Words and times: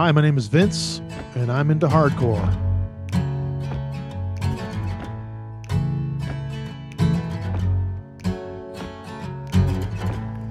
Hi, 0.00 0.12
my 0.12 0.22
name 0.22 0.38
is 0.38 0.46
Vince, 0.46 1.02
and 1.34 1.52
I'm 1.52 1.70
into 1.70 1.86
hardcore. 1.86 2.48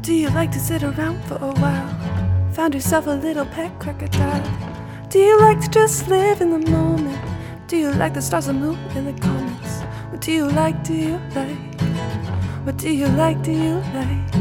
Do 0.04 0.14
you 0.14 0.30
like 0.30 0.52
to 0.52 0.60
sit 0.60 0.84
around 0.84 1.24
for 1.24 1.38
a 1.38 1.52
while? 1.62 2.52
Found 2.52 2.76
yourself 2.76 3.08
a 3.08 3.16
little 3.26 3.48
pet 3.48 3.72
crocodile? 3.80 5.08
Do 5.10 5.18
you 5.18 5.40
like 5.40 5.60
to 5.62 5.70
just 5.72 6.08
live 6.08 6.42
in 6.42 6.52
the 6.52 6.70
moment? 6.70 7.20
Do 7.66 7.76
you 7.76 7.92
like 7.94 8.14
the 8.14 8.22
stars 8.22 8.50
and 8.50 8.62
moon 8.62 8.78
and 8.90 9.08
the 9.08 9.20
comets? 9.20 9.82
What 10.12 10.22
do 10.22 10.32
you 10.32 10.48
like? 10.48 10.84
Do 10.84 10.94
you 10.94 11.20
like? 11.34 11.82
What 12.66 12.78
do 12.78 12.92
you 12.92 13.08
like? 13.08 13.42
Do 13.42 13.52
you 13.52 13.82
like? 13.96 14.36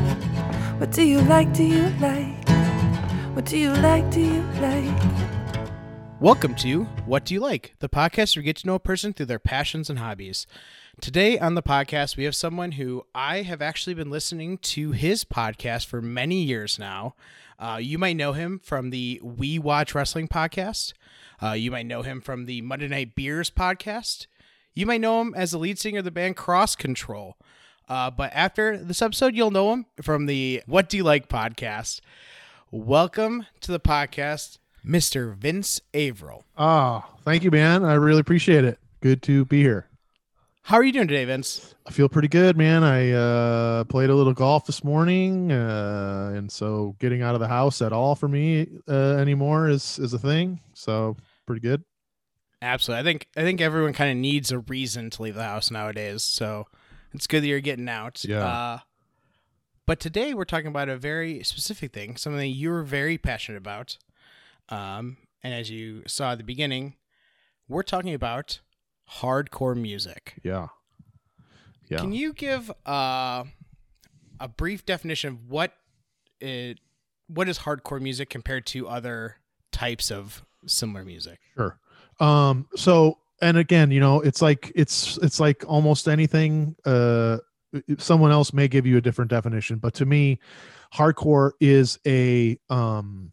What 0.79 0.93
do 0.93 1.03
you 1.03 1.23
like? 1.23 1.55
Do 1.55 1.65
you 1.65 1.89
like? 1.99 2.38
What 3.39 3.47
do 3.47 3.57
you 3.57 3.73
like? 3.73 4.11
Do 4.11 4.21
you 4.21 4.43
like? 4.61 5.03
Welcome 6.19 6.57
to 6.57 6.83
What 7.07 7.25
Do 7.25 7.35
You 7.35 7.41
Like, 7.41 7.77
the 7.79 7.89
podcast 7.89 8.35
where 8.35 8.41
we 8.41 8.47
get 8.47 8.57
to 8.57 8.67
know 8.67 8.75
a 8.75 8.81
person 8.81 9.13
through 9.13 9.27
their 9.27 9.39
passions 9.39 9.89
and 9.89 10.01
hobbies. 10.01 10.45
Today 11.01 11.39
on 11.39 11.55
the 11.55 11.63
podcast, 11.63 12.17
we 12.17 12.25
have 12.25 12.35
someone 12.35 12.73
who 12.73 13.07
I 13.15 13.43
have 13.43 13.63
actually 13.63 13.95
been 13.95 14.11
listening 14.11 14.59
to 14.59 14.91
his 14.91 15.23
podcast 15.23 15.87
for 15.87 16.03
many 16.03 16.43
years 16.43 16.81
now. 16.81 17.15
Uh, 17.61 17.79
you 17.81 17.97
might 17.97 18.17
know 18.17 18.33
him 18.33 18.59
from 18.59 18.91
the 18.91 19.21
We 19.23 19.57
Watch 19.61 19.95
Wrestling 19.95 20.27
podcast. 20.27 20.93
Uh, 21.41 21.53
you 21.53 21.71
might 21.71 21.87
know 21.87 22.03
him 22.03 22.21
from 22.21 22.47
the 22.47 22.61
Monday 22.63 22.89
Night 22.89 23.15
Beers 23.15 23.51
podcast. 23.51 24.27
You 24.75 24.85
might 24.85 25.01
know 25.01 25.21
him 25.21 25.33
as 25.37 25.53
the 25.53 25.59
lead 25.59 25.79
singer 25.79 26.01
of 26.01 26.05
the 26.05 26.11
band 26.11 26.35
Cross 26.35 26.75
Control. 26.75 27.37
Uh, 27.89 28.11
but 28.11 28.33
after 28.35 28.77
this 28.77 29.01
episode, 29.01 29.37
you'll 29.37 29.53
know 29.53 29.73
him 29.73 29.87
from 30.03 30.27
the 30.27 30.61
What 30.67 30.89
Do 30.89 30.97
You 30.97 31.05
Like 31.05 31.29
podcast. 31.29 32.01
Welcome 32.71 33.47
to 33.63 33.73
the 33.73 33.81
podcast, 33.81 34.59
Mr. 34.85 35.35
Vince 35.35 35.81
Averill. 35.95 36.45
Ah, 36.55 37.09
thank 37.23 37.43
you, 37.43 37.51
man. 37.51 37.83
I 37.83 37.95
really 37.95 38.21
appreciate 38.21 38.63
it. 38.63 38.79
Good 39.01 39.23
to 39.23 39.47
be 39.47 39.63
here. 39.63 39.89
How 40.65 40.77
are 40.77 40.85
you 40.85 40.93
doing 40.93 41.09
today, 41.09 41.25
Vince? 41.25 41.75
I 41.87 41.93
feel 41.93 42.11
pretty 42.11 42.29
good, 42.29 42.59
man. 42.59 42.85
I 42.85 43.13
uh, 43.13 43.85
played 43.85 44.11
a 44.11 44.15
little 44.15 44.35
golf 44.35 44.67
this 44.67 44.85
morning, 44.85 45.51
uh, 45.51 46.33
and 46.35 46.53
so 46.53 46.95
getting 46.99 47.23
out 47.23 47.35
of 47.35 47.41
the 47.41 47.49
house 47.49 47.81
at 47.81 47.95
all 47.95 48.15
for 48.15 48.29
me 48.29 48.69
uh, 48.87 49.17
anymore 49.17 49.71
is 49.71 49.99
is 49.99 50.13
a 50.13 50.19
thing. 50.19 50.61
So 50.75 51.17
pretty 51.47 51.61
good. 51.61 51.83
Absolutely. 52.61 53.01
I 53.01 53.05
think 53.05 53.29
I 53.35 53.41
think 53.45 53.63
everyone 53.63 53.95
kind 53.95 54.11
of 54.11 54.19
needs 54.19 54.53
a 54.53 54.59
reason 54.59 55.09
to 55.09 55.23
leave 55.23 55.37
the 55.37 55.43
house 55.43 55.71
nowadays. 55.71 56.23
So 56.23 56.67
it's 57.15 57.27
good 57.27 57.43
that 57.43 57.47
you're 57.47 57.61
getting 57.61 57.89
out. 57.89 58.23
Yeah. 58.27 58.81
But 59.89 60.01
today 60.01 60.35
we're 60.35 60.45
talking 60.45 60.67
about 60.67 60.91
a 60.91 60.99
very 60.99 61.43
specific 61.43 61.95
thing, 61.95 62.19
something 62.19 62.53
you're 62.53 62.83
very 62.83 63.17
passionate 63.17 63.57
about. 63.57 63.97
Um, 64.69 65.17
and 65.43 65.55
as 65.55 65.71
you 65.71 66.03
saw 66.07 66.33
at 66.33 66.37
the 66.37 66.45
beginning, 66.45 66.97
we're 67.69 67.83
talking 67.83 68.13
about 68.13 68.61
hardcore 69.21 69.75
music. 69.75 70.35
Yeah. 70.43 70.67
Yeah. 71.89 72.01
Can 72.01 72.13
you 72.13 72.35
give 72.35 72.71
uh, 72.85 73.45
a 74.39 74.49
brief 74.55 74.85
definition 74.85 75.31
of 75.33 75.49
what 75.49 75.73
it 76.39 76.81
what 77.29 77.49
is 77.49 77.61
hardcore 77.61 77.99
music 77.99 78.29
compared 78.29 78.67
to 78.67 78.89
other 78.89 79.37
types 79.73 80.11
of 80.11 80.45
similar 80.67 81.03
music? 81.03 81.39
Sure. 81.57 81.79
Um, 82.21 82.69
so 82.77 83.17
and 83.41 83.57
again, 83.57 83.91
you 83.91 84.01
know, 84.01 84.21
it's 84.21 84.43
like 84.43 84.71
it's 84.75 85.17
it's 85.23 85.41
like 85.41 85.65
almost 85.67 86.09
anything. 86.09 86.77
Uh, 86.85 87.39
someone 87.99 88.31
else 88.31 88.53
may 88.53 88.69
give 88.69 88.87
you 88.87 88.97
a 88.97 89.01
different 89.01 89.31
definition, 89.31 89.79
but 89.79 89.95
to 89.95 90.07
me, 90.07 90.39
hardcore 90.95 91.53
is 91.61 91.99
a 92.07 92.59
um 92.71 93.33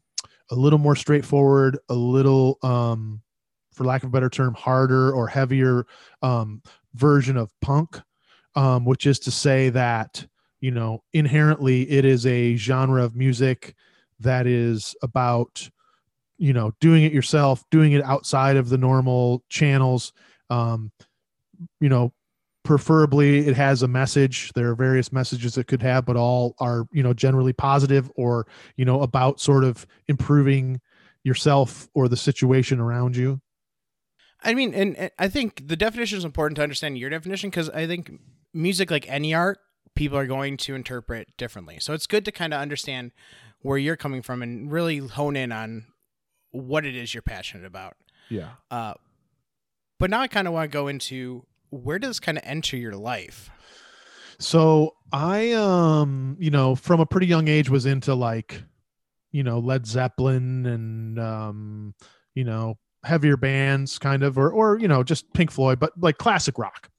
a 0.51 0.55
little 0.55 0.79
more 0.79 0.95
straightforward, 0.95 1.79
a 1.89 1.95
little 1.95 2.59
um, 2.61 3.21
for 3.73 3.83
lack 3.83 4.03
of 4.03 4.09
a 4.09 4.11
better 4.11 4.29
term, 4.29 4.53
harder 4.53 5.11
or 5.11 5.27
heavier 5.27 5.85
um 6.21 6.61
version 6.93 7.37
of 7.37 7.51
punk, 7.61 7.99
um, 8.55 8.85
which 8.85 9.05
is 9.05 9.19
to 9.19 9.31
say 9.31 9.69
that 9.69 10.25
you 10.59 10.71
know 10.71 11.03
inherently 11.13 11.89
it 11.89 12.05
is 12.05 12.25
a 12.25 12.55
genre 12.55 13.03
of 13.03 13.15
music 13.15 13.75
that 14.19 14.47
is 14.47 14.95
about 15.01 15.69
you 16.37 16.53
know 16.53 16.71
doing 16.79 17.03
it 17.03 17.13
yourself 17.13 17.63
doing 17.71 17.93
it 17.93 18.03
outside 18.03 18.57
of 18.57 18.69
the 18.69 18.77
normal 18.77 19.43
channels 19.49 20.11
um 20.49 20.91
you 21.79 21.89
know 21.89 22.11
preferably 22.65 23.47
it 23.47 23.55
has 23.55 23.83
a 23.83 23.87
message 23.87 24.51
there 24.53 24.69
are 24.69 24.75
various 24.75 25.13
messages 25.13 25.57
it 25.57 25.67
could 25.67 25.81
have 25.81 26.05
but 26.05 26.15
all 26.15 26.55
are 26.59 26.87
you 26.91 27.03
know 27.03 27.13
generally 27.13 27.53
positive 27.53 28.11
or 28.15 28.45
you 28.75 28.83
know 28.83 29.01
about 29.01 29.39
sort 29.39 29.63
of 29.63 29.85
improving 30.07 30.81
yourself 31.23 31.87
or 31.93 32.07
the 32.07 32.17
situation 32.17 32.79
around 32.79 33.15
you 33.15 33.39
I 34.45 34.53
mean, 34.53 34.75
and, 34.75 34.95
and 34.95 35.11
I 35.17 35.27
think 35.27 35.67
the 35.67 35.75
definition 35.75 36.19
is 36.19 36.23
important 36.23 36.57
to 36.57 36.61
understand 36.61 36.99
your 36.99 37.09
definition 37.09 37.49
because 37.49 37.67
I 37.71 37.87
think 37.87 38.11
music, 38.53 38.91
like 38.91 39.09
any 39.09 39.33
art, 39.33 39.57
people 39.95 40.19
are 40.19 40.27
going 40.27 40.57
to 40.57 40.75
interpret 40.75 41.35
differently. 41.35 41.79
So 41.79 41.93
it's 41.93 42.05
good 42.05 42.25
to 42.25 42.31
kind 42.31 42.53
of 42.53 42.61
understand 42.61 43.11
where 43.61 43.79
you're 43.79 43.95
coming 43.95 44.21
from 44.21 44.43
and 44.43 44.71
really 44.71 44.97
hone 44.97 45.35
in 45.35 45.51
on 45.51 45.85
what 46.51 46.85
it 46.85 46.95
is 46.95 47.13
you're 47.13 47.23
passionate 47.23 47.65
about. 47.65 47.95
yeah 48.29 48.51
Uh, 48.69 48.93
but 49.97 50.11
now 50.11 50.21
I 50.21 50.27
kind 50.27 50.47
of 50.47 50.53
want 50.53 50.69
to 50.71 50.73
go 50.73 50.87
into 50.87 51.45
where 51.69 51.99
does 51.99 52.19
kind 52.19 52.37
of 52.37 52.43
enter 52.45 52.77
your 52.77 52.95
life? 52.95 53.49
So 54.39 54.95
I 55.11 55.53
um 55.53 56.37
you 56.39 56.51
know 56.51 56.75
from 56.75 56.99
a 56.99 57.05
pretty 57.05 57.27
young 57.27 57.47
age 57.47 57.69
was 57.69 57.85
into 57.85 58.15
like 58.15 58.61
you 59.31 59.43
know 59.43 59.59
Led 59.59 59.85
Zeppelin 59.85 60.65
and 60.65 61.19
um 61.19 61.95
you 62.33 62.43
know 62.43 62.77
heavier 63.03 63.37
bands 63.37 63.99
kind 63.99 64.23
of 64.23 64.37
or 64.37 64.49
or 64.49 64.79
you 64.79 64.87
know 64.87 65.03
just 65.03 65.31
Pink 65.33 65.51
Floyd 65.51 65.79
but 65.79 65.93
like 65.99 66.17
classic 66.17 66.57
rock. 66.57 66.89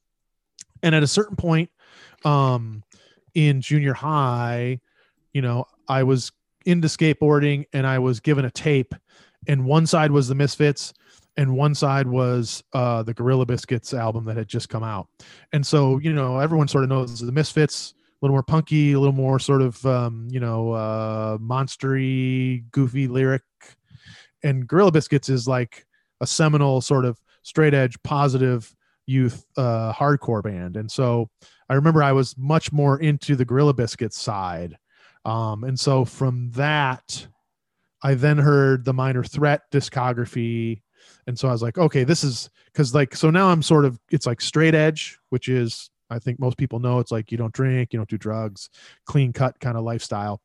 And 0.83 0.95
at 0.95 1.03
a 1.03 1.07
certain 1.07 1.35
point 1.35 1.69
um 2.25 2.83
in 3.33 3.61
junior 3.61 3.93
high, 3.93 4.79
you 5.31 5.43
know, 5.43 5.65
I 5.87 6.03
was 6.03 6.31
into 6.65 6.87
skateboarding 6.87 7.65
and 7.71 7.85
I 7.85 7.99
was 7.99 8.19
given 8.19 8.45
a 8.45 8.51
tape 8.51 8.95
and 9.47 9.65
one 9.65 9.85
side 9.85 10.11
was 10.11 10.27
the 10.27 10.35
Misfits 10.35 10.93
and 11.37 11.55
one 11.55 11.75
side 11.75 12.07
was 12.07 12.63
uh 12.73 13.03
the 13.03 13.13
Gorilla 13.13 13.45
Biscuits 13.45 13.93
album 13.93 14.25
that 14.25 14.37
had 14.37 14.47
just 14.47 14.69
come 14.69 14.83
out. 14.83 15.07
And 15.53 15.65
so, 15.65 15.99
you 15.99 16.13
know, 16.13 16.39
everyone 16.39 16.67
sort 16.67 16.83
of 16.83 16.89
knows 16.89 17.19
the 17.19 17.31
Misfits, 17.31 17.93
a 17.97 18.25
little 18.25 18.33
more 18.33 18.43
punky, 18.43 18.93
a 18.93 18.99
little 18.99 19.13
more 19.13 19.39
sort 19.39 19.61
of, 19.61 19.85
um, 19.85 20.27
you 20.31 20.39
know, 20.39 20.71
uh, 20.71 21.37
monstery, 21.37 22.63
goofy 22.71 23.07
lyric. 23.07 23.43
And 24.43 24.67
Gorilla 24.67 24.91
Biscuits 24.91 25.29
is 25.29 25.47
like 25.47 25.85
a 26.19 26.27
seminal 26.27 26.81
sort 26.81 27.05
of 27.05 27.19
straight 27.43 27.73
edge, 27.73 27.95
positive 28.03 28.75
youth 29.05 29.45
uh, 29.55 29.93
hardcore 29.93 30.43
band. 30.43 30.77
And 30.77 30.91
so 30.91 31.29
I 31.69 31.75
remember 31.75 32.03
I 32.03 32.11
was 32.11 32.35
much 32.37 32.71
more 32.71 32.99
into 32.99 33.35
the 33.35 33.45
Gorilla 33.45 33.73
Biscuits 33.73 34.19
side. 34.19 34.77
Um, 35.25 35.63
and 35.63 35.79
so 35.79 36.05
from 36.05 36.51
that, 36.51 37.27
I 38.03 38.15
then 38.15 38.37
heard 38.37 38.85
the 38.85 38.93
Minor 38.93 39.23
Threat 39.23 39.61
discography 39.71 40.81
and 41.27 41.37
so 41.37 41.47
i 41.47 41.51
was 41.51 41.61
like 41.61 41.77
okay 41.77 42.03
this 42.03 42.23
is 42.23 42.49
because 42.65 42.93
like 42.93 43.15
so 43.15 43.29
now 43.29 43.49
i'm 43.49 43.61
sort 43.61 43.85
of 43.85 43.99
it's 44.11 44.25
like 44.25 44.41
straight 44.41 44.75
edge 44.75 45.17
which 45.29 45.47
is 45.49 45.89
i 46.09 46.19
think 46.19 46.39
most 46.39 46.57
people 46.57 46.79
know 46.79 46.99
it's 46.99 47.11
like 47.11 47.31
you 47.31 47.37
don't 47.37 47.53
drink 47.53 47.93
you 47.93 47.99
don't 47.99 48.09
do 48.09 48.17
drugs 48.17 48.69
clean 49.05 49.33
cut 49.33 49.59
kind 49.59 49.77
of 49.77 49.83
lifestyle. 49.83 50.41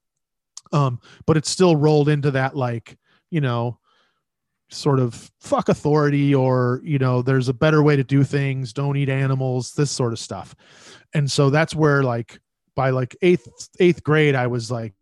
Um 0.72 1.00
but 1.26 1.36
it's 1.36 1.50
still 1.50 1.76
rolled 1.76 2.08
into 2.08 2.30
that 2.30 2.56
like 2.56 2.96
you 3.30 3.40
know 3.40 3.78
sort 4.70 5.00
of 5.00 5.30
fuck 5.40 5.68
authority 5.68 6.34
or 6.34 6.80
you 6.82 6.98
know 6.98 7.20
there's 7.20 7.48
a 7.48 7.54
better 7.54 7.82
way 7.82 7.94
to 7.94 8.04
do 8.04 8.24
things 8.24 8.72
don't 8.72 8.96
eat 8.96 9.10
animals 9.10 9.72
this 9.72 9.90
sort 9.90 10.12
of 10.12 10.18
stuff. 10.18 10.54
And 11.14 11.30
so 11.30 11.50
that's 11.50 11.74
where 11.74 12.02
like 12.02 12.40
by 12.74 12.90
like 12.90 13.16
eighth 13.22 13.68
eighth 13.80 14.02
grade 14.02 14.34
i 14.34 14.46
was 14.46 14.70
like 14.70 14.94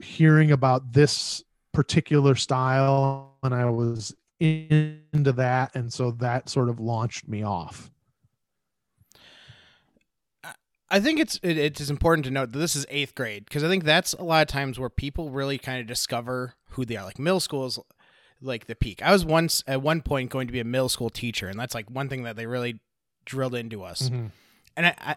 hearing 0.00 0.52
about 0.52 0.92
this 0.92 1.42
particular 1.72 2.34
style 2.34 3.36
and 3.42 3.54
i 3.54 3.64
was 3.64 4.14
into 4.44 5.32
that 5.32 5.74
and 5.74 5.92
so 5.92 6.10
that 6.10 6.48
sort 6.48 6.68
of 6.68 6.78
launched 6.78 7.26
me 7.28 7.42
off 7.42 7.90
I 10.90 11.00
think 11.00 11.18
it's 11.18 11.40
it, 11.42 11.56
it 11.58 11.80
is 11.80 11.90
important 11.90 12.24
to 12.26 12.30
note 12.30 12.52
that 12.52 12.58
this 12.58 12.76
is 12.76 12.86
eighth 12.88 13.14
grade 13.14 13.46
because 13.46 13.64
I 13.64 13.68
think 13.68 13.84
that's 13.84 14.12
a 14.12 14.22
lot 14.22 14.42
of 14.42 14.48
times 14.48 14.78
where 14.78 14.90
people 14.90 15.30
really 15.30 15.58
kind 15.58 15.80
of 15.80 15.86
discover 15.86 16.54
who 16.70 16.84
they 16.84 16.96
are. 16.96 17.04
Like 17.04 17.18
middle 17.18 17.40
school 17.40 17.66
is 17.66 17.78
like 18.40 18.66
the 18.66 18.76
peak. 18.76 19.02
I 19.02 19.10
was 19.10 19.24
once 19.24 19.64
at 19.66 19.82
one 19.82 20.02
point 20.02 20.30
going 20.30 20.46
to 20.46 20.52
be 20.52 20.60
a 20.60 20.64
middle 20.64 20.88
school 20.88 21.10
teacher, 21.10 21.48
and 21.48 21.58
that's 21.58 21.74
like 21.74 21.90
one 21.90 22.08
thing 22.08 22.22
that 22.24 22.36
they 22.36 22.46
really 22.46 22.80
drilled 23.24 23.54
into 23.54 23.82
us. 23.82 24.08
Mhm. 24.08 24.30
And 24.76 24.86
I, 24.86 24.94
I 25.00 25.16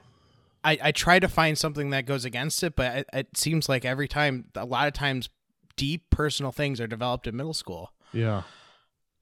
I 0.64 0.78
I 0.84 0.92
try 0.92 1.20
to 1.20 1.28
find 1.28 1.58
something 1.58 1.90
that 1.92 2.06
goes 2.06 2.26
against 2.26 2.64
it, 2.64 2.76
but 2.76 2.96
it, 3.00 3.10
it 3.14 3.38
seems 3.38 3.68
like 3.70 3.86
every 3.86 4.08
time, 4.08 4.46
a 4.56 4.66
lot 4.66 4.88
of 4.88 4.94
times, 4.94 5.30
deep 5.76 6.10
personal 6.10 6.52
things 6.52 6.82
are 6.82 6.88
developed 6.88 7.28
in 7.28 7.36
middle 7.36 7.54
school. 7.54 7.92
yeah 8.14 8.44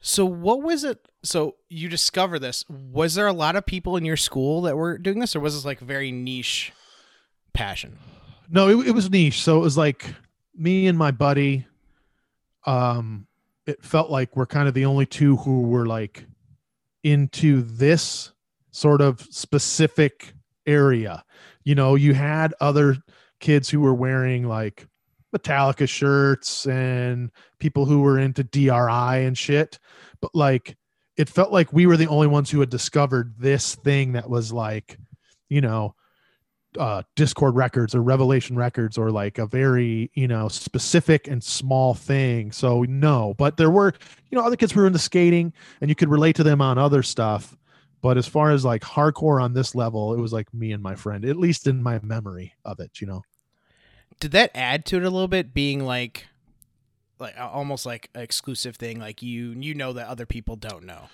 So 0.08 0.24
what 0.26 0.62
was 0.62 0.84
it? 0.84 1.08
So 1.24 1.56
you 1.68 1.90
discover 1.90 2.38
this. 2.38 2.64
Was 2.70 3.16
there 3.16 3.26
a 3.26 3.34
lot 3.34 3.56
of 3.56 3.66
people 3.66 3.98
in 3.98 4.06
your 4.06 4.18
school 4.18 4.62
that 4.62 4.78
were 4.78 5.00
doing 5.00 5.20
this, 5.20 5.36
or 5.36 5.40
was 5.40 5.56
this 5.56 5.66
like 5.66 5.80
very 5.80 6.12
niche 6.12 6.72
passion? 7.54 7.98
no 8.50 8.70
it, 8.70 8.90
it 8.90 8.92
was 8.92 9.10
niche 9.10 9.42
so 9.42 9.58
it 9.58 9.62
was 9.62 9.76
like 9.76 10.14
me 10.56 10.86
and 10.86 10.98
my 10.98 11.10
buddy 11.10 11.66
um 12.66 13.26
it 13.66 13.84
felt 13.84 14.12
like 14.12 14.36
we're 14.36 14.46
kind 14.46 14.68
of 14.68 14.76
the 14.76 14.86
only 14.86 15.06
two 15.06 15.38
who 15.38 15.62
were 15.62 15.88
like 15.88 16.26
into 17.04 17.62
this 17.64 18.32
sort 18.72 19.02
of 19.02 19.22
specific 19.32 20.34
area. 20.66 21.24
You 21.64 21.76
know, 21.76 21.96
you 21.96 22.14
had 22.14 22.54
other 22.60 22.98
kids 23.40 23.70
who 23.70 23.80
were 23.80 23.94
wearing 23.94 24.48
like 24.48 24.88
Metallica 25.36 25.88
shirts 25.88 26.66
and 26.66 27.32
people 27.60 27.86
who 27.86 28.02
were 28.02 28.20
into 28.20 28.44
DRI 28.44 29.26
and 29.26 29.38
shit, 29.38 29.80
but 30.22 30.34
like 30.34 30.78
it 31.18 31.30
felt 31.30 31.52
like 31.52 31.72
we 31.72 31.86
were 31.86 31.98
the 31.98 32.08
only 32.08 32.28
ones 32.28 32.50
who 32.50 32.60
had 32.60 32.70
discovered 32.70 33.36
this 33.38 33.76
thing 33.76 34.14
that 34.14 34.30
was 34.30 34.52
like, 34.52 34.98
you 35.50 35.62
know, 35.62 35.96
uh, 36.78 37.04
Dischord 37.16 37.56
Records 37.56 37.96
or 37.96 38.02
Revelation 38.02 38.56
Records 38.56 38.98
or 38.98 39.12
like 39.12 39.38
a 39.38 39.46
very 39.46 40.12
you 40.14 40.28
know 40.28 40.48
specific 40.48 41.28
and 41.28 41.44
small 41.44 41.94
thing. 41.94 42.52
So 42.52 42.84
no, 42.84 43.34
but 43.38 43.58
there 43.58 43.70
were 43.70 43.94
you 44.30 44.38
know 44.38 44.46
other 44.46 44.56
kids 44.56 44.72
who 44.72 44.82
were 44.82 44.88
into 44.88 45.00
skating 45.00 45.54
and 45.82 45.90
you 45.90 45.96
could 45.96 46.10
relate 46.10 46.36
to 46.38 46.44
them 46.44 46.62
on 46.62 46.78
other 46.78 47.04
stuff. 47.04 47.56
But 48.02 48.18
as 48.18 48.28
far 48.28 48.52
as 48.52 48.64
like 48.64 48.84
hardcore 48.84 49.42
on 49.42 49.54
this 49.54 49.74
level, 49.74 50.14
it 50.14 50.20
was 50.20 50.34
like 50.34 50.54
me 50.54 50.74
and 50.74 50.84
my 50.84 50.96
friend, 50.96 51.26
at 51.26 51.38
least 51.38 51.66
in 51.66 51.82
my 51.82 52.00
memory 52.04 52.54
of 52.64 52.80
it. 52.80 53.02
You 53.02 53.08
know, 53.08 53.22
Did 54.20 54.32
that 54.32 54.52
add 54.56 54.86
to 54.86 54.98
it 54.98 55.04
a 55.04 55.10
little 55.10 55.28
bit, 55.28 55.54
being 55.54 55.86
like, 55.86 56.28
like 57.20 57.36
almost 57.40 57.86
like 57.86 58.10
an 58.16 58.22
exclusive 58.22 58.76
thing, 58.76 59.00
like 59.00 59.22
you 59.22 59.56
you 59.60 59.74
know 59.74 59.94
that 59.94 60.08
other 60.08 60.26
people 60.26 60.56
don't 60.56 60.84
know. 60.84 61.10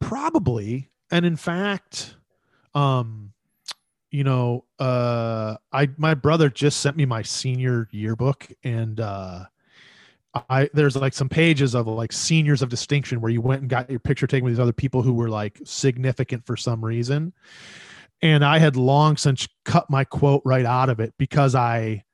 probably. 0.00 0.88
And 1.10 1.24
in 1.26 1.36
fact, 1.36 2.16
um, 2.74 3.32
you 4.10 4.24
know, 4.24 4.64
uh, 4.78 5.56
I 5.72 5.88
my 5.96 6.14
brother 6.14 6.50
just 6.50 6.80
sent 6.80 6.96
me 6.96 7.04
my 7.06 7.22
senior 7.22 7.88
yearbook, 7.92 8.46
and 8.64 9.00
uh, 9.00 9.44
I 10.48 10.68
there's 10.74 10.96
like 10.96 11.12
some 11.14 11.28
pages 11.28 11.74
of 11.74 11.86
like 11.86 12.12
seniors 12.12 12.62
of 12.62 12.68
distinction 12.68 13.20
where 13.20 13.30
you 13.30 13.40
went 13.40 13.62
and 13.62 13.70
got 13.70 13.90
your 13.90 14.00
picture 14.00 14.26
taken 14.26 14.44
with 14.44 14.54
these 14.54 14.60
other 14.60 14.72
people 14.72 15.02
who 15.02 15.12
were 15.12 15.28
like 15.28 15.60
significant 15.64 16.46
for 16.46 16.56
some 16.56 16.84
reason, 16.84 17.32
and 18.20 18.44
I 18.44 18.58
had 18.58 18.76
long 18.76 19.16
since 19.16 19.48
cut 19.64 19.88
my 19.90 20.04
quote 20.04 20.42
right 20.44 20.66
out 20.66 20.88
of 20.90 21.00
it 21.00 21.14
because 21.18 21.54
I, 21.54 22.04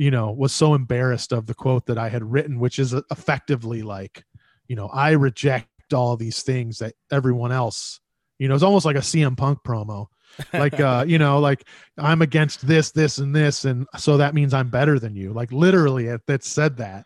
you 0.00 0.10
know, 0.10 0.30
was 0.30 0.50
so 0.50 0.72
embarrassed 0.72 1.30
of 1.30 1.44
the 1.44 1.52
quote 1.52 1.84
that 1.84 1.98
I 1.98 2.08
had 2.08 2.24
written, 2.24 2.58
which 2.58 2.78
is 2.78 2.94
effectively 3.10 3.82
like, 3.82 4.24
you 4.66 4.74
know, 4.74 4.86
I 4.86 5.10
reject 5.10 5.92
all 5.92 6.16
these 6.16 6.42
things 6.42 6.78
that 6.78 6.94
everyone 7.12 7.52
else, 7.52 8.00
you 8.38 8.48
know, 8.48 8.54
it's 8.54 8.64
almost 8.64 8.86
like 8.86 8.96
a 8.96 9.00
CM 9.00 9.36
Punk 9.36 9.58
promo. 9.62 10.06
Like 10.54 10.80
uh 10.80 11.04
you 11.08 11.18
know 11.18 11.40
like 11.40 11.66
i'm 11.98 12.22
against 12.22 12.64
this 12.64 12.92
this 12.92 13.18
and 13.18 13.34
this 13.34 13.64
and 13.64 13.84
so 13.98 14.16
that 14.16 14.32
means 14.32 14.54
i'm 14.54 14.70
better 14.70 14.98
than 14.98 15.16
you. 15.16 15.34
Like 15.34 15.52
literally 15.52 16.06
it 16.06 16.22
that 16.28 16.44
said 16.44 16.78
that. 16.78 17.04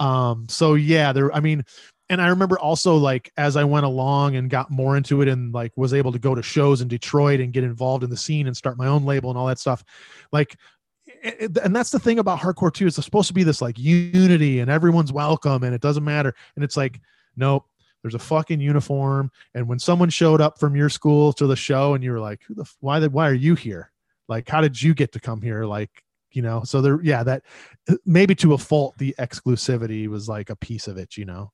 Um 0.00 0.46
so 0.48 0.74
yeah 0.74 1.12
there 1.12 1.32
i 1.32 1.38
mean 1.38 1.64
and 2.08 2.20
i 2.20 2.28
remember 2.28 2.58
also 2.58 2.96
like 2.96 3.30
as 3.36 3.56
i 3.56 3.62
went 3.62 3.86
along 3.86 4.34
and 4.36 4.50
got 4.50 4.70
more 4.70 4.96
into 4.96 5.20
it 5.20 5.28
and 5.28 5.52
like 5.52 5.70
was 5.76 5.94
able 5.94 6.12
to 6.12 6.18
go 6.18 6.34
to 6.34 6.42
shows 6.42 6.80
in 6.80 6.88
detroit 6.88 7.40
and 7.40 7.52
get 7.52 7.62
involved 7.62 8.02
in 8.02 8.10
the 8.10 8.16
scene 8.16 8.46
and 8.46 8.56
start 8.56 8.78
my 8.78 8.86
own 8.86 9.04
label 9.04 9.30
and 9.30 9.38
all 9.38 9.46
that 9.46 9.58
stuff 9.60 9.84
like 10.32 10.56
and 11.22 11.74
that's 11.74 11.90
the 11.90 11.98
thing 11.98 12.18
about 12.18 12.40
hardcore 12.40 12.72
too 12.72 12.86
it's 12.86 13.02
supposed 13.02 13.28
to 13.28 13.34
be 13.34 13.44
this 13.44 13.62
like 13.62 13.78
unity 13.78 14.60
and 14.60 14.70
everyone's 14.70 15.12
welcome 15.12 15.62
and 15.62 15.74
it 15.74 15.80
doesn't 15.80 16.04
matter. 16.04 16.34
And 16.56 16.64
it's 16.64 16.76
like 16.76 17.00
nope 17.36 17.64
there's 18.02 18.14
a 18.14 18.18
fucking 18.18 18.60
uniform. 18.60 19.30
And 19.54 19.68
when 19.68 19.78
someone 19.78 20.10
showed 20.10 20.40
up 20.40 20.58
from 20.58 20.74
your 20.74 20.88
school 20.88 21.32
to 21.34 21.46
the 21.46 21.54
show 21.54 21.94
and 21.94 22.02
you 22.02 22.10
were 22.10 22.20
like 22.20 22.42
who 22.46 22.54
the 22.54 22.68
why 22.80 22.98
the, 22.98 23.08
why 23.08 23.28
are 23.28 23.34
you 23.34 23.54
here? 23.54 23.92
Like 24.28 24.48
how 24.48 24.60
did 24.60 24.80
you 24.80 24.94
get 24.94 25.12
to 25.12 25.20
come 25.20 25.40
here? 25.40 25.64
Like 25.64 25.90
you 26.32 26.42
know 26.42 26.62
so 26.64 26.80
there 26.80 27.00
yeah 27.02 27.22
that 27.22 27.42
maybe 28.06 28.34
to 28.34 28.54
a 28.54 28.58
fault 28.58 28.96
the 28.98 29.14
exclusivity 29.18 30.08
was 30.08 30.28
like 30.28 30.48
a 30.48 30.56
piece 30.56 30.88
of 30.88 30.96
it 30.96 31.16
you 31.16 31.24
know? 31.24 31.52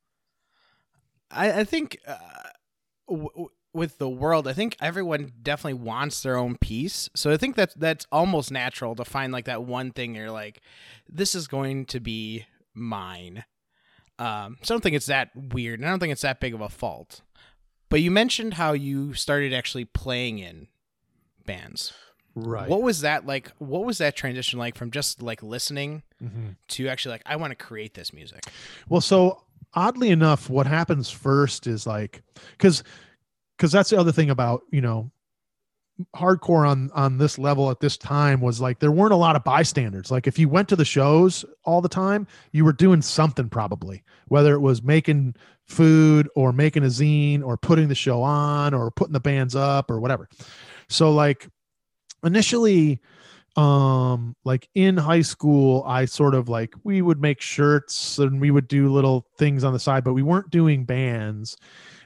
I, 1.31 1.61
I 1.61 1.65
think 1.65 1.99
uh, 2.07 2.17
w- 3.09 3.29
w- 3.29 3.51
with 3.73 3.99
the 3.99 4.09
world, 4.09 4.49
I 4.49 4.53
think 4.53 4.77
everyone 4.81 5.33
definitely 5.43 5.75
wants 5.85 6.23
their 6.23 6.37
own 6.37 6.57
piece. 6.57 7.09
So 7.15 7.31
I 7.31 7.37
think 7.37 7.55
that's 7.57 7.75
that's 7.75 8.07
almost 8.11 8.51
natural 8.51 8.95
to 8.97 9.05
find 9.05 9.33
like 9.33 9.45
that 9.45 9.63
one 9.65 9.91
thing 9.93 10.15
you're 10.15 10.31
like, 10.31 10.61
this 11.09 11.35
is 11.35 11.47
going 11.49 11.87
to 11.87 12.01
be 12.01 12.47
mine. 12.75 13.45
Um, 14.19 14.57
so 14.63 14.75
I 14.75 14.77
don't 14.77 14.83
think 14.83 14.97
it's 14.97 15.07
that 15.07 15.31
weird, 15.35 15.79
and 15.79 15.87
I 15.87 15.91
don't 15.91 16.01
think 16.01 16.13
it's 16.13 16.23
that 16.23 16.41
big 16.41 16.55
of 16.55 16.61
a 16.61 16.69
fault. 16.69 17.21
But 17.89 18.01
you 18.03 18.11
mentioned 18.11 18.55
how 18.55 18.73
you 18.73 19.15
started 19.15 19.53
actually 19.55 19.85
playing 19.85 20.39
in 20.41 20.69
bands. 21.47 21.93
right 22.35 22.69
What 22.69 22.83
was 22.83 23.01
that 23.03 23.27
like? 23.27 23.51
What 23.59 23.85
was 23.85 23.99
that 23.99 24.17
transition 24.17 24.59
like 24.59 24.77
from 24.77 24.91
just 24.91 25.23
like 25.23 25.43
listening 25.43 26.03
Mhm. 26.23 26.57
to 26.69 26.89
actually 26.89 27.13
like 27.13 27.23
I 27.27 27.37
want 27.37 27.51
to 27.53 27.55
create 27.57 27.95
this 27.95 28.13
music? 28.13 28.45
Well, 28.89 29.01
so 29.01 29.45
oddly 29.75 30.11
enough, 30.11 30.51
what 30.51 30.67
happens 30.67 31.11
first 31.11 31.67
is 31.67 31.87
like 31.87 32.23
because 32.53 32.83
because 33.59 33.73
that's 33.73 33.91
the 33.91 33.99
other 33.99 34.13
thing 34.13 34.31
about 34.31 34.63
you 34.71 34.81
know 34.81 35.11
hardcore 36.15 36.69
on 36.69 36.91
on 36.95 37.19
this 37.19 37.39
level 37.39 37.71
at 37.71 37.81
this 37.81 37.97
time 37.97 38.41
was 38.41 38.61
like 38.61 38.79
there 38.79 38.93
weren't 38.93 39.13
a 39.13 39.17
lot 39.17 39.35
of 39.35 39.43
bystanders. 39.43 40.11
Like 40.11 40.27
if 40.27 40.39
you 40.39 40.49
went 40.49 40.69
to 40.69 40.77
the 40.77 40.85
shows 40.85 41.45
all 41.65 41.81
the 41.81 41.89
time 41.89 42.27
you 42.53 42.65
were 42.65 42.73
doing 42.73 43.03
something 43.03 43.49
probably 43.49 44.03
whether 44.29 44.55
it 44.55 44.61
was 44.61 44.83
making 44.83 45.35
food 45.65 46.29
or 46.37 46.53
making 46.53 46.85
a 46.85 46.87
zine 46.87 47.45
or 47.45 47.57
putting 47.57 47.89
the 47.89 47.95
show 47.95 48.23
on 48.23 48.75
or 48.75 48.91
putting 48.91 49.13
the 49.13 49.21
bands 49.21 49.57
up 49.57 49.91
or 49.91 50.01
whatever. 50.01 50.29
So 50.89 51.11
like 51.11 51.49
initially 52.23 53.01
um 53.57 54.37
like 54.45 54.69
in 54.75 54.97
high 54.97 55.23
school 55.23 55.83
i 55.87 56.05
sort 56.05 56.35
of 56.35 56.49
like 56.49 56.75
we 56.85 57.03
would 57.03 57.21
make 57.21 57.41
shirts 57.41 58.19
and 58.19 58.41
we 58.41 58.51
would 58.51 58.69
do 58.69 58.93
little 58.93 59.27
things 59.37 59.65
on 59.65 59.73
the 59.73 59.79
side 59.81 60.05
but 60.05 60.13
we 60.13 60.23
weren't 60.23 60.51
doing 60.51 60.85
bands 60.85 61.57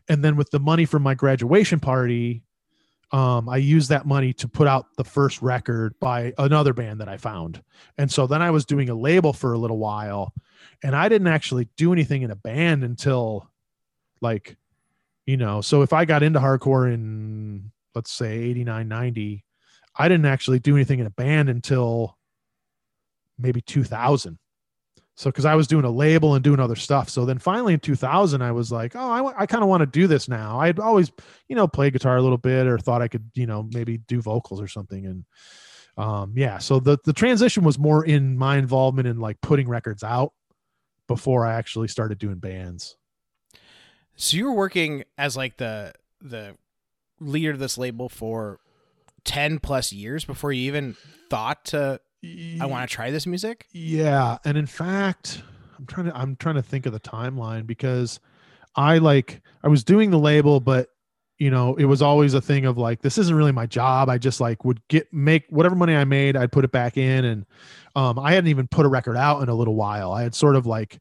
and 0.08 0.24
then 0.24 0.36
with 0.36 0.50
the 0.50 0.60
money 0.60 0.84
from 0.84 1.02
my 1.02 1.14
graduation 1.14 1.80
party 1.80 2.42
um 3.12 3.48
i 3.48 3.56
used 3.56 3.88
that 3.88 4.06
money 4.06 4.32
to 4.32 4.48
put 4.48 4.66
out 4.66 4.86
the 4.96 5.04
first 5.04 5.42
record 5.42 5.94
by 6.00 6.32
another 6.38 6.72
band 6.72 7.00
that 7.00 7.08
i 7.08 7.16
found 7.16 7.62
and 7.98 8.10
so 8.10 8.26
then 8.26 8.42
i 8.42 8.50
was 8.50 8.64
doing 8.64 8.88
a 8.88 8.94
label 8.94 9.32
for 9.32 9.52
a 9.52 9.58
little 9.58 9.78
while 9.78 10.32
and 10.82 10.96
i 10.96 11.08
didn't 11.08 11.28
actually 11.28 11.68
do 11.76 11.92
anything 11.92 12.22
in 12.22 12.30
a 12.30 12.36
band 12.36 12.84
until 12.84 13.50
like 14.20 14.56
you 15.26 15.36
know 15.36 15.60
so 15.60 15.82
if 15.82 15.92
i 15.92 16.04
got 16.04 16.22
into 16.22 16.40
hardcore 16.40 16.92
in 16.92 17.70
let's 17.94 18.10
say 18.10 18.38
89 18.38 18.88
90 18.88 19.44
I 19.94 20.08
didn't 20.08 20.26
actually 20.26 20.58
do 20.58 20.74
anything 20.74 21.00
in 21.00 21.06
a 21.06 21.10
band 21.10 21.48
until 21.48 22.16
maybe 23.38 23.60
2000. 23.60 24.38
So, 25.14 25.30
because 25.30 25.44
I 25.44 25.54
was 25.54 25.66
doing 25.66 25.84
a 25.84 25.90
label 25.90 26.34
and 26.34 26.42
doing 26.42 26.58
other 26.58 26.74
stuff. 26.74 27.10
So 27.10 27.26
then 27.26 27.38
finally 27.38 27.74
in 27.74 27.80
2000, 27.80 28.40
I 28.40 28.52
was 28.52 28.72
like, 28.72 28.96
oh, 28.96 29.32
I, 29.36 29.44
kind 29.44 29.62
of 29.62 29.68
want 29.68 29.82
to 29.82 29.86
do 29.86 30.06
this 30.06 30.26
now. 30.26 30.58
I'd 30.58 30.80
always, 30.80 31.12
you 31.48 31.56
know, 31.56 31.68
play 31.68 31.90
guitar 31.90 32.16
a 32.16 32.22
little 32.22 32.38
bit 32.38 32.66
or 32.66 32.78
thought 32.78 33.02
I 33.02 33.08
could, 33.08 33.30
you 33.34 33.46
know, 33.46 33.68
maybe 33.74 33.98
do 33.98 34.22
vocals 34.22 34.60
or 34.60 34.68
something. 34.68 35.04
And 35.04 35.24
um, 35.98 36.32
yeah, 36.34 36.58
so 36.58 36.80
the, 36.80 36.96
the 37.04 37.12
transition 37.12 37.62
was 37.62 37.78
more 37.78 38.04
in 38.04 38.38
my 38.38 38.56
involvement 38.56 39.06
in 39.06 39.18
like 39.20 39.40
putting 39.42 39.68
records 39.68 40.02
out 40.02 40.32
before 41.08 41.44
I 41.44 41.54
actually 41.54 41.88
started 41.88 42.18
doing 42.18 42.36
bands. 42.36 42.96
So 44.16 44.36
you 44.36 44.46
were 44.46 44.54
working 44.54 45.04
as 45.18 45.36
like 45.36 45.56
the 45.56 45.92
the 46.20 46.56
leader 47.20 47.50
of 47.50 47.58
this 47.58 47.76
label 47.78 48.08
for 48.08 48.60
ten 49.24 49.58
plus 49.58 49.92
years 49.92 50.24
before 50.24 50.52
you 50.52 50.66
even 50.66 50.96
thought 51.28 51.64
to 51.66 52.00
I 52.24 52.66
want 52.66 52.88
to 52.88 52.94
try 52.94 53.10
this 53.10 53.26
music. 53.26 53.66
Yeah, 53.72 54.38
and 54.44 54.56
in 54.56 54.66
fact, 54.66 55.42
I'm 55.78 55.86
trying 55.86 56.06
to 56.06 56.16
I'm 56.16 56.36
trying 56.36 56.54
to 56.54 56.62
think 56.62 56.86
of 56.86 56.92
the 56.92 57.00
timeline 57.00 57.66
because 57.66 58.20
I 58.76 58.98
like 58.98 59.42
I 59.64 59.68
was 59.68 59.82
doing 59.84 60.10
the 60.10 60.18
label, 60.18 60.60
but 60.60 60.88
you 61.38 61.50
know, 61.50 61.74
it 61.74 61.86
was 61.86 62.02
always 62.02 62.34
a 62.34 62.40
thing 62.40 62.66
of 62.66 62.78
like 62.78 63.02
this 63.02 63.18
isn't 63.18 63.34
really 63.34 63.50
my 63.50 63.66
job. 63.66 64.08
I 64.08 64.18
just 64.18 64.40
like 64.40 64.64
would 64.64 64.80
get 64.88 65.12
make 65.12 65.44
whatever 65.48 65.74
money 65.74 65.96
I 65.96 66.04
made, 66.04 66.36
I'd 66.36 66.52
put 66.52 66.64
it 66.64 66.70
back 66.70 66.96
in, 66.96 67.24
and 67.24 67.46
um, 67.96 68.18
I 68.18 68.32
hadn't 68.32 68.50
even 68.50 68.68
put 68.68 68.86
a 68.86 68.88
record 68.88 69.16
out 69.16 69.42
in 69.42 69.48
a 69.48 69.54
little 69.54 69.74
while. 69.74 70.12
I 70.12 70.22
had 70.22 70.34
sort 70.34 70.54
of 70.54 70.66
like 70.66 71.00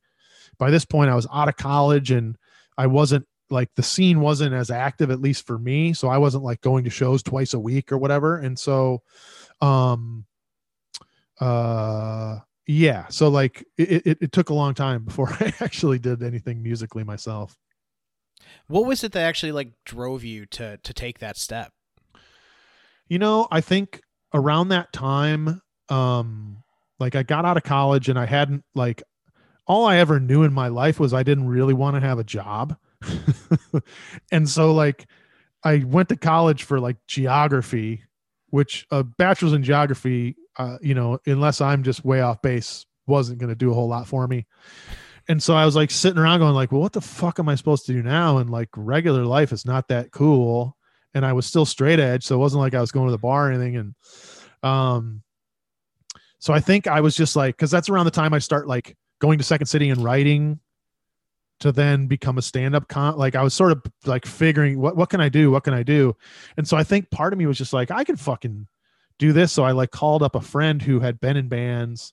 by 0.57 0.71
this 0.71 0.85
point 0.85 1.11
I 1.11 1.15
was 1.15 1.27
out 1.31 1.47
of 1.47 1.57
college 1.57 2.09
and 2.09 2.35
I 2.77 2.87
wasn't 2.87 3.27
like 3.51 3.69
the 3.75 3.83
scene 3.83 4.21
wasn't 4.21 4.55
as 4.55 4.71
active 4.71 5.11
at 5.11 5.21
least 5.21 5.45
for 5.45 5.59
me, 5.59 5.93
so 5.93 6.07
I 6.07 6.17
wasn't 6.17 6.43
like 6.43 6.61
going 6.61 6.85
to 6.85 6.89
shows 6.89 7.21
twice 7.21 7.53
a 7.53 7.59
week 7.59 7.91
or 7.91 7.99
whatever, 7.99 8.37
and 8.37 8.57
so 8.57 9.03
um 9.61 10.25
uh 11.41 12.39
yeah. 12.67 13.07
So 13.09 13.27
like 13.27 13.65
it, 13.77 14.07
it, 14.07 14.17
it 14.21 14.31
took 14.31 14.49
a 14.49 14.53
long 14.53 14.73
time 14.73 15.03
before 15.03 15.29
i 15.39 15.53
actually 15.59 15.99
did 15.99 16.23
anything 16.23 16.63
musically 16.63 17.03
myself. 17.03 17.57
What 18.67 18.85
was 18.85 19.03
it 19.03 19.11
that 19.11 19.23
actually 19.23 19.51
like 19.51 19.73
drove 19.85 20.23
you 20.23 20.45
to 20.47 20.77
to 20.77 20.93
take 20.93 21.19
that 21.19 21.35
step? 21.37 21.73
you 23.11 23.19
know 23.19 23.45
i 23.51 23.59
think 23.59 24.01
around 24.33 24.69
that 24.69 24.93
time 24.93 25.61
um 25.89 26.63
like 26.97 27.13
i 27.13 27.21
got 27.23 27.43
out 27.43 27.57
of 27.57 27.63
college 27.63 28.07
and 28.07 28.17
i 28.17 28.25
hadn't 28.25 28.63
like 28.73 29.03
all 29.67 29.85
i 29.85 29.97
ever 29.97 30.17
knew 30.17 30.43
in 30.43 30.53
my 30.53 30.69
life 30.69 30.97
was 30.97 31.13
i 31.13 31.21
didn't 31.21 31.45
really 31.45 31.73
want 31.73 31.95
to 31.95 31.99
have 31.99 32.17
a 32.17 32.23
job. 32.23 32.75
And 34.31 34.47
so 34.49 34.73
like 34.73 35.07
i 35.63 35.79
went 35.79 36.07
to 36.09 36.15
college 36.15 36.63
for 36.63 36.79
like 36.79 36.95
geography 37.05 38.05
which 38.49 38.87
a 38.91 39.03
bachelor's 39.03 39.53
in 39.53 39.63
geography 39.63 40.37
uh, 40.61 40.77
you 40.81 40.93
know 40.93 41.19
unless 41.25 41.61
i'm 41.61 41.83
just 41.83 42.05
way 42.05 42.21
off 42.21 42.41
base 42.41 42.85
wasn't 43.07 43.37
going 43.37 43.49
to 43.49 43.55
do 43.55 43.71
a 43.71 43.73
whole 43.73 43.87
lot 43.87 44.07
for 44.07 44.27
me 44.27 44.45
and 45.27 45.41
so 45.41 45.55
I 45.55 45.65
was 45.65 45.75
like 45.75 45.91
sitting 45.91 46.17
around 46.17 46.39
going 46.39 46.53
like, 46.53 46.71
well, 46.71 46.81
what 46.81 46.93
the 46.93 47.01
fuck 47.01 47.39
am 47.39 47.49
I 47.49 47.55
supposed 47.55 47.85
to 47.85 47.93
do 47.93 48.01
now? 48.01 48.39
And 48.39 48.49
like 48.49 48.69
regular 48.75 49.23
life 49.23 49.51
is 49.51 49.65
not 49.65 49.87
that 49.89 50.11
cool. 50.11 50.75
And 51.13 51.25
I 51.25 51.33
was 51.33 51.45
still 51.45 51.65
straight 51.65 51.99
edge, 51.99 52.23
so 52.23 52.35
it 52.35 52.39
wasn't 52.39 52.61
like 52.61 52.73
I 52.73 52.81
was 52.81 52.91
going 52.91 53.07
to 53.07 53.11
the 53.11 53.17
bar 53.17 53.47
or 53.47 53.51
anything. 53.51 53.77
And 53.77 53.95
um, 54.63 55.21
so 56.39 56.53
I 56.53 56.59
think 56.59 56.87
I 56.87 57.01
was 57.01 57.15
just 57.15 57.35
like, 57.35 57.55
because 57.55 57.71
that's 57.71 57.89
around 57.89 58.05
the 58.05 58.11
time 58.11 58.33
I 58.33 58.39
start 58.39 58.67
like 58.67 58.97
going 59.19 59.37
to 59.37 59.43
Second 59.43 59.67
City 59.67 59.89
and 59.89 60.03
writing 60.03 60.59
to 61.59 61.71
then 61.71 62.07
become 62.07 62.37
a 62.37 62.41
stand-up 62.41 62.87
con 62.87 63.17
like 63.17 63.35
I 63.35 63.43
was 63.43 63.53
sort 63.53 63.71
of 63.71 63.83
like 64.05 64.25
figuring 64.25 64.79
what 64.79 64.97
what 64.97 65.09
can 65.09 65.21
I 65.21 65.29
do? 65.29 65.51
What 65.51 65.63
can 65.63 65.73
I 65.73 65.83
do? 65.83 66.15
And 66.57 66.67
so 66.67 66.75
I 66.75 66.83
think 66.83 67.11
part 67.11 67.33
of 67.33 67.39
me 67.39 67.45
was 67.45 67.57
just 67.57 67.73
like, 67.73 67.91
I 67.91 68.03
can 68.03 68.15
fucking 68.15 68.67
do 69.21 69.31
this. 69.33 69.53
So 69.53 69.63
I 69.63 69.71
like 69.71 69.91
called 69.91 70.23
up 70.23 70.35
a 70.35 70.41
friend 70.41 70.81
who 70.81 70.99
had 70.99 71.19
been 71.19 71.37
in 71.37 71.47
bands 71.47 72.11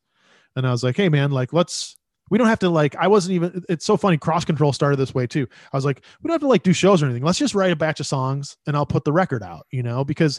and 0.55 0.67
I 0.67 0.71
was 0.71 0.85
like, 0.85 0.97
hey 0.97 1.09
man, 1.09 1.31
like 1.31 1.55
let's 1.55 1.97
we 2.31 2.37
don't 2.37 2.49
have 2.49 2.59
to 2.59 2.69
like 2.69 2.95
I 2.97 3.09
wasn't 3.09 3.33
even 3.33 3.65
it's 3.69 3.87
so 3.87 3.97
funny, 3.97 4.19
cross 4.19 4.45
control 4.45 4.75
started 4.75 4.99
this 4.99 5.15
way 5.15 5.27
too. 5.27 5.49
I 5.73 5.77
was 5.77 5.87
like, 5.87 6.05
we 6.23 6.29
don't 6.29 6.35
have 6.35 6.43
to 6.43 6.49
like 6.49 6.63
do 6.63 6.75
shows 6.75 7.03
or 7.03 7.07
anything. 7.07 7.25
Let's 7.25 7.39
just 7.39 7.55
write 7.55 7.73
a 7.73 7.77
batch 7.77 7.99
of 7.99 8.07
songs 8.07 8.59
and 8.67 8.77
I'll 8.77 8.87
put 8.87 9.05
the 9.05 9.13
record 9.13 9.43
out, 9.43 9.67
you 9.71 9.83
know, 9.83 10.05
because 10.05 10.39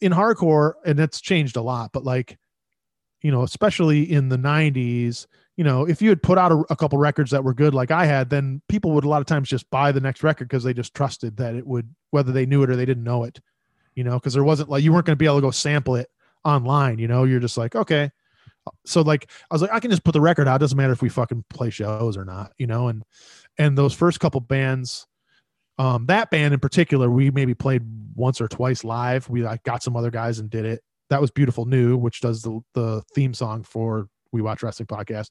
in 0.00 0.10
hardcore, 0.10 0.74
and 0.86 0.98
that's 0.98 1.20
changed 1.20 1.56
a 1.56 1.62
lot, 1.62 1.90
but 1.92 2.04
like, 2.04 2.38
you 3.20 3.30
know, 3.30 3.42
especially 3.42 4.10
in 4.10 4.30
the 4.30 4.38
90s, 4.38 5.26
you 5.56 5.64
know, 5.64 5.86
if 5.86 6.00
you 6.00 6.08
had 6.08 6.22
put 6.22 6.38
out 6.38 6.52
a, 6.52 6.64
a, 6.70 6.76
couple 6.76 6.98
records 6.98 7.32
that 7.32 7.42
were 7.42 7.52
good, 7.52 7.74
like 7.74 7.90
I 7.90 8.06
had, 8.06 8.30
then 8.30 8.62
people 8.68 8.92
would 8.92 9.04
a 9.04 9.08
lot 9.08 9.20
of 9.20 9.26
times 9.26 9.48
just 9.48 9.68
buy 9.70 9.90
the 9.90 10.00
next 10.00 10.22
record 10.22 10.48
because 10.48 10.62
they 10.62 10.72
just 10.72 10.94
trusted 10.94 11.36
that 11.38 11.56
it 11.56 11.66
would, 11.66 11.92
whether 12.12 12.30
they 12.30 12.46
knew 12.46 12.62
it 12.62 12.70
or 12.70 12.76
they 12.76 12.86
didn't 12.86 13.02
know 13.02 13.24
it, 13.24 13.40
you 13.98 14.04
know, 14.04 14.14
because 14.14 14.32
there 14.32 14.44
wasn't 14.44 14.68
like 14.68 14.84
you 14.84 14.92
weren't 14.92 15.06
going 15.06 15.16
to 15.16 15.18
be 15.18 15.26
able 15.26 15.38
to 15.38 15.42
go 15.42 15.50
sample 15.50 15.96
it 15.96 16.08
online, 16.44 17.00
you 17.00 17.08
know, 17.08 17.24
you're 17.24 17.40
just 17.40 17.58
like, 17.58 17.74
okay. 17.74 18.12
So 18.86 19.02
like 19.02 19.28
I 19.50 19.54
was 19.54 19.60
like, 19.60 19.72
I 19.72 19.80
can 19.80 19.90
just 19.90 20.04
put 20.04 20.12
the 20.12 20.20
record 20.20 20.46
out. 20.46 20.54
It 20.54 20.60
doesn't 20.60 20.78
matter 20.78 20.92
if 20.92 21.02
we 21.02 21.08
fucking 21.08 21.44
play 21.50 21.70
shows 21.70 22.16
or 22.16 22.24
not, 22.24 22.52
you 22.58 22.68
know, 22.68 22.86
and 22.86 23.02
and 23.58 23.76
those 23.76 23.92
first 23.92 24.20
couple 24.20 24.40
bands, 24.40 25.08
um, 25.78 26.06
that 26.06 26.30
band 26.30 26.54
in 26.54 26.60
particular, 26.60 27.10
we 27.10 27.32
maybe 27.32 27.54
played 27.54 27.82
once 28.14 28.40
or 28.40 28.46
twice 28.46 28.84
live. 28.84 29.28
We 29.28 29.42
like 29.42 29.64
got 29.64 29.82
some 29.82 29.96
other 29.96 30.12
guys 30.12 30.38
and 30.38 30.48
did 30.48 30.64
it. 30.64 30.80
That 31.10 31.20
was 31.20 31.32
Beautiful 31.32 31.64
New, 31.64 31.96
which 31.96 32.20
does 32.20 32.42
the 32.42 32.60
the 32.74 33.02
theme 33.16 33.34
song 33.34 33.64
for 33.64 34.06
We 34.30 34.42
Watch 34.42 34.62
Wrestling 34.62 34.86
podcast. 34.86 35.30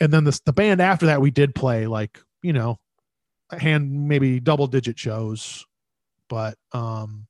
And 0.00 0.12
then 0.12 0.24
the 0.24 0.36
the 0.46 0.52
band 0.52 0.82
after 0.82 1.06
that, 1.06 1.20
we 1.20 1.30
did 1.30 1.54
play 1.54 1.86
like 1.86 2.18
you 2.42 2.52
know, 2.52 2.80
hand 3.52 4.08
maybe 4.08 4.40
double 4.40 4.66
digit 4.66 4.98
shows, 4.98 5.64
but 6.28 6.56
um, 6.72 7.28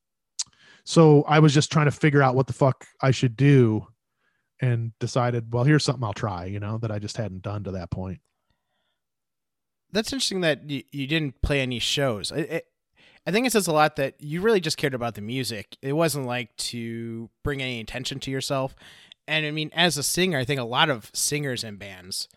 so 0.85 1.23
I 1.23 1.39
was 1.39 1.55
just 1.55 1.73
trying 1.73 1.87
to 1.87 1.93
figure 1.93 2.23
out 2.23 2.35
what 2.35 2.47
the 2.47 2.53
fuck 2.53 2.87
I 3.01 3.11
should 3.11 3.37
do, 3.37 3.87
and 4.61 4.93
decided, 4.99 5.53
well, 5.53 5.65
here's 5.65 5.85
something 5.85 6.05
I'll 6.05 6.13
try. 6.13 6.45
You 6.47 6.61
know 6.61 6.79
that 6.79 6.91
I 6.91 6.99
just 6.99 7.17
hadn't 7.17 7.43
done 7.43 7.65
to 7.65 7.73
that 7.73 7.91
point 7.91 8.21
that's 9.95 10.13
interesting 10.13 10.41
that 10.43 10.69
you, 10.69 10.83
you 10.91 11.07
didn't 11.07 11.41
play 11.41 11.61
any 11.61 11.79
shows. 11.79 12.31
It, 12.33 12.51
it, 12.51 12.67
I 13.27 13.31
think 13.31 13.47
it 13.47 13.53
says 13.53 13.69
a 13.69 13.73
lot 13.73 13.97
that 13.97 14.21
you 14.21 14.43
really 14.43 14.61
just 14.61 14.77
cared 14.77 14.93
about 14.93 15.15
the 15.15 15.23
music. 15.23 15.79
It 15.81 15.95
wasn't 15.95 16.27
like 16.27 16.55
to 16.57 17.31
bring 17.43 17.63
any 17.63 17.81
attention 17.81 18.21
to 18.21 18.31
yourself. 18.31 18.75
And 19.27 19.47
I 19.47 19.51
mean, 19.51 19.71
as 19.73 19.97
a 19.97 20.03
singer, 20.03 20.37
I 20.37 20.45
think 20.45 20.61
a 20.61 20.65
lot 20.65 20.91
of 20.91 21.11
singers 21.15 21.65
and 21.65 21.79
bands, 21.79 22.29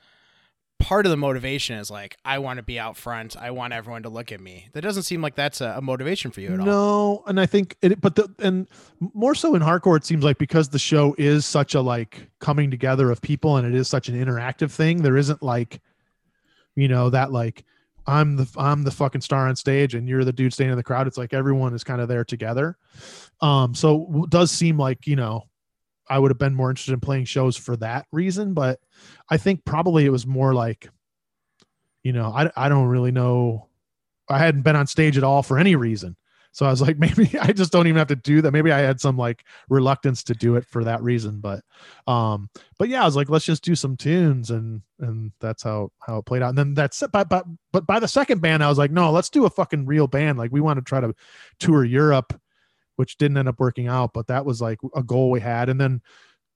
part 0.79 1.05
of 1.05 1.09
the 1.09 1.17
motivation 1.17 1.77
is 1.77 1.89
like, 1.89 2.17
I 2.23 2.39
want 2.39 2.57
to 2.57 2.63
be 2.63 2.79
out 2.79 2.97
front. 2.97 3.35
I 3.35 3.51
want 3.51 3.73
everyone 3.73 4.03
to 4.03 4.09
look 4.09 4.31
at 4.31 4.39
me. 4.39 4.69
That 4.73 4.81
doesn't 4.81 5.03
seem 5.03 5.21
like 5.21 5.35
that's 5.35 5.61
a, 5.61 5.75
a 5.77 5.81
motivation 5.81 6.31
for 6.31 6.41
you 6.41 6.53
at 6.53 6.59
no, 6.59 6.71
all. 6.71 7.13
No, 7.15 7.23
and 7.27 7.39
I 7.39 7.45
think 7.45 7.75
it, 7.81 7.99
but 7.99 8.15
the 8.15 8.29
and 8.39 8.67
more 9.13 9.35
so 9.35 9.55
in 9.55 9.61
hardcore, 9.61 9.97
it 9.97 10.05
seems 10.05 10.23
like 10.23 10.37
because 10.37 10.69
the 10.69 10.79
show 10.79 11.15
is 11.17 11.45
such 11.45 11.75
a 11.75 11.81
like 11.81 12.29
coming 12.39 12.71
together 12.71 13.11
of 13.11 13.21
people 13.21 13.57
and 13.57 13.67
it 13.67 13.75
is 13.75 13.87
such 13.87 14.09
an 14.09 14.15
interactive 14.15 14.71
thing. 14.71 15.01
There 15.01 15.17
isn't 15.17 15.41
like 15.41 15.81
you 16.77 16.87
know 16.87 17.09
that 17.09 17.33
like 17.33 17.65
i'm 18.05 18.37
the 18.37 18.47
i'm 18.55 18.83
the 18.83 18.91
fucking 18.91 19.19
star 19.19 19.49
on 19.49 19.55
stage 19.57 19.95
and 19.95 20.07
you're 20.07 20.23
the 20.23 20.31
dude 20.31 20.53
standing 20.53 20.71
in 20.71 20.77
the 20.77 20.83
crowd 20.83 21.07
it's 21.07 21.17
like 21.17 21.33
everyone 21.33 21.73
is 21.73 21.83
kind 21.83 21.99
of 21.99 22.07
there 22.07 22.23
together 22.23 22.77
um 23.41 23.75
so 23.75 24.25
does 24.29 24.49
seem 24.49 24.77
like 24.77 25.05
you 25.05 25.17
know 25.17 25.43
i 26.09 26.17
would 26.17 26.31
have 26.31 26.37
been 26.37 26.55
more 26.55 26.69
interested 26.69 26.93
in 26.93 26.99
playing 26.99 27.25
shows 27.25 27.57
for 27.57 27.75
that 27.75 28.05
reason 28.11 28.53
but 28.53 28.79
i 29.29 29.37
think 29.37 29.63
probably 29.65 30.05
it 30.05 30.11
was 30.11 30.25
more 30.25 30.53
like 30.53 30.89
you 32.03 32.13
know 32.13 32.31
i, 32.35 32.49
I 32.55 32.69
don't 32.69 32.87
really 32.87 33.11
know 33.11 33.67
i 34.29 34.37
hadn't 34.37 34.61
been 34.61 34.75
on 34.75 34.87
stage 34.87 35.17
at 35.17 35.23
all 35.23 35.43
for 35.43 35.57
any 35.57 35.75
reason 35.75 36.15
so 36.57 36.65
I 36.65 36.71
was 36.71 36.81
like, 36.81 36.97
maybe 36.97 37.37
I 37.39 37.53
just 37.53 37.71
don't 37.71 37.85
even 37.85 37.99
have 37.99 38.07
to 38.07 38.15
do 38.15 38.41
that. 38.41 38.51
Maybe 38.51 38.71
I 38.71 38.79
had 38.79 38.99
some 38.99 39.15
like 39.15 39.45
reluctance 39.69 40.23
to 40.23 40.33
do 40.33 40.55
it 40.55 40.65
for 40.65 40.83
that 40.83 41.03
reason. 41.03 41.39
But 41.39 41.61
um, 42.07 42.49
but 42.79 42.89
yeah, 42.89 43.03
I 43.03 43.05
was 43.05 43.15
like, 43.15 43.29
let's 43.29 43.45
just 43.45 43.63
do 43.63 43.75
some 43.75 43.95
tunes 43.95 44.49
and 44.49 44.81
and 44.99 45.31
that's 45.39 45.61
how 45.61 45.91
how 45.99 46.17
it 46.17 46.25
played 46.25 46.41
out. 46.41 46.49
And 46.49 46.57
then 46.57 46.73
that's. 46.73 47.03
But 47.13 47.29
but 47.29 47.45
but 47.71 47.85
by 47.85 47.99
the 47.99 48.07
second 48.07 48.41
band, 48.41 48.63
I 48.63 48.69
was 48.69 48.79
like, 48.79 48.89
no, 48.89 49.11
let's 49.11 49.29
do 49.29 49.45
a 49.45 49.51
fucking 49.51 49.85
real 49.85 50.07
band. 50.07 50.39
Like 50.39 50.51
we 50.51 50.59
want 50.59 50.77
to 50.77 50.83
try 50.83 50.99
to 50.99 51.13
tour 51.59 51.85
Europe, 51.85 52.33
which 52.97 53.17
didn't 53.17 53.37
end 53.37 53.47
up 53.47 53.59
working 53.59 53.87
out, 53.87 54.11
but 54.13 54.27
that 54.27 54.45
was 54.45 54.61
like 54.61 54.79
a 54.95 55.01
goal 55.01 55.31
we 55.31 55.39
had. 55.39 55.69
And 55.69 55.79
then, 55.79 56.01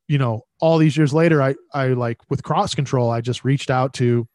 you 0.07 0.17
know, 0.17 0.45
all 0.59 0.77
these 0.77 0.97
years 0.97 1.13
later, 1.13 1.41
I 1.41 1.55
I 1.73 1.87
like 1.87 2.17
with 2.29 2.43
cross 2.43 2.75
control, 2.75 3.09
I 3.09 3.21
just 3.21 3.43
reached 3.43 3.71
out 3.71 3.93
to 3.95 4.27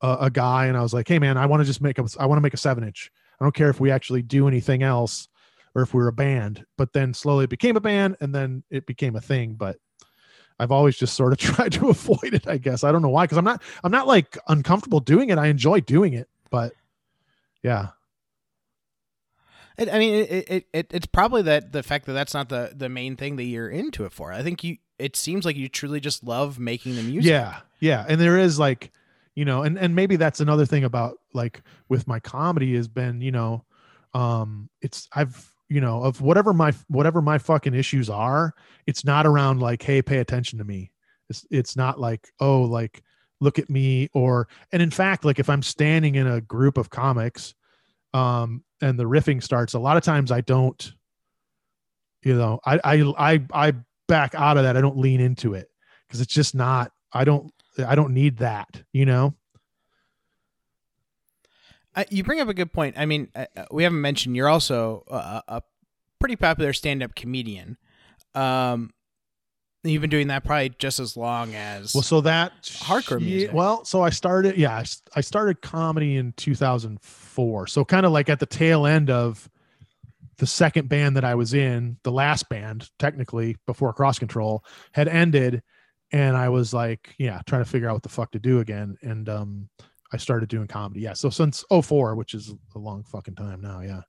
a, 0.00 0.16
a 0.22 0.30
guy 0.30 0.66
and 0.66 0.76
I 0.76 0.82
was 0.82 0.94
like, 0.94 1.08
hey 1.08 1.18
man, 1.18 1.36
I 1.36 1.46
want 1.46 1.60
to 1.60 1.66
just 1.66 1.82
make 1.82 1.98
a 1.98 2.06
I 2.18 2.26
want 2.26 2.38
to 2.38 2.42
make 2.42 2.54
a 2.54 2.58
seven 2.58 2.84
inch 2.84 3.10
I 3.40 3.44
don't 3.44 3.54
care 3.54 3.70
if 3.70 3.80
we 3.80 3.90
actually 3.90 4.22
do 4.22 4.48
anything 4.48 4.82
else 4.82 5.28
or 5.74 5.82
if 5.82 5.94
we're 5.94 6.08
a 6.08 6.12
band. 6.12 6.64
But 6.76 6.92
then 6.92 7.14
slowly 7.14 7.44
it 7.44 7.50
became 7.50 7.76
a 7.76 7.80
band 7.80 8.16
and 8.20 8.34
then 8.34 8.64
it 8.70 8.86
became 8.86 9.16
a 9.16 9.20
thing. 9.20 9.54
But 9.54 9.76
I've 10.58 10.72
always 10.72 10.96
just 10.96 11.14
sort 11.14 11.32
of 11.32 11.38
tried 11.56 11.72
to 11.72 11.88
avoid 11.88 12.34
it, 12.34 12.48
I 12.48 12.58
guess. 12.58 12.84
I 12.84 12.92
don't 12.92 13.02
know 13.02 13.08
why, 13.08 13.24
because 13.24 13.38
I'm 13.38 13.44
not 13.44 13.62
I'm 13.84 13.92
not 13.92 14.06
like 14.06 14.36
uncomfortable 14.48 15.00
doing 15.00 15.30
it. 15.30 15.38
I 15.38 15.46
enjoy 15.46 15.80
doing 15.80 16.14
it, 16.14 16.28
but 16.50 16.72
yeah. 17.62 17.88
It, 19.78 19.92
I 19.92 19.98
mean, 19.98 20.14
it, 20.14 20.50
it, 20.50 20.66
it 20.72 20.86
it's 20.90 21.06
probably 21.06 21.42
that 21.42 21.72
the 21.72 21.82
fact 21.82 22.06
that 22.06 22.12
that's 22.12 22.34
not 22.34 22.48
the 22.48 22.72
the 22.74 22.88
main 22.88 23.16
thing 23.16 23.36
that 23.36 23.44
you're 23.44 23.68
into 23.68 24.04
it 24.04 24.12
for. 24.12 24.32
I 24.32 24.42
think 24.42 24.64
you. 24.64 24.76
It 24.98 25.14
seems 25.14 25.44
like 25.44 25.54
you 25.54 25.68
truly 25.68 26.00
just 26.00 26.24
love 26.24 26.58
making 26.58 26.96
the 26.96 27.04
music. 27.04 27.30
Yeah, 27.30 27.60
yeah, 27.78 28.04
and 28.08 28.20
there 28.20 28.36
is 28.36 28.58
like 28.58 28.90
you 29.38 29.44
know 29.44 29.62
and 29.62 29.78
and 29.78 29.94
maybe 29.94 30.16
that's 30.16 30.40
another 30.40 30.66
thing 30.66 30.82
about 30.82 31.18
like 31.32 31.62
with 31.88 32.08
my 32.08 32.18
comedy 32.18 32.74
has 32.74 32.88
been 32.88 33.20
you 33.20 33.30
know 33.30 33.64
um 34.12 34.68
it's 34.82 35.08
i've 35.12 35.54
you 35.68 35.80
know 35.80 36.02
of 36.02 36.20
whatever 36.20 36.52
my 36.52 36.72
whatever 36.88 37.22
my 37.22 37.38
fucking 37.38 37.72
issues 37.72 38.10
are 38.10 38.52
it's 38.88 39.04
not 39.04 39.26
around 39.26 39.60
like 39.60 39.80
hey 39.80 40.02
pay 40.02 40.18
attention 40.18 40.58
to 40.58 40.64
me 40.64 40.90
it's 41.30 41.46
it's 41.52 41.76
not 41.76 42.00
like 42.00 42.32
oh 42.40 42.62
like 42.62 43.00
look 43.40 43.60
at 43.60 43.70
me 43.70 44.08
or 44.12 44.48
and 44.72 44.82
in 44.82 44.90
fact 44.90 45.24
like 45.24 45.38
if 45.38 45.48
i'm 45.48 45.62
standing 45.62 46.16
in 46.16 46.26
a 46.26 46.40
group 46.40 46.76
of 46.76 46.90
comics 46.90 47.54
um 48.14 48.62
and 48.80 48.98
the 48.98 49.04
riffing 49.04 49.42
starts 49.42 49.74
a 49.74 49.78
lot 49.78 49.96
of 49.96 50.02
times 50.02 50.32
i 50.32 50.40
don't 50.40 50.92
you 52.22 52.34
know 52.34 52.60
i 52.64 52.80
i 52.84 53.12
i, 53.18 53.40
I 53.68 53.74
back 54.06 54.34
out 54.34 54.56
of 54.56 54.62
that 54.64 54.76
i 54.76 54.80
don't 54.80 54.98
lean 54.98 55.20
into 55.20 55.54
it 55.54 55.68
because 56.06 56.20
it's 56.20 56.32
just 56.32 56.54
not 56.54 56.92
i 57.12 57.24
don't 57.24 57.52
I 57.86 57.94
don't 57.94 58.14
need 58.14 58.38
that, 58.38 58.82
you 58.92 59.06
know? 59.06 59.34
Uh, 61.94 62.04
you 62.10 62.22
bring 62.22 62.40
up 62.40 62.48
a 62.48 62.54
good 62.54 62.72
point. 62.72 62.96
I 62.98 63.06
mean, 63.06 63.28
uh, 63.34 63.46
uh 63.56 63.64
we 63.70 63.82
haven't 63.82 64.00
mentioned 64.00 64.36
you're 64.36 64.48
also 64.48 65.04
a, 65.08 65.42
a 65.48 65.62
pretty 66.18 66.36
popular 66.36 66.72
stand-up 66.72 67.14
comedian. 67.14 67.76
Um, 68.34 68.92
you've 69.90 70.00
been 70.00 70.10
doing 70.10 70.28
that 70.28 70.44
probably 70.44 70.70
just 70.78 71.00
as 71.00 71.16
long 71.16 71.54
as 71.54 71.94
well. 71.94 72.02
So 72.02 72.20
that 72.22 72.52
hardcore 72.62 73.20
music. 73.20 73.52
Well, 73.52 73.84
so 73.84 74.02
I 74.02 74.10
started. 74.10 74.56
Yeah, 74.56 74.82
I 75.14 75.20
started 75.20 75.60
comedy 75.62 76.16
in 76.16 76.32
2004. 76.32 77.66
So 77.66 77.84
kind 77.84 78.06
of 78.06 78.12
like 78.12 78.28
at 78.28 78.40
the 78.40 78.46
tail 78.46 78.86
end 78.86 79.10
of 79.10 79.48
the 80.38 80.46
second 80.46 80.88
band 80.88 81.16
that 81.16 81.24
I 81.24 81.34
was 81.34 81.52
in, 81.52 81.98
the 82.04 82.12
last 82.12 82.48
band 82.48 82.88
technically 82.98 83.56
before 83.66 83.92
Cross 83.92 84.20
Control 84.20 84.64
had 84.92 85.08
ended, 85.08 85.62
and 86.12 86.36
I 86.36 86.48
was 86.48 86.72
like, 86.72 87.14
yeah, 87.18 87.40
trying 87.46 87.64
to 87.64 87.70
figure 87.70 87.88
out 87.88 87.94
what 87.94 88.02
the 88.02 88.08
fuck 88.08 88.30
to 88.32 88.38
do 88.38 88.60
again. 88.60 88.96
And 89.02 89.28
um, 89.28 89.68
I 90.12 90.16
started 90.16 90.48
doing 90.48 90.66
comedy. 90.66 91.00
Yeah. 91.00 91.12
So 91.12 91.28
since 91.28 91.64
04, 91.70 92.14
which 92.14 92.34
is 92.34 92.54
a 92.74 92.78
long 92.78 93.02
fucking 93.04 93.34
time 93.34 93.60
now. 93.60 93.80
Yeah. 93.80 94.00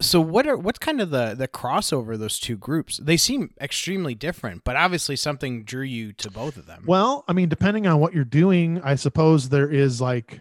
So 0.00 0.20
what 0.20 0.46
are 0.46 0.56
what's 0.56 0.78
kind 0.78 1.00
of 1.00 1.10
the 1.10 1.34
the 1.34 1.48
crossover 1.48 2.18
those 2.18 2.38
two 2.38 2.56
groups? 2.56 2.98
They 2.98 3.16
seem 3.16 3.50
extremely 3.60 4.14
different, 4.14 4.62
but 4.64 4.76
obviously 4.76 5.16
something 5.16 5.64
drew 5.64 5.84
you 5.84 6.12
to 6.14 6.30
both 6.30 6.56
of 6.58 6.66
them. 6.66 6.84
Well, 6.86 7.24
I 7.28 7.32
mean, 7.32 7.48
depending 7.48 7.86
on 7.86 7.98
what 7.98 8.12
you're 8.12 8.24
doing, 8.24 8.80
I 8.82 8.96
suppose 8.96 9.48
there 9.48 9.70
is 9.70 10.00
like 10.00 10.40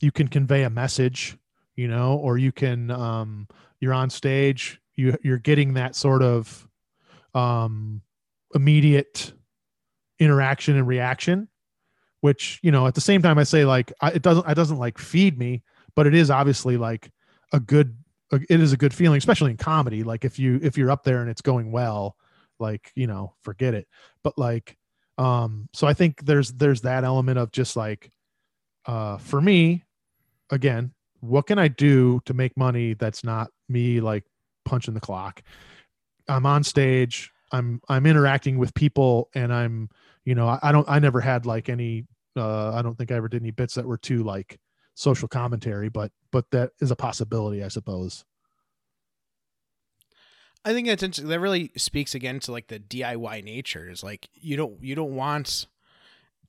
you 0.00 0.10
can 0.10 0.26
convey 0.26 0.64
a 0.64 0.70
message, 0.70 1.36
you 1.76 1.86
know, 1.86 2.16
or 2.16 2.38
you 2.38 2.50
can 2.50 2.90
um 2.90 3.46
you're 3.80 3.94
on 3.94 4.10
stage, 4.10 4.80
you 4.96 5.16
you're 5.22 5.38
getting 5.38 5.74
that 5.74 5.94
sort 5.94 6.22
of 6.22 6.68
um 7.34 8.02
immediate 8.54 9.32
interaction 10.18 10.76
and 10.76 10.88
reaction 10.88 11.48
which 12.20 12.58
you 12.62 12.70
know 12.70 12.86
at 12.86 12.94
the 12.94 13.00
same 13.00 13.22
time 13.22 13.38
i 13.38 13.44
say 13.44 13.64
like 13.64 13.92
I, 14.00 14.12
it 14.12 14.22
doesn't 14.22 14.48
it 14.48 14.54
doesn't 14.54 14.78
like 14.78 14.98
feed 14.98 15.38
me 15.38 15.62
but 15.94 16.06
it 16.06 16.14
is 16.14 16.30
obviously 16.30 16.76
like 16.76 17.10
a 17.52 17.60
good 17.60 17.96
it 18.32 18.60
is 18.60 18.72
a 18.72 18.76
good 18.76 18.94
feeling 18.94 19.18
especially 19.18 19.50
in 19.50 19.56
comedy 19.56 20.02
like 20.02 20.24
if 20.24 20.38
you 20.38 20.58
if 20.62 20.76
you're 20.76 20.90
up 20.90 21.04
there 21.04 21.20
and 21.20 21.30
it's 21.30 21.40
going 21.42 21.72
well 21.72 22.16
like 22.58 22.92
you 22.94 23.06
know 23.06 23.34
forget 23.42 23.74
it 23.74 23.86
but 24.22 24.36
like 24.38 24.76
Um, 25.18 25.68
so 25.74 25.88
I 25.88 25.94
think 25.94 26.24
there's 26.24 26.52
there's 26.52 26.82
that 26.82 27.02
element 27.02 27.38
of 27.38 27.50
just 27.50 27.76
like, 27.76 28.12
uh, 28.86 29.18
for 29.18 29.40
me, 29.40 29.82
again, 30.50 30.94
what 31.20 31.46
can 31.48 31.58
I 31.58 31.66
do 31.68 32.20
to 32.24 32.34
make 32.34 32.56
money 32.56 32.94
that's 32.94 33.24
not 33.24 33.50
me 33.68 34.00
like 34.00 34.24
punching 34.64 34.94
the 34.94 35.00
clock? 35.00 35.42
I'm 36.28 36.46
on 36.46 36.62
stage. 36.62 37.32
I'm 37.50 37.80
I'm 37.88 38.06
interacting 38.06 38.58
with 38.58 38.72
people, 38.74 39.28
and 39.34 39.52
I'm 39.52 39.88
you 40.24 40.36
know 40.36 40.46
I, 40.48 40.58
I 40.62 40.72
don't 40.72 40.88
I 40.88 41.00
never 41.00 41.20
had 41.20 41.46
like 41.46 41.68
any. 41.68 42.06
Uh, 42.36 42.70
I 42.72 42.82
don't 42.82 42.96
think 42.96 43.10
I 43.10 43.16
ever 43.16 43.28
did 43.28 43.42
any 43.42 43.50
bits 43.50 43.74
that 43.74 43.86
were 43.86 43.98
too 43.98 44.22
like 44.22 44.58
social 44.94 45.26
commentary, 45.28 45.88
but 45.90 46.12
but 46.30 46.50
that 46.50 46.72
is 46.80 46.90
a 46.90 46.96
possibility, 46.96 47.62
I 47.62 47.68
suppose. 47.68 48.24
I 50.64 50.72
think 50.72 50.88
that's 50.88 51.02
interesting. 51.02 51.28
That 51.28 51.40
really 51.40 51.70
speaks 51.76 52.14
again 52.14 52.40
to 52.40 52.52
like 52.52 52.68
the 52.68 52.78
DIY 52.78 53.44
nature. 53.44 53.88
Is 53.88 54.02
like 54.02 54.28
you 54.34 54.56
don't 54.56 54.82
you 54.82 54.94
don't 54.94 55.14
want 55.14 55.66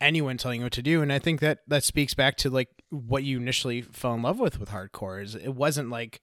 anyone 0.01 0.37
telling 0.37 0.61
you 0.61 0.65
what 0.65 0.73
to 0.73 0.81
do, 0.81 1.01
and 1.01 1.13
I 1.13 1.19
think 1.19 1.39
that 1.41 1.59
that 1.67 1.83
speaks 1.83 2.13
back 2.13 2.35
to 2.37 2.49
like 2.49 2.69
what 2.89 3.23
you 3.23 3.37
initially 3.37 3.81
fell 3.81 4.13
in 4.13 4.21
love 4.21 4.39
with 4.39 4.59
with 4.59 4.69
hardcore. 4.69 5.23
Is 5.23 5.35
it 5.35 5.55
wasn't 5.55 5.89
like 5.89 6.21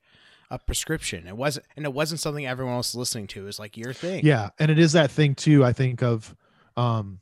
a 0.50 0.58
prescription. 0.58 1.26
It 1.26 1.36
wasn't, 1.36 1.66
and 1.76 1.84
it 1.84 1.92
wasn't 1.92 2.20
something 2.20 2.46
everyone 2.46 2.74
else 2.74 2.94
was 2.94 2.98
listening 2.98 3.26
to. 3.28 3.42
It 3.42 3.46
was 3.46 3.58
like 3.58 3.76
your 3.76 3.92
thing. 3.92 4.24
Yeah, 4.24 4.50
and 4.58 4.70
it 4.70 4.78
is 4.78 4.92
that 4.92 5.10
thing 5.10 5.34
too. 5.34 5.64
I 5.64 5.72
think 5.72 6.02
of, 6.02 6.34
um, 6.76 7.20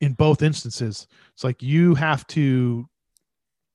in 0.00 0.12
both 0.12 0.42
instances, 0.42 1.06
it's 1.34 1.44
like 1.44 1.62
you 1.62 1.94
have 1.94 2.26
to 2.28 2.88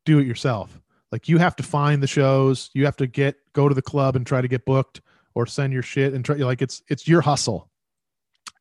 do 0.05 0.19
it 0.19 0.27
yourself. 0.27 0.79
Like 1.11 1.27
you 1.27 1.37
have 1.37 1.55
to 1.57 1.63
find 1.63 2.01
the 2.01 2.07
shows. 2.07 2.69
You 2.73 2.85
have 2.85 2.97
to 2.97 3.07
get 3.07 3.35
go 3.53 3.67
to 3.67 3.75
the 3.75 3.81
club 3.81 4.15
and 4.15 4.25
try 4.25 4.41
to 4.41 4.47
get 4.47 4.65
booked 4.65 5.01
or 5.35 5.45
send 5.45 5.73
your 5.73 5.83
shit 5.83 6.13
and 6.13 6.23
try 6.23 6.35
like 6.37 6.61
it's 6.61 6.81
it's 6.89 7.07
your 7.07 7.21
hustle. 7.21 7.69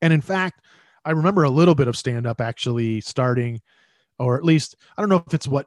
And 0.03 0.13
in 0.13 0.21
fact, 0.21 0.61
I 1.05 1.13
remember 1.13 1.45
a 1.45 1.51
little 1.51 1.75
bit 1.75 1.89
of 1.89 1.97
stand 1.97 2.27
up 2.27 2.41
actually 2.41 3.01
starting 3.01 3.61
or 4.19 4.37
at 4.37 4.45
least 4.45 4.77
I 4.97 5.03
don't 5.03 5.09
know 5.09 5.23
if 5.27 5.35
it's 5.35 5.49
what 5.49 5.67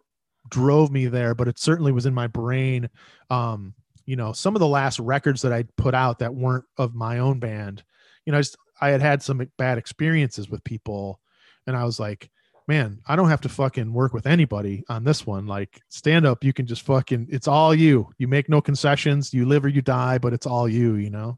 drove 0.49 0.91
me 0.91 1.07
there, 1.07 1.33
but 1.33 1.47
it 1.47 1.57
certainly 1.57 1.91
was 1.91 2.05
in 2.05 2.13
my 2.13 2.27
brain. 2.27 2.89
Um, 3.29 3.73
you 4.05 4.15
know, 4.15 4.33
some 4.33 4.55
of 4.55 4.59
the 4.59 4.67
last 4.67 4.99
records 4.99 5.41
that 5.43 5.53
I 5.53 5.63
put 5.77 5.95
out 5.95 6.19
that 6.19 6.35
weren't 6.35 6.65
of 6.77 6.93
my 6.93 7.19
own 7.19 7.39
band, 7.39 7.83
you 8.25 8.31
know, 8.31 8.37
I 8.37 8.41
just 8.41 8.57
I 8.81 8.89
had 8.89 9.01
had 9.01 9.23
some 9.23 9.49
bad 9.57 9.77
experiences 9.77 10.49
with 10.49 10.63
people 10.63 11.21
and 11.65 11.75
I 11.77 11.85
was 11.85 11.99
like, 11.99 12.29
man, 12.67 13.01
I 13.07 13.15
don't 13.15 13.29
have 13.29 13.41
to 13.41 13.49
fucking 13.49 13.91
work 13.91 14.13
with 14.13 14.25
anybody 14.25 14.83
on 14.89 15.03
this 15.03 15.25
one. 15.25 15.45
Like 15.45 15.81
stand 15.89 16.25
up, 16.25 16.43
you 16.43 16.53
can 16.53 16.65
just 16.65 16.83
fucking, 16.83 17.27
it's 17.29 17.47
all 17.47 17.73
you. 17.75 18.09
You 18.17 18.27
make 18.27 18.49
no 18.49 18.61
concessions. 18.61 19.33
You 19.33 19.45
live 19.45 19.65
or 19.65 19.69
you 19.69 19.81
die, 19.81 20.17
but 20.17 20.33
it's 20.33 20.45
all 20.45 20.67
you, 20.67 20.95
you 20.95 21.09
know? 21.09 21.37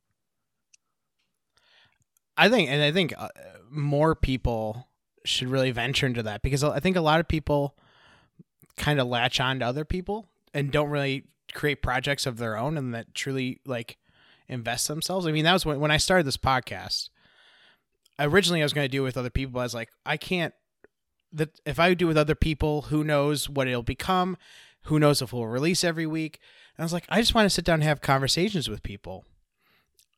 I 2.37 2.49
think, 2.49 2.69
and 2.69 2.81
I 2.83 2.91
think 2.91 3.13
uh, 3.17 3.29
more 3.69 4.13
people 4.13 4.87
should 5.23 5.47
really 5.47 5.71
venture 5.71 6.05
into 6.05 6.23
that 6.23 6.41
because 6.41 6.63
I 6.63 6.79
think 6.79 6.95
a 6.95 7.01
lot 7.01 7.19
of 7.19 7.27
people 7.27 7.75
kind 8.77 8.99
of 8.99 9.07
latch 9.07 9.39
on 9.39 9.59
to 9.59 9.65
other 9.65 9.85
people 9.85 10.27
and 10.53 10.71
don't 10.71 10.89
really 10.89 11.25
create 11.53 11.81
projects 11.81 12.25
of 12.25 12.37
their 12.37 12.57
own 12.57 12.77
and 12.77 12.93
that 12.93 13.15
truly 13.15 13.61
like 13.65 13.97
invest 14.47 14.87
themselves. 14.87 15.25
I 15.25 15.31
mean, 15.31 15.45
that 15.45 15.53
was 15.53 15.65
when, 15.65 15.79
when 15.79 15.91
I 15.91 15.97
started 15.97 16.25
this 16.25 16.37
podcast. 16.37 17.09
Originally, 18.19 18.61
I 18.61 18.65
was 18.65 18.73
going 18.73 18.85
to 18.85 18.91
do 18.91 19.01
it 19.01 19.05
with 19.05 19.17
other 19.17 19.29
people. 19.29 19.59
I 19.59 19.63
was 19.63 19.73
like, 19.73 19.89
I 20.05 20.17
can't 20.17 20.53
that 21.35 21.59
if 21.65 21.79
I 21.79 21.93
do 21.93 22.07
with 22.07 22.17
other 22.17 22.35
people, 22.35 22.83
who 22.83 23.03
knows 23.03 23.49
what 23.49 23.67
it'll 23.67 23.83
become? 23.83 24.37
Who 24.83 24.99
knows 24.99 25.21
if 25.21 25.33
we'll 25.33 25.47
release 25.47 25.83
every 25.83 26.05
week? 26.05 26.39
And 26.77 26.83
I 26.83 26.85
was 26.85 26.93
like, 26.93 27.05
I 27.09 27.19
just 27.19 27.33
want 27.33 27.45
to 27.45 27.49
sit 27.49 27.65
down 27.65 27.75
and 27.75 27.83
have 27.83 28.01
conversations 28.01 28.69
with 28.69 28.83
people. 28.83 29.25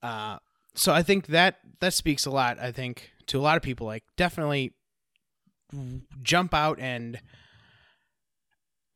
Uh, 0.01 0.37
so 0.75 0.93
I 0.93 1.03
think 1.03 1.27
that 1.27 1.59
that 1.79 1.93
speaks 1.93 2.25
a 2.25 2.31
lot. 2.31 2.59
I 2.59 2.71
think 2.71 3.11
to 3.27 3.39
a 3.39 3.41
lot 3.41 3.57
of 3.57 3.63
people, 3.63 3.87
like 3.87 4.03
definitely 4.15 4.73
jump 6.21 6.53
out 6.53 6.79
and 6.79 7.19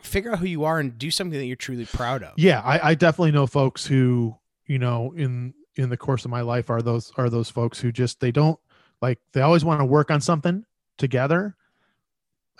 figure 0.01 0.31
out 0.31 0.39
who 0.39 0.45
you 0.45 0.63
are 0.63 0.79
and 0.79 0.97
do 0.97 1.11
something 1.11 1.37
that 1.37 1.45
you're 1.45 1.55
truly 1.55 1.85
proud 1.85 2.23
of. 2.23 2.33
Yeah, 2.37 2.61
I, 2.61 2.91
I 2.91 2.95
definitely 2.95 3.31
know 3.31 3.47
folks 3.47 3.85
who 3.85 4.35
you 4.65 4.79
know 4.79 5.13
in 5.15 5.53
in 5.75 5.89
the 5.89 5.97
course 5.97 6.25
of 6.25 6.31
my 6.31 6.41
life 6.41 6.69
are 6.69 6.81
those 6.81 7.11
are 7.17 7.29
those 7.29 7.49
folks 7.49 7.79
who 7.79 7.91
just 7.91 8.19
they 8.19 8.31
don't 8.31 8.59
like 9.01 9.19
they 9.33 9.41
always 9.41 9.65
want 9.65 9.81
to 9.81 9.85
work 9.85 10.11
on 10.11 10.21
something 10.21 10.65
together 10.97 11.55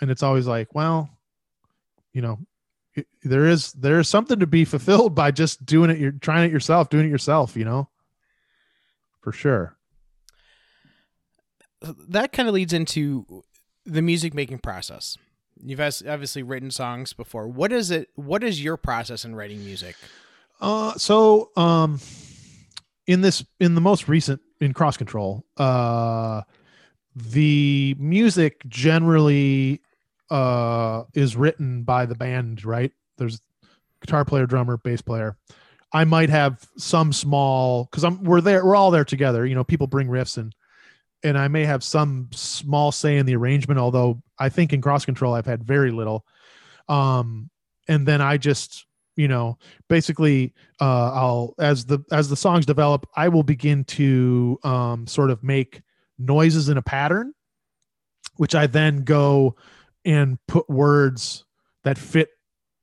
and 0.02 0.10
it's 0.10 0.22
always 0.22 0.46
like 0.46 0.74
well 0.74 1.08
you 2.12 2.20
know 2.20 2.38
there 3.22 3.46
is 3.46 3.72
there 3.72 3.98
is 3.98 4.08
something 4.08 4.38
to 4.38 4.46
be 4.46 4.66
fulfilled 4.66 5.14
by 5.14 5.30
just 5.30 5.64
doing 5.64 5.88
it 5.88 5.98
you're 5.98 6.12
trying 6.12 6.44
it 6.44 6.52
yourself 6.52 6.90
doing 6.90 7.06
it 7.06 7.10
yourself 7.10 7.56
you 7.56 7.64
know? 7.64 7.88
For 9.22 9.32
sure. 9.32 9.76
That 11.80 12.32
kind 12.32 12.48
of 12.48 12.54
leads 12.54 12.72
into 12.72 13.44
the 13.86 14.02
music 14.02 14.34
making 14.34 14.58
process. 14.58 15.16
You've 15.64 15.80
obviously 15.80 16.42
written 16.42 16.72
songs 16.72 17.12
before. 17.12 17.46
What 17.46 17.72
is 17.72 17.90
it 17.92 18.10
what 18.16 18.42
is 18.42 18.62
your 18.62 18.76
process 18.76 19.24
in 19.24 19.34
writing 19.36 19.64
music? 19.64 19.96
Uh 20.60 20.94
so 20.94 21.50
um 21.56 22.00
in 23.06 23.20
this 23.20 23.44
in 23.60 23.74
the 23.76 23.80
most 23.80 24.08
recent 24.08 24.40
in 24.60 24.72
cross 24.72 24.96
control 24.96 25.44
uh 25.56 26.42
the 27.14 27.94
music 27.98 28.62
generally 28.68 29.80
uh, 30.32 31.04
is 31.14 31.36
written 31.36 31.82
by 31.82 32.06
the 32.06 32.14
band, 32.14 32.64
right? 32.64 32.90
There's 33.18 33.40
guitar 34.00 34.24
player, 34.24 34.46
drummer, 34.46 34.78
bass 34.78 35.02
player. 35.02 35.36
I 35.92 36.04
might 36.04 36.30
have 36.30 36.66
some 36.78 37.12
small 37.12 37.84
because 37.84 38.02
I'm 38.02 38.24
we're 38.24 38.40
there, 38.40 38.64
we're 38.64 38.74
all 38.74 38.90
there 38.90 39.04
together. 39.04 39.44
You 39.44 39.54
know, 39.54 39.62
people 39.62 39.86
bring 39.86 40.08
riffs 40.08 40.38
and 40.38 40.54
and 41.22 41.36
I 41.36 41.48
may 41.48 41.64
have 41.64 41.84
some 41.84 42.30
small 42.32 42.90
say 42.90 43.18
in 43.18 43.26
the 43.26 43.36
arrangement, 43.36 43.78
although 43.78 44.22
I 44.38 44.48
think 44.48 44.72
in 44.72 44.80
cross 44.80 45.04
control 45.04 45.34
I've 45.34 45.46
had 45.46 45.62
very 45.62 45.92
little. 45.92 46.24
Um, 46.88 47.50
and 47.86 48.08
then 48.08 48.20
I 48.20 48.38
just 48.38 48.86
you 49.14 49.28
know 49.28 49.58
basically 49.88 50.54
uh 50.80 51.12
i'll 51.12 51.54
as 51.58 51.84
the 51.84 52.02
as 52.10 52.30
the 52.30 52.36
songs 52.36 52.64
develop 52.64 53.06
i 53.14 53.28
will 53.28 53.42
begin 53.42 53.84
to 53.84 54.58
um 54.64 55.06
sort 55.06 55.30
of 55.30 55.44
make 55.44 55.82
noises 56.18 56.70
in 56.70 56.78
a 56.78 56.82
pattern 56.82 57.34
which 58.36 58.54
i 58.54 58.66
then 58.66 59.04
go 59.04 59.54
and 60.04 60.38
put 60.46 60.68
words 60.68 61.44
that 61.84 61.98
fit 61.98 62.30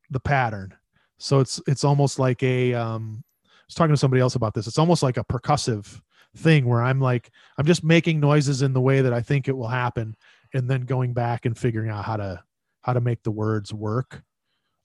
the 0.09 0.19
pattern. 0.19 0.73
So 1.17 1.39
it's 1.39 1.61
it's 1.67 1.83
almost 1.83 2.19
like 2.19 2.41
a 2.43 2.73
um 2.73 3.23
I 3.45 3.49
was 3.67 3.75
talking 3.75 3.93
to 3.93 3.99
somebody 3.99 4.21
else 4.21 4.35
about 4.35 4.53
this. 4.53 4.67
It's 4.67 4.79
almost 4.79 5.03
like 5.03 5.17
a 5.17 5.23
percussive 5.23 6.01
thing 6.37 6.65
where 6.65 6.81
I'm 6.81 6.99
like 6.99 7.29
I'm 7.57 7.65
just 7.65 7.83
making 7.83 8.19
noises 8.19 8.61
in 8.61 8.73
the 8.73 8.81
way 8.81 9.01
that 9.01 9.13
I 9.13 9.21
think 9.21 9.47
it 9.47 9.57
will 9.57 9.67
happen 9.67 10.15
and 10.53 10.69
then 10.69 10.81
going 10.81 11.13
back 11.13 11.45
and 11.45 11.57
figuring 11.57 11.89
out 11.89 12.05
how 12.05 12.17
to 12.17 12.43
how 12.81 12.93
to 12.93 13.01
make 13.01 13.23
the 13.23 13.31
words 13.31 13.73
work. 13.73 14.23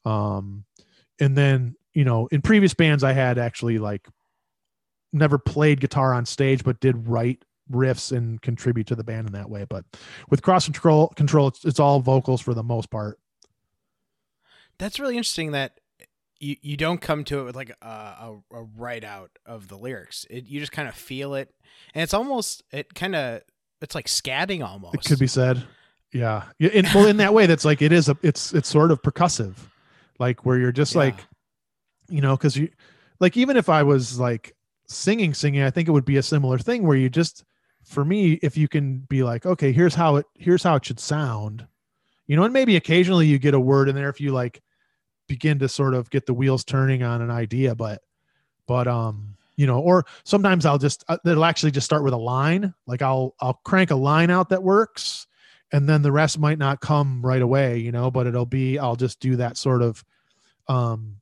Um 0.04 0.64
and 1.20 1.36
then, 1.36 1.76
you 1.92 2.04
know, 2.04 2.26
in 2.28 2.42
previous 2.42 2.74
bands 2.74 3.04
I 3.04 3.12
had 3.12 3.38
actually 3.38 3.78
like 3.78 4.06
never 5.12 5.38
played 5.38 5.80
guitar 5.80 6.12
on 6.12 6.26
stage 6.26 6.64
but 6.64 6.80
did 6.80 7.06
write 7.08 7.44
riffs 7.70 8.16
and 8.16 8.40
contribute 8.42 8.86
to 8.88 8.94
the 8.94 9.04
band 9.04 9.26
in 9.26 9.32
that 9.32 9.48
way. 9.48 9.64
But 9.68 9.84
with 10.30 10.42
cross 10.42 10.64
control, 10.64 11.08
control, 11.08 11.48
it's, 11.48 11.64
it's 11.64 11.80
all 11.80 12.00
vocals 12.00 12.40
for 12.40 12.54
the 12.54 12.62
most 12.62 12.90
part. 12.90 13.18
That's 14.78 14.98
really 14.98 15.16
interesting. 15.16 15.52
That 15.52 15.78
you 16.40 16.56
you 16.60 16.76
don't 16.76 17.00
come 17.00 17.24
to 17.24 17.40
it 17.40 17.44
with 17.44 17.56
like 17.56 17.70
a 17.82 17.86
a, 17.86 18.36
a 18.52 18.62
write 18.76 19.04
out 19.04 19.30
of 19.46 19.68
the 19.68 19.76
lyrics. 19.76 20.26
It, 20.30 20.46
you 20.46 20.60
just 20.60 20.72
kind 20.72 20.88
of 20.88 20.94
feel 20.94 21.34
it, 21.34 21.54
and 21.94 22.02
it's 22.02 22.14
almost 22.14 22.62
it 22.72 22.94
kind 22.94 23.14
of 23.14 23.42
it's 23.80 23.94
like 23.94 24.06
scatting 24.06 24.64
almost. 24.66 24.94
It 24.94 25.04
could 25.04 25.18
be 25.18 25.26
said. 25.26 25.62
Yeah. 26.12 26.44
Yeah. 26.58 26.70
In, 26.70 26.86
well, 26.94 27.06
in 27.06 27.18
that 27.18 27.34
way, 27.34 27.46
that's 27.46 27.64
like 27.64 27.82
it 27.82 27.92
is 27.92 28.08
a 28.08 28.16
it's 28.22 28.52
it's 28.54 28.68
sort 28.68 28.90
of 28.90 29.02
percussive, 29.02 29.56
like 30.18 30.46
where 30.46 30.58
you're 30.58 30.72
just 30.72 30.94
yeah. 30.94 31.00
like, 31.00 31.26
you 32.08 32.20
know, 32.20 32.36
because 32.36 32.56
you 32.56 32.70
like 33.20 33.36
even 33.36 33.56
if 33.56 33.68
I 33.68 33.82
was 33.82 34.18
like 34.18 34.54
singing 34.86 35.34
singing, 35.34 35.62
I 35.62 35.70
think 35.70 35.88
it 35.88 35.92
would 35.92 36.04
be 36.04 36.16
a 36.16 36.22
similar 36.22 36.58
thing 36.58 36.86
where 36.86 36.96
you 36.96 37.10
just 37.10 37.44
for 37.84 38.04
me, 38.04 38.34
if 38.42 38.56
you 38.56 38.68
can 38.68 39.00
be 39.08 39.22
like, 39.22 39.46
okay, 39.46 39.72
here's 39.72 39.94
how 39.94 40.16
it 40.16 40.26
here's 40.34 40.62
how 40.62 40.76
it 40.76 40.84
should 40.84 41.00
sound, 41.00 41.66
you 42.26 42.36
know, 42.36 42.44
and 42.44 42.52
maybe 42.52 42.76
occasionally 42.76 43.26
you 43.26 43.38
get 43.38 43.54
a 43.54 43.60
word 43.60 43.88
in 43.88 43.94
there 43.94 44.08
if 44.08 44.20
you 44.20 44.32
like 44.32 44.62
begin 45.28 45.58
to 45.58 45.68
sort 45.68 45.94
of 45.94 46.10
get 46.10 46.26
the 46.26 46.34
wheels 46.34 46.64
turning 46.64 47.02
on 47.02 47.22
an 47.22 47.30
idea, 47.30 47.74
but 47.74 48.02
but 48.66 48.88
um 48.88 49.36
you 49.56 49.66
know 49.66 49.78
or 49.78 50.04
sometimes 50.24 50.66
i'll 50.66 50.78
just 50.78 51.04
uh, 51.08 51.16
it'll 51.24 51.44
actually 51.44 51.70
just 51.70 51.84
start 51.84 52.02
with 52.02 52.14
a 52.14 52.18
line. 52.18 52.74
Like 52.86 53.02
i'll 53.02 53.34
i'll 53.40 53.60
crank 53.64 53.90
a 53.90 53.96
line 53.96 54.30
out 54.30 54.48
that 54.48 54.62
works 54.62 55.26
and 55.74 55.88
then 55.88 56.02
the 56.02 56.12
rest 56.12 56.38
might 56.38 56.58
not 56.58 56.80
come 56.80 57.20
right 57.24 57.42
away 57.42 57.78
you 57.78 57.90
know 57.90 58.10
but 58.10 58.26
it'll 58.26 58.46
be 58.46 58.78
i'll 58.78 58.96
just 58.96 59.18
do 59.20 59.36
that 59.36 59.56
sort 59.56 59.82
of 59.82 60.04
um 60.68 61.16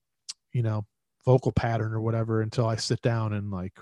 you 0.52 0.62
know 0.62 0.84
vocal 1.24 1.52
pattern 1.52 1.92
or 1.92 2.00
whatever 2.00 2.42
until 2.42 2.66
i 2.66 2.76
sit 2.76 3.00
down 3.02 3.32
and 3.32 3.50
like 3.50 3.78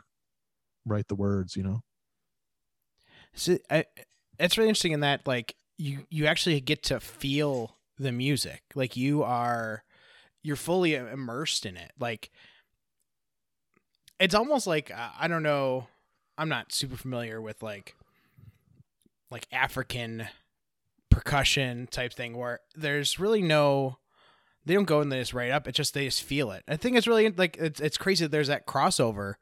write 0.86 1.08
the 1.08 1.14
words 1.14 1.56
you 1.56 1.62
know 1.62 1.82
so 3.34 3.58
I, 3.70 3.84
it's 4.38 4.58
really 4.58 4.68
interesting 4.68 4.92
in 4.92 5.00
that 5.00 5.26
like 5.26 5.56
you 5.78 6.06
you 6.10 6.26
actually 6.26 6.60
get 6.60 6.82
to 6.84 7.00
feel 7.00 7.76
the 7.98 8.12
music. 8.12 8.62
Like 8.74 8.96
you 8.96 9.22
are 9.22 9.84
you're 10.42 10.56
fully 10.56 10.94
immersed 10.94 11.66
in 11.66 11.76
it. 11.76 11.92
Like 11.98 12.30
it's 14.18 14.34
almost 14.34 14.66
like 14.66 14.90
I 14.92 15.28
don't 15.28 15.42
know. 15.42 15.86
I'm 16.36 16.48
not 16.48 16.72
super 16.72 16.96
familiar 16.96 17.40
with 17.40 17.62
like 17.62 17.94
like 19.30 19.46
African 19.52 20.28
percussion 21.10 21.88
type 21.90 22.12
thing 22.12 22.36
where 22.36 22.60
there's 22.74 23.18
really 23.18 23.42
no 23.42 23.98
they 24.64 24.74
don't 24.74 24.84
go 24.84 25.02
they 25.04 25.18
just 25.18 25.34
write 25.34 25.50
up. 25.50 25.66
It's 25.66 25.76
just 25.76 25.94
they 25.94 26.04
just 26.04 26.22
feel 26.22 26.50
it. 26.52 26.62
I 26.68 26.76
think 26.76 26.96
it's 26.96 27.06
really 27.06 27.28
like 27.30 27.56
it's 27.58 27.80
it's 27.80 27.98
crazy 27.98 28.24
that 28.24 28.30
there's 28.30 28.48
that 28.48 28.66
crossover 28.66 29.34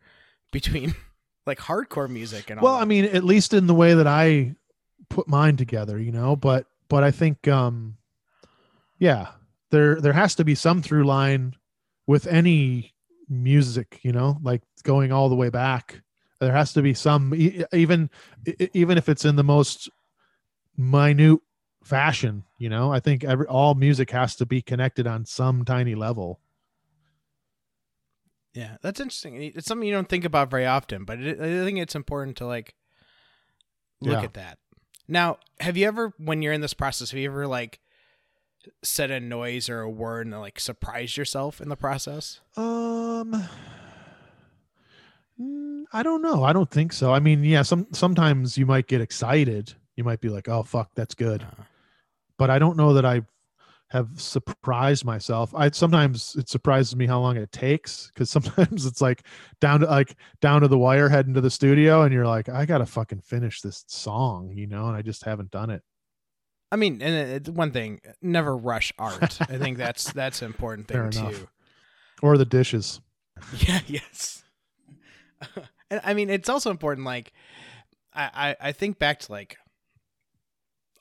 between 0.52 0.94
like 1.48 1.58
hardcore 1.58 2.08
music 2.08 2.50
and 2.50 2.60
all 2.60 2.64
Well. 2.64 2.74
I 2.74 2.84
mean, 2.84 3.04
at 3.04 3.24
least 3.24 3.52
in 3.52 3.66
the 3.66 3.74
way 3.74 3.94
that 3.94 4.06
I 4.06 4.54
put 5.08 5.28
mine 5.28 5.56
together, 5.56 5.98
you 5.98 6.12
know, 6.12 6.36
but 6.36 6.66
but 6.88 7.02
I 7.02 7.10
think 7.10 7.48
um 7.48 7.96
yeah, 8.98 9.28
there 9.70 10.00
there 10.00 10.12
has 10.12 10.34
to 10.36 10.44
be 10.44 10.54
some 10.54 10.82
through 10.82 11.04
line 11.04 11.54
with 12.06 12.26
any 12.26 12.94
music, 13.28 14.00
you 14.02 14.12
know, 14.12 14.38
like 14.42 14.62
going 14.82 15.12
all 15.12 15.28
the 15.28 15.34
way 15.36 15.50
back. 15.50 16.02
There 16.40 16.52
has 16.52 16.72
to 16.74 16.82
be 16.82 16.94
some 16.94 17.34
even 17.34 18.10
even 18.72 18.98
if 18.98 19.08
it's 19.08 19.24
in 19.24 19.36
the 19.36 19.44
most 19.44 19.88
minute 20.76 21.40
fashion, 21.82 22.44
you 22.58 22.68
know. 22.68 22.92
I 22.92 23.00
think 23.00 23.24
every 23.24 23.46
all 23.46 23.74
music 23.74 24.10
has 24.10 24.36
to 24.36 24.46
be 24.46 24.62
connected 24.62 25.06
on 25.06 25.24
some 25.24 25.64
tiny 25.64 25.94
level. 25.94 26.40
Yeah, 28.58 28.76
that's 28.82 28.98
interesting. 28.98 29.40
It's 29.40 29.66
something 29.66 29.86
you 29.86 29.94
don't 29.94 30.08
think 30.08 30.24
about 30.24 30.50
very 30.50 30.66
often, 30.66 31.04
but 31.04 31.20
it, 31.20 31.40
I 31.40 31.64
think 31.64 31.78
it's 31.78 31.94
important 31.94 32.36
to 32.38 32.46
like 32.46 32.74
look 34.00 34.18
Yeah. 34.18 34.24
at 34.24 34.34
that. 34.34 34.58
Now, 35.06 35.38
have 35.60 35.76
you 35.76 35.86
ever, 35.86 36.12
when 36.18 36.42
you're 36.42 36.52
in 36.52 36.60
this 36.60 36.74
process, 36.74 37.12
have 37.12 37.20
you 37.20 37.30
ever 37.30 37.46
like 37.46 37.78
said 38.82 39.12
a 39.12 39.20
noise 39.20 39.68
or 39.68 39.80
a 39.80 39.88
word 39.88 40.26
and 40.26 40.38
like 40.40 40.58
surprised 40.58 41.16
yourself 41.16 41.60
in 41.60 41.68
the 41.68 41.76
process? 41.76 42.40
Um, 42.56 43.46
mm, 45.40 45.84
I 45.92 46.02
don't 46.02 46.20
know. 46.22 46.42
I 46.42 46.52
don't 46.52 46.70
think 46.70 46.92
so. 46.92 47.12
I 47.12 47.20
mean, 47.20 47.44
yeah, 47.44 47.62
some 47.62 47.86
sometimes 47.92 48.58
you 48.58 48.66
might 48.66 48.88
get 48.88 49.00
excited. 49.00 49.72
You 49.96 50.02
might 50.04 50.20
be 50.20 50.28
like, 50.30 50.48
"Oh 50.48 50.62
fuck, 50.64 50.90
that's 50.96 51.14
good," 51.14 51.42
Uh, 51.42 51.62
but 52.36 52.50
I 52.50 52.58
don't 52.58 52.76
know 52.76 52.94
that 52.94 53.04
I 53.04 53.22
have 53.90 54.20
surprised 54.20 55.04
myself. 55.04 55.54
I 55.54 55.70
sometimes 55.70 56.36
it 56.36 56.48
surprises 56.48 56.94
me 56.94 57.06
how 57.06 57.20
long 57.20 57.36
it 57.36 57.52
takes 57.52 58.08
because 58.08 58.30
sometimes 58.30 58.86
it's 58.86 59.00
like 59.00 59.22
down 59.60 59.80
to 59.80 59.86
like 59.86 60.14
down 60.40 60.60
to 60.60 60.68
the 60.68 60.78
wire 60.78 61.08
heading 61.08 61.34
to 61.34 61.40
the 61.40 61.50
studio, 61.50 62.02
and 62.02 62.12
you're 62.12 62.26
like, 62.26 62.48
"I 62.48 62.66
gotta 62.66 62.86
fucking 62.86 63.22
finish 63.22 63.60
this 63.60 63.84
song," 63.88 64.52
you 64.54 64.66
know, 64.66 64.86
and 64.86 64.96
I 64.96 65.02
just 65.02 65.24
haven't 65.24 65.50
done 65.50 65.70
it. 65.70 65.82
I 66.70 66.76
mean, 66.76 67.00
and 67.00 67.14
it's 67.14 67.48
one 67.48 67.70
thing, 67.70 68.00
never 68.20 68.54
rush 68.54 68.92
art. 68.98 69.40
I 69.40 69.56
think 69.58 69.78
that's 69.78 70.12
that's 70.12 70.42
an 70.42 70.46
important 70.46 70.88
thing 70.88 71.10
too. 71.10 71.48
Or 72.22 72.36
the 72.38 72.44
dishes. 72.44 73.00
Yeah, 73.58 73.78
yes. 73.86 74.42
and 75.92 76.00
I 76.02 76.12
mean, 76.12 76.28
it's 76.28 76.48
also 76.48 76.72
important. 76.72 77.06
Like, 77.06 77.32
I 78.12 78.56
I, 78.60 78.68
I 78.68 78.72
think 78.72 78.98
back 78.98 79.20
to 79.20 79.32
like 79.32 79.56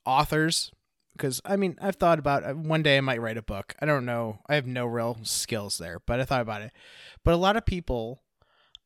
authors 0.05 0.71
because 1.17 1.41
I 1.43 1.55
mean, 1.57 1.77
I've 1.81 1.95
thought 1.97 2.19
about 2.19 2.43
uh, 2.43 2.53
one 2.53 2.83
day 2.83 2.97
I 2.97 3.01
might 3.01 3.21
write 3.21 3.37
a 3.37 3.41
book. 3.41 3.75
I 3.81 3.85
don't 3.85 4.05
know. 4.05 4.39
I 4.47 4.55
have 4.55 4.65
no 4.67 4.85
real 4.85 5.17
skills 5.23 5.77
there, 5.77 5.99
but 6.05 6.19
I 6.19 6.25
thought 6.25 6.41
about 6.41 6.61
it. 6.61 6.71
But 7.23 7.33
a 7.33 7.37
lot 7.37 7.57
of 7.57 7.65
people, 7.65 8.21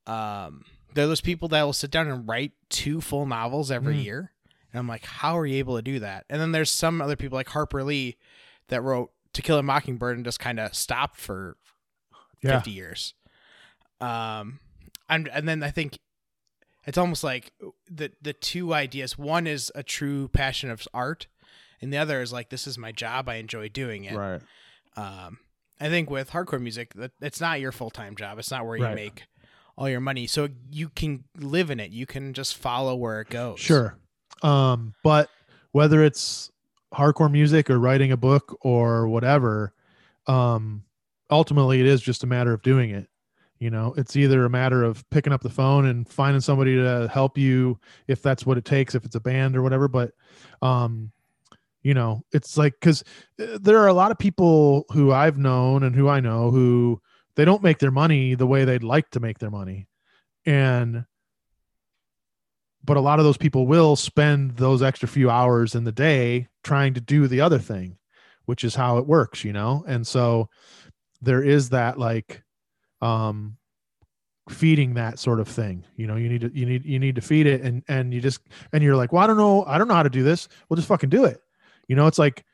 um, 0.07 0.63
they're 0.93 1.07
those 1.07 1.21
people 1.21 1.47
that 1.49 1.63
will 1.63 1.73
sit 1.73 1.91
down 1.91 2.07
and 2.07 2.27
write 2.27 2.53
two 2.69 3.01
full 3.01 3.25
novels 3.25 3.71
every 3.71 3.95
Mm. 3.97 4.03
year. 4.03 4.31
And 4.73 4.79
I'm 4.79 4.87
like, 4.87 5.03
how 5.05 5.37
are 5.37 5.45
you 5.45 5.57
able 5.57 5.75
to 5.75 5.81
do 5.81 5.99
that? 5.99 6.25
And 6.29 6.39
then 6.41 6.51
there's 6.53 6.71
some 6.71 7.01
other 7.01 7.15
people 7.17 7.35
like 7.35 7.49
Harper 7.49 7.83
Lee 7.83 8.17
that 8.69 8.81
wrote 8.81 9.11
To 9.33 9.41
Kill 9.41 9.57
a 9.57 9.63
Mockingbird 9.63 10.15
and 10.15 10.25
just 10.25 10.39
kind 10.39 10.59
of 10.59 10.73
stopped 10.75 11.17
for 11.17 11.57
Yeah. 12.41 12.57
50 12.57 12.71
years. 12.71 13.13
Um, 13.99 14.59
and 15.09 15.27
and 15.27 15.47
then 15.47 15.61
I 15.61 15.71
think 15.71 15.99
it's 16.85 16.97
almost 16.97 17.23
like 17.23 17.51
the 17.89 18.11
the 18.21 18.33
two 18.33 18.73
ideas. 18.73 19.17
One 19.17 19.45
is 19.45 19.71
a 19.75 19.83
true 19.83 20.27
passion 20.29 20.71
of 20.71 20.87
art, 20.93 21.27
and 21.81 21.91
the 21.91 21.97
other 21.97 22.21
is 22.21 22.31
like 22.33 22.49
this 22.49 22.67
is 22.67 22.77
my 22.77 22.91
job. 22.91 23.27
I 23.29 23.35
enjoy 23.35 23.69
doing 23.69 24.05
it. 24.05 24.15
Right. 24.15 24.41
Um, 24.95 25.39
I 25.79 25.89
think 25.89 26.09
with 26.09 26.31
hardcore 26.31 26.61
music, 26.61 26.93
that 26.95 27.11
it's 27.21 27.41
not 27.41 27.59
your 27.59 27.71
full 27.71 27.89
time 27.89 28.15
job. 28.15 28.37
It's 28.39 28.51
not 28.51 28.65
where 28.65 28.77
you 28.77 28.83
Right. 28.83 28.95
make 28.95 29.23
all 29.77 29.89
your 29.89 30.01
money, 30.01 30.27
so 30.27 30.49
you 30.69 30.89
can 30.89 31.23
live 31.37 31.71
in 31.71 31.79
it. 31.79 31.91
You 31.91 32.05
can 32.05 32.33
just 32.33 32.55
follow 32.57 32.93
where 32.95 33.21
it 33.21 33.29
goes. 33.29 33.59
Sure. 33.59 33.97
Um, 34.43 34.93
but 35.03 35.29
whether 35.71 36.03
it's 36.03 36.51
hardcore 36.93 37.31
music 37.31 37.69
or 37.69 37.79
writing 37.79 38.11
a 38.11 38.17
book 38.17 38.57
or 38.61 39.07
whatever, 39.07 39.73
um, 40.27 40.83
ultimately 41.29 41.79
it 41.79 41.85
is 41.85 42.01
just 42.01 42.23
a 42.23 42.27
matter 42.27 42.53
of 42.53 42.61
doing 42.61 42.89
it. 42.89 43.07
You 43.59 43.69
know, 43.69 43.93
it's 43.95 44.15
either 44.15 44.43
a 44.43 44.49
matter 44.49 44.83
of 44.83 45.07
picking 45.11 45.31
up 45.31 45.41
the 45.41 45.49
phone 45.49 45.85
and 45.85 46.07
finding 46.07 46.41
somebody 46.41 46.75
to 46.75 47.07
help 47.13 47.37
you 47.37 47.79
if 48.07 48.21
that's 48.21 48.45
what 48.45 48.57
it 48.57 48.65
takes, 48.65 48.93
if 48.95 49.05
it's 49.05 49.15
a 49.15 49.19
band 49.19 49.55
or 49.55 49.61
whatever. 49.61 49.87
But, 49.87 50.13
um, 50.61 51.11
you 51.83 51.93
know, 51.93 52.23
it's 52.31 52.57
like 52.57 52.73
because 52.79 53.03
there 53.37 53.79
are 53.79 53.87
a 53.87 53.93
lot 53.93 54.11
of 54.11 54.17
people 54.17 54.85
who 54.91 55.11
I've 55.11 55.37
known 55.37 55.83
and 55.83 55.95
who 55.95 56.07
I 56.07 56.19
know 56.19 56.51
who 56.51 57.01
they 57.35 57.45
don't 57.45 57.63
make 57.63 57.79
their 57.79 57.91
money 57.91 58.35
the 58.35 58.47
way 58.47 58.65
they'd 58.65 58.83
like 58.83 59.09
to 59.11 59.19
make 59.19 59.39
their 59.39 59.49
money. 59.49 59.87
And 60.45 61.05
but 62.83 62.97
a 62.97 63.01
lot 63.01 63.19
of 63.19 63.25
those 63.25 63.37
people 63.37 63.67
will 63.67 63.95
spend 63.95 64.57
those 64.57 64.81
extra 64.81 65.07
few 65.07 65.29
hours 65.29 65.75
in 65.75 65.83
the 65.83 65.91
day 65.91 66.47
trying 66.63 66.93
to 66.95 67.01
do 67.01 67.27
the 67.27 67.41
other 67.41 67.59
thing 67.59 67.97
which 68.45 68.63
is 68.63 68.75
how 68.75 68.97
it 68.97 69.07
works 69.07 69.43
you 69.43 69.53
know? 69.53 69.83
And 69.87 70.05
so 70.05 70.49
there 71.21 71.43
is 71.43 71.69
that 71.69 71.97
like 71.97 72.43
um 73.01 73.57
feeding 74.49 74.95
that 74.95 75.19
sort 75.19 75.39
of 75.39 75.47
thing 75.47 75.85
you 75.95 76.07
know? 76.07 76.15
You 76.15 76.29
need 76.29 76.41
to 76.41 76.51
you 76.53 76.65
need 76.65 76.85
you 76.85 76.99
need 76.99 77.15
to 77.15 77.21
feed 77.21 77.47
it 77.47 77.61
and 77.61 77.83
and 77.87 78.13
you 78.13 78.21
just 78.21 78.41
and 78.73 78.83
you're 78.83 78.95
like 78.95 79.13
well 79.13 79.23
i 79.23 79.27
don't 79.27 79.37
know 79.37 79.63
i 79.65 79.77
don't 79.77 79.87
know 79.87 79.93
how 79.93 80.03
to 80.03 80.09
do 80.09 80.23
this. 80.23 80.47
Well 80.67 80.75
just 80.75 80.87
fucking 80.87 81.09
do 81.09 81.25
it 81.25 81.41
you 81.91 81.97
know 81.97 82.07
it's 82.07 82.17
like 82.17 82.45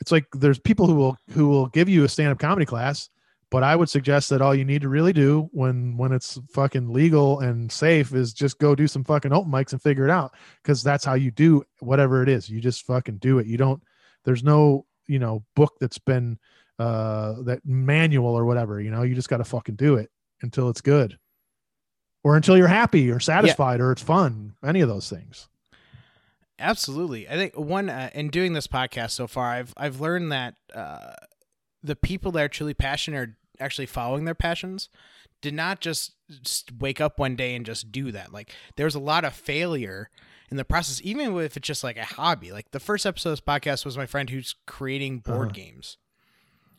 it's 0.00 0.12
like 0.12 0.24
there's 0.34 0.60
people 0.60 0.86
who 0.86 0.94
will 0.94 1.16
who 1.30 1.48
will 1.48 1.66
give 1.66 1.88
you 1.88 2.04
a 2.04 2.08
stand-up 2.08 2.38
comedy 2.38 2.64
class 2.64 3.10
but 3.50 3.64
i 3.64 3.74
would 3.74 3.90
suggest 3.90 4.30
that 4.30 4.40
all 4.40 4.54
you 4.54 4.64
need 4.64 4.82
to 4.82 4.88
really 4.88 5.12
do 5.12 5.48
when 5.50 5.96
when 5.96 6.12
it's 6.12 6.38
fucking 6.54 6.88
legal 6.92 7.40
and 7.40 7.72
safe 7.72 8.14
is 8.14 8.32
just 8.32 8.60
go 8.60 8.76
do 8.76 8.86
some 8.86 9.02
fucking 9.02 9.32
open 9.32 9.50
mics 9.50 9.72
and 9.72 9.82
figure 9.82 10.04
it 10.04 10.12
out 10.12 10.32
because 10.62 10.80
that's 10.80 11.04
how 11.04 11.14
you 11.14 11.32
do 11.32 11.64
whatever 11.80 12.22
it 12.22 12.28
is. 12.28 12.48
You 12.48 12.60
just 12.60 12.86
fucking 12.86 13.16
do 13.16 13.40
it. 13.40 13.48
You 13.48 13.56
don't 13.56 13.82
there's 14.24 14.44
no 14.44 14.86
you 15.08 15.18
know 15.18 15.44
book 15.56 15.74
that's 15.80 15.98
been 15.98 16.38
uh 16.78 17.42
that 17.42 17.66
manual 17.66 18.32
or 18.32 18.44
whatever 18.46 18.80
you 18.80 18.92
know? 18.92 19.02
You 19.02 19.16
just 19.16 19.28
got 19.28 19.38
to 19.38 19.44
fucking 19.44 19.74
do 19.74 19.96
it 19.96 20.08
until 20.42 20.70
it's 20.70 20.80
good 20.80 21.18
or 22.22 22.36
until 22.36 22.56
you're 22.56 22.68
happy 22.68 23.10
or 23.10 23.18
satisfied 23.18 23.80
or 23.80 23.90
it's 23.90 24.02
fun 24.02 24.54
any 24.64 24.82
of 24.82 24.88
those 24.88 25.10
things 25.10 25.48
Absolutely. 26.62 27.28
I 27.28 27.32
think 27.32 27.58
one 27.58 27.90
uh, 27.90 28.10
in 28.14 28.28
doing 28.28 28.52
this 28.52 28.66
podcast 28.66 29.10
so 29.10 29.26
far, 29.26 29.48
I've 29.48 29.74
I've 29.76 30.00
learned 30.00 30.30
that 30.32 30.54
uh, 30.74 31.12
the 31.82 31.96
people 31.96 32.32
that 32.32 32.42
are 32.44 32.48
truly 32.48 32.74
passionate 32.74 33.18
are 33.18 33.36
actually 33.60 33.86
following 33.86 34.24
their 34.24 34.34
passions. 34.34 34.88
Did 35.40 35.54
not 35.54 35.80
just, 35.80 36.12
just 36.42 36.70
wake 36.78 37.00
up 37.00 37.18
one 37.18 37.34
day 37.34 37.56
and 37.56 37.66
just 37.66 37.90
do 37.90 38.12
that. 38.12 38.32
Like 38.32 38.52
there 38.76 38.86
was 38.86 38.94
a 38.94 39.00
lot 39.00 39.24
of 39.24 39.34
failure 39.34 40.08
in 40.52 40.56
the 40.56 40.64
process, 40.64 41.00
even 41.02 41.36
if 41.38 41.56
it's 41.56 41.66
just 41.66 41.82
like 41.82 41.96
a 41.96 42.04
hobby. 42.04 42.52
Like 42.52 42.70
the 42.70 42.78
first 42.78 43.04
episode 43.04 43.30
of 43.30 43.32
this 43.32 43.40
podcast 43.40 43.84
was 43.84 43.96
my 43.96 44.06
friend 44.06 44.30
who's 44.30 44.54
creating 44.66 45.18
board 45.18 45.48
Uh-huh. 45.48 45.50
games. 45.50 45.96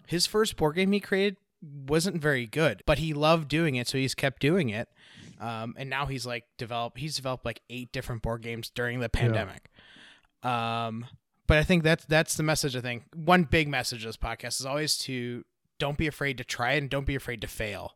His 0.08 0.26
first 0.26 0.56
board 0.56 0.76
game 0.78 0.94
he 0.94 1.02
created 1.02 1.36
wasn't 1.62 2.22
very 2.22 2.46
good, 2.46 2.84
but 2.86 3.00
he 3.00 3.14
loved 3.14 3.48
doing 3.50 3.76
it, 3.76 3.88
so 3.88 3.98
he's 3.98 4.16
kept 4.16 4.42
doing 4.42 4.70
it. 4.70 4.88
Um, 5.42 5.76
and 5.78 5.90
now 5.90 6.06
he's 6.06 6.26
like 6.26 6.46
developed. 6.58 7.00
He's 7.00 7.16
developed 7.18 7.44
like 7.44 7.62
eight 7.70 7.92
different 7.92 8.22
board 8.22 8.44
games 8.44 8.70
during 8.74 9.00
the 9.02 9.10
pandemic. 9.10 9.70
Um, 10.44 11.06
but 11.48 11.58
I 11.58 11.64
think 11.64 11.84
that's 11.84 12.06
that's 12.06 12.36
the 12.36 12.44
message. 12.44 12.76
I 12.76 12.82
think 12.82 13.04
one 13.16 13.44
big 13.44 13.68
message 13.68 14.04
of 14.04 14.10
this 14.10 14.18
podcast 14.18 14.60
is 14.60 14.66
always 14.66 14.98
to 15.00 15.44
don't 15.80 15.98
be 15.98 16.08
afraid 16.08 16.38
to 16.38 16.44
try 16.44 16.74
it 16.74 16.78
and 16.80 16.90
don't 16.90 17.06
be 17.08 17.16
afraid 17.16 17.42
to 17.42 17.48
fail. 17.48 17.96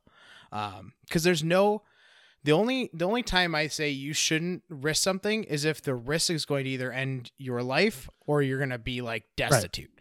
Um, 0.51 0.93
because 1.05 1.23
there's 1.23 1.43
no 1.43 1.83
the 2.43 2.51
only 2.53 2.89
the 2.93 3.05
only 3.05 3.23
time 3.23 3.53
I 3.55 3.67
say 3.67 3.89
you 3.89 4.13
shouldn't 4.13 4.63
risk 4.69 5.03
something 5.03 5.43
is 5.43 5.65
if 5.65 5.81
the 5.81 5.95
risk 5.95 6.29
is 6.29 6.45
going 6.45 6.63
to 6.65 6.69
either 6.69 6.91
end 6.91 7.31
your 7.37 7.61
life 7.63 8.09
or 8.25 8.41
you're 8.41 8.57
going 8.59 8.69
to 8.69 8.77
be 8.77 9.01
like 9.01 9.23
destitute. 9.35 9.91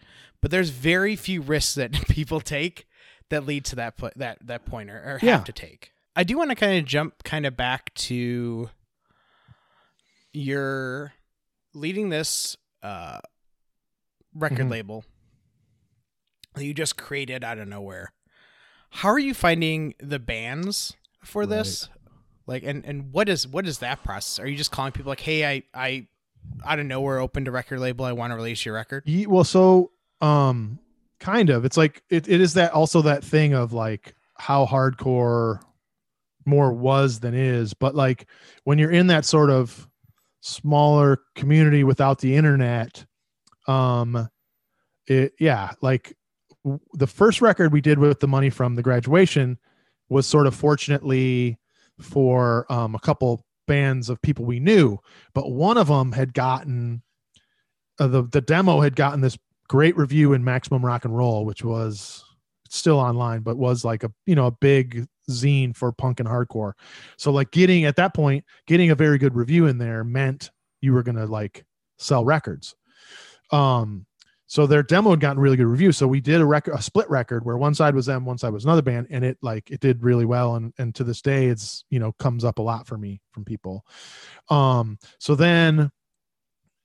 But 0.40 0.50
there's 0.50 0.70
very 0.70 1.16
few 1.16 1.40
risks 1.42 1.74
that 1.74 1.92
people 2.08 2.40
take 2.40 2.86
that 3.30 3.44
lead 3.46 3.64
to 3.66 3.76
that 3.76 3.94
that 4.16 4.38
that 4.46 4.64
point 4.66 4.90
or, 4.90 4.96
or 4.98 5.18
Yeah. 5.22 5.32
have 5.32 5.44
to 5.44 5.52
take. 5.52 5.92
I 6.14 6.24
do 6.24 6.38
want 6.38 6.50
to 6.50 6.56
kind 6.56 6.78
of 6.78 6.84
jump 6.84 7.24
kind 7.24 7.44
of 7.46 7.56
back 7.56 7.92
to 7.94 8.70
your 10.32 11.12
leading 11.76 12.08
this 12.08 12.56
uh 12.82 13.20
record 14.34 14.66
Mhm. 14.66 14.70
label 14.70 15.04
that 16.54 16.64
you 16.64 16.74
just 16.74 16.96
created 16.96 17.44
out 17.44 17.58
of 17.58 17.68
nowhere. 17.68 18.12
How 18.90 19.08
are 19.10 19.18
you 19.18 19.34
finding 19.34 19.94
the 20.00 20.18
bands 20.18 20.94
for 21.22 21.44
this? 21.46 21.88
Like 22.46 22.62
and 22.62 22.84
and 22.84 23.12
what 23.12 23.28
is 23.28 23.46
what 23.46 23.66
is 23.66 23.78
that 23.78 24.02
process? 24.04 24.38
Are 24.42 24.46
you 24.46 24.56
just 24.56 24.70
calling 24.70 24.92
people 24.92 25.10
like, 25.10 25.20
"Hey, 25.20 25.44
I 25.46 25.62
I 25.74 26.06
out 26.64 26.78
of 26.78 26.86
nowhere 26.86 27.18
opened 27.18 27.48
a 27.48 27.50
record 27.50 27.80
label. 27.80 28.04
I 28.04 28.12
want 28.12 28.30
to 28.30 28.36
release 28.36 28.64
your 28.64 28.74
record." 28.74 29.02
Ye- 29.06 29.26
well 29.26 29.44
so 29.44 29.90
um 30.20 30.78
kind 31.18 31.50
of 31.50 31.64
it's 31.64 31.76
like 31.76 32.02
it, 32.08 32.28
it 32.28 32.40
is 32.40 32.54
that 32.54 32.72
also 32.72 33.02
that 33.02 33.24
thing 33.24 33.52
of 33.52 33.72
like 33.72 34.14
how 34.38 34.64
hardcore 34.66 35.60
more 36.44 36.72
was 36.72 37.20
than 37.20 37.34
is 37.34 37.74
but 37.74 37.94
like 37.94 38.26
when 38.64 38.78
you're 38.78 38.90
in 38.90 39.08
that 39.08 39.24
sort 39.24 39.50
of 39.50 39.88
smaller 40.40 41.20
community 41.34 41.84
without 41.84 42.20
the 42.20 42.34
internet 42.36 43.04
um 43.68 44.28
it 45.06 45.32
yeah 45.40 45.70
like 45.82 46.16
w- 46.64 46.80
the 46.94 47.06
first 47.06 47.40
record 47.40 47.72
we 47.72 47.80
did 47.80 47.98
with 47.98 48.20
the 48.20 48.28
money 48.28 48.50
from 48.50 48.74
the 48.74 48.82
graduation 48.82 49.58
was 50.08 50.26
sort 50.26 50.46
of 50.46 50.54
fortunately 50.54 51.58
for 52.00 52.70
um 52.72 52.94
a 52.94 53.00
couple 53.00 53.44
bands 53.66 54.08
of 54.08 54.22
people 54.22 54.44
we 54.44 54.60
knew 54.60 54.96
but 55.34 55.50
one 55.50 55.76
of 55.76 55.88
them 55.88 56.12
had 56.12 56.32
gotten 56.32 57.02
uh, 57.98 58.06
the 58.06 58.22
the 58.22 58.40
demo 58.40 58.80
had 58.80 58.94
gotten 58.94 59.20
this 59.20 59.38
great 59.68 59.96
review 59.96 60.32
in 60.32 60.44
maximum 60.44 60.84
rock 60.84 61.04
and 61.04 61.16
roll 61.16 61.44
which 61.44 61.64
was 61.64 62.24
still 62.68 62.98
online 62.98 63.40
but 63.40 63.56
was 63.56 63.84
like 63.84 64.04
a 64.04 64.12
you 64.26 64.34
know 64.34 64.46
a 64.46 64.52
big 64.52 65.06
zine 65.30 65.76
for 65.76 65.92
punk 65.92 66.20
and 66.20 66.28
hardcore. 66.28 66.72
So 67.16 67.30
like 67.30 67.50
getting 67.50 67.84
at 67.84 67.96
that 67.96 68.14
point 68.14 68.44
getting 68.66 68.90
a 68.90 68.94
very 68.94 69.18
good 69.18 69.34
review 69.34 69.66
in 69.66 69.78
there 69.78 70.04
meant 70.04 70.50
you 70.80 70.92
were 70.92 71.02
to 71.02 71.26
like 71.26 71.64
sell 71.98 72.24
records. 72.24 72.74
Um 73.50 74.06
so 74.48 74.64
their 74.64 74.84
demo 74.84 75.10
had 75.10 75.20
gotten 75.20 75.40
really 75.40 75.56
good 75.56 75.66
reviews. 75.66 75.96
So 75.96 76.06
we 76.06 76.20
did 76.20 76.40
a 76.40 76.46
record 76.46 76.74
a 76.74 76.82
split 76.82 77.10
record 77.10 77.44
where 77.44 77.56
one 77.56 77.74
side 77.74 77.94
was 77.94 78.06
them 78.06 78.24
one 78.24 78.38
side 78.38 78.52
was 78.52 78.64
another 78.64 78.82
band 78.82 79.08
and 79.10 79.24
it 79.24 79.38
like 79.42 79.70
it 79.70 79.80
did 79.80 80.02
really 80.02 80.24
well. 80.24 80.56
And 80.56 80.72
and 80.78 80.94
to 80.94 81.04
this 81.04 81.20
day 81.20 81.46
it's 81.46 81.84
you 81.90 81.98
know 81.98 82.12
comes 82.12 82.44
up 82.44 82.58
a 82.58 82.62
lot 82.62 82.86
for 82.86 82.96
me 82.96 83.20
from 83.32 83.44
people. 83.44 83.84
Um 84.48 84.98
so 85.18 85.34
then 85.34 85.90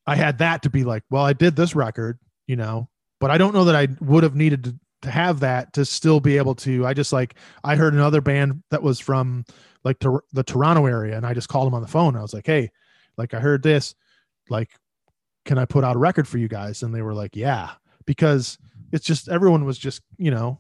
i 0.08 0.16
had 0.16 0.40
that 0.40 0.64
to 0.64 0.70
be 0.70 0.84
like 0.84 1.04
well 1.10 1.24
i 1.24 1.34
did 1.34 1.56
this 1.56 1.76
record 1.76 2.18
you 2.48 2.56
know 2.56 2.90
but 3.20 3.32
i 3.32 3.38
don't 3.38 3.54
know 3.54 3.66
that 3.66 3.76
i 3.76 3.88
would 4.02 4.24
have 4.24 4.36
needed 4.36 4.64
to, 4.64 4.76
to 5.02 5.12
have 5.12 5.40
that 5.40 5.74
to 5.74 5.84
still 5.86 6.20
be 6.20 6.38
able 6.38 6.56
to 6.56 6.86
i 6.86 6.94
just 6.94 7.12
like 7.12 7.36
i 7.64 7.76
heard 7.76 7.94
another 7.94 8.22
band 8.22 8.62
that 8.70 8.84
was 8.84 9.00
from 9.00 9.44
like 9.84 10.00
Tor- 10.00 10.24
the 10.34 10.44
toronto 10.44 10.86
area 10.86 11.18
and 11.18 11.26
i 11.26 11.34
just 11.34 11.50
called 11.50 11.68
them 11.68 11.74
on 11.74 11.82
the 11.82 11.88
phone. 11.88 12.16
I 12.16 12.22
was 12.22 12.34
like 12.34 12.46
hey 12.46 12.72
like 13.18 13.34
i 13.34 13.40
heard 13.40 13.64
this. 13.64 13.96
Like 14.50 14.70
can 15.46 15.58
i 15.58 15.66
put 15.66 15.84
out 15.84 15.96
a 15.96 16.00
record 16.00 16.28
for 16.28 16.38
you 16.38 16.48
guys? 16.48 16.84
And 16.84 16.94
they 16.94 17.02
were 17.02 17.14
like 17.14 17.36
yeah. 17.36 17.72
Because 18.06 18.58
it's 18.92 19.06
just 19.06 19.30
everyone 19.30 19.66
was 19.66 19.78
just 19.78 20.02
you 20.18 20.32
know 20.32 20.60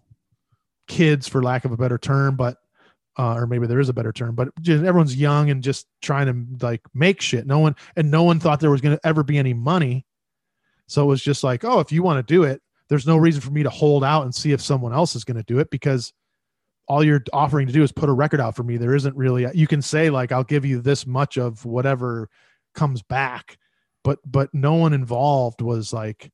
kids 0.87 1.27
for 1.27 1.41
lack 1.41 1.65
of 1.65 1.71
a 1.71 1.77
better 1.77 1.97
term 1.97 2.35
but 2.35 2.57
uh, 3.17 3.35
or 3.35 3.45
maybe 3.45 3.67
there 3.67 3.79
is 3.79 3.89
a 3.89 3.93
better 3.93 4.13
term 4.13 4.35
but 4.35 4.49
just, 4.61 4.83
everyone's 4.83 5.15
young 5.15 5.49
and 5.49 5.63
just 5.63 5.85
trying 6.01 6.27
to 6.27 6.65
like 6.65 6.81
make 6.93 7.21
shit. 7.21 7.45
No 7.45 7.59
one 7.59 7.75
and 7.95 8.09
no 8.09 8.23
one 8.23 8.39
thought 8.39 8.59
there 8.59 8.71
was 8.71 8.81
going 8.81 8.95
to 8.95 9.07
ever 9.07 9.23
be 9.23 9.37
any 9.37 9.53
money. 9.53 10.05
So 10.87 11.03
it 11.03 11.07
was 11.07 11.21
just 11.21 11.43
like 11.43 11.63
oh 11.63 11.79
if 11.79 11.91
you 11.91 12.03
want 12.03 12.25
to 12.25 12.33
do 12.33 12.43
it 12.43 12.61
there's 12.91 13.07
no 13.07 13.15
reason 13.15 13.39
for 13.39 13.51
me 13.51 13.63
to 13.63 13.69
hold 13.69 14.03
out 14.03 14.23
and 14.23 14.35
see 14.35 14.51
if 14.51 14.61
someone 14.61 14.91
else 14.91 15.15
is 15.15 15.23
going 15.23 15.37
to 15.37 15.43
do 15.43 15.59
it 15.59 15.69
because 15.71 16.11
all 16.89 17.01
you're 17.01 17.23
offering 17.31 17.65
to 17.65 17.71
do 17.71 17.83
is 17.83 17.91
put 17.93 18.09
a 18.09 18.11
record 18.11 18.41
out 18.41 18.53
for 18.53 18.63
me. 18.63 18.75
There 18.75 18.93
isn't 18.93 19.15
really 19.15 19.47
you 19.53 19.65
can 19.65 19.81
say 19.81 20.09
like 20.09 20.33
i'll 20.33 20.43
give 20.43 20.65
you 20.65 20.81
this 20.81 21.07
much 21.07 21.37
of 21.37 21.63
whatever 21.63 22.27
comes 22.75 23.01
back 23.01 23.57
but 24.03 24.19
but 24.25 24.53
no 24.53 24.73
one 24.73 24.91
involved 24.91 25.61
was 25.61 25.93
like 25.93 26.29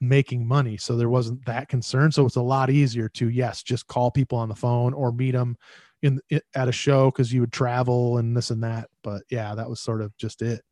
making 0.00 0.46
money. 0.46 0.76
So 0.76 0.96
there 0.96 1.08
wasn't 1.08 1.44
that 1.46 1.68
concern. 1.68 2.12
So 2.12 2.24
it's 2.26 2.36
a 2.36 2.42
lot 2.42 2.70
easier 2.70 3.08
to 3.14 3.28
yes 3.28 3.64
just 3.64 3.88
call 3.88 4.12
people 4.12 4.38
on 4.38 4.48
the 4.48 4.54
phone 4.54 4.94
or 4.94 5.10
meet 5.10 5.32
them 5.32 5.56
in 6.02 6.20
at 6.54 6.68
a 6.68 6.72
show 6.72 7.10
because 7.10 7.32
you 7.32 7.40
would 7.40 7.52
travel 7.52 8.18
and 8.18 8.36
this 8.36 8.50
and 8.50 8.62
that. 8.62 8.88
But 9.02 9.24
yeah 9.30 9.56
that 9.56 9.68
was 9.68 9.80
sort 9.80 10.00
of 10.00 10.16
just 10.16 10.42
it. 10.42 10.62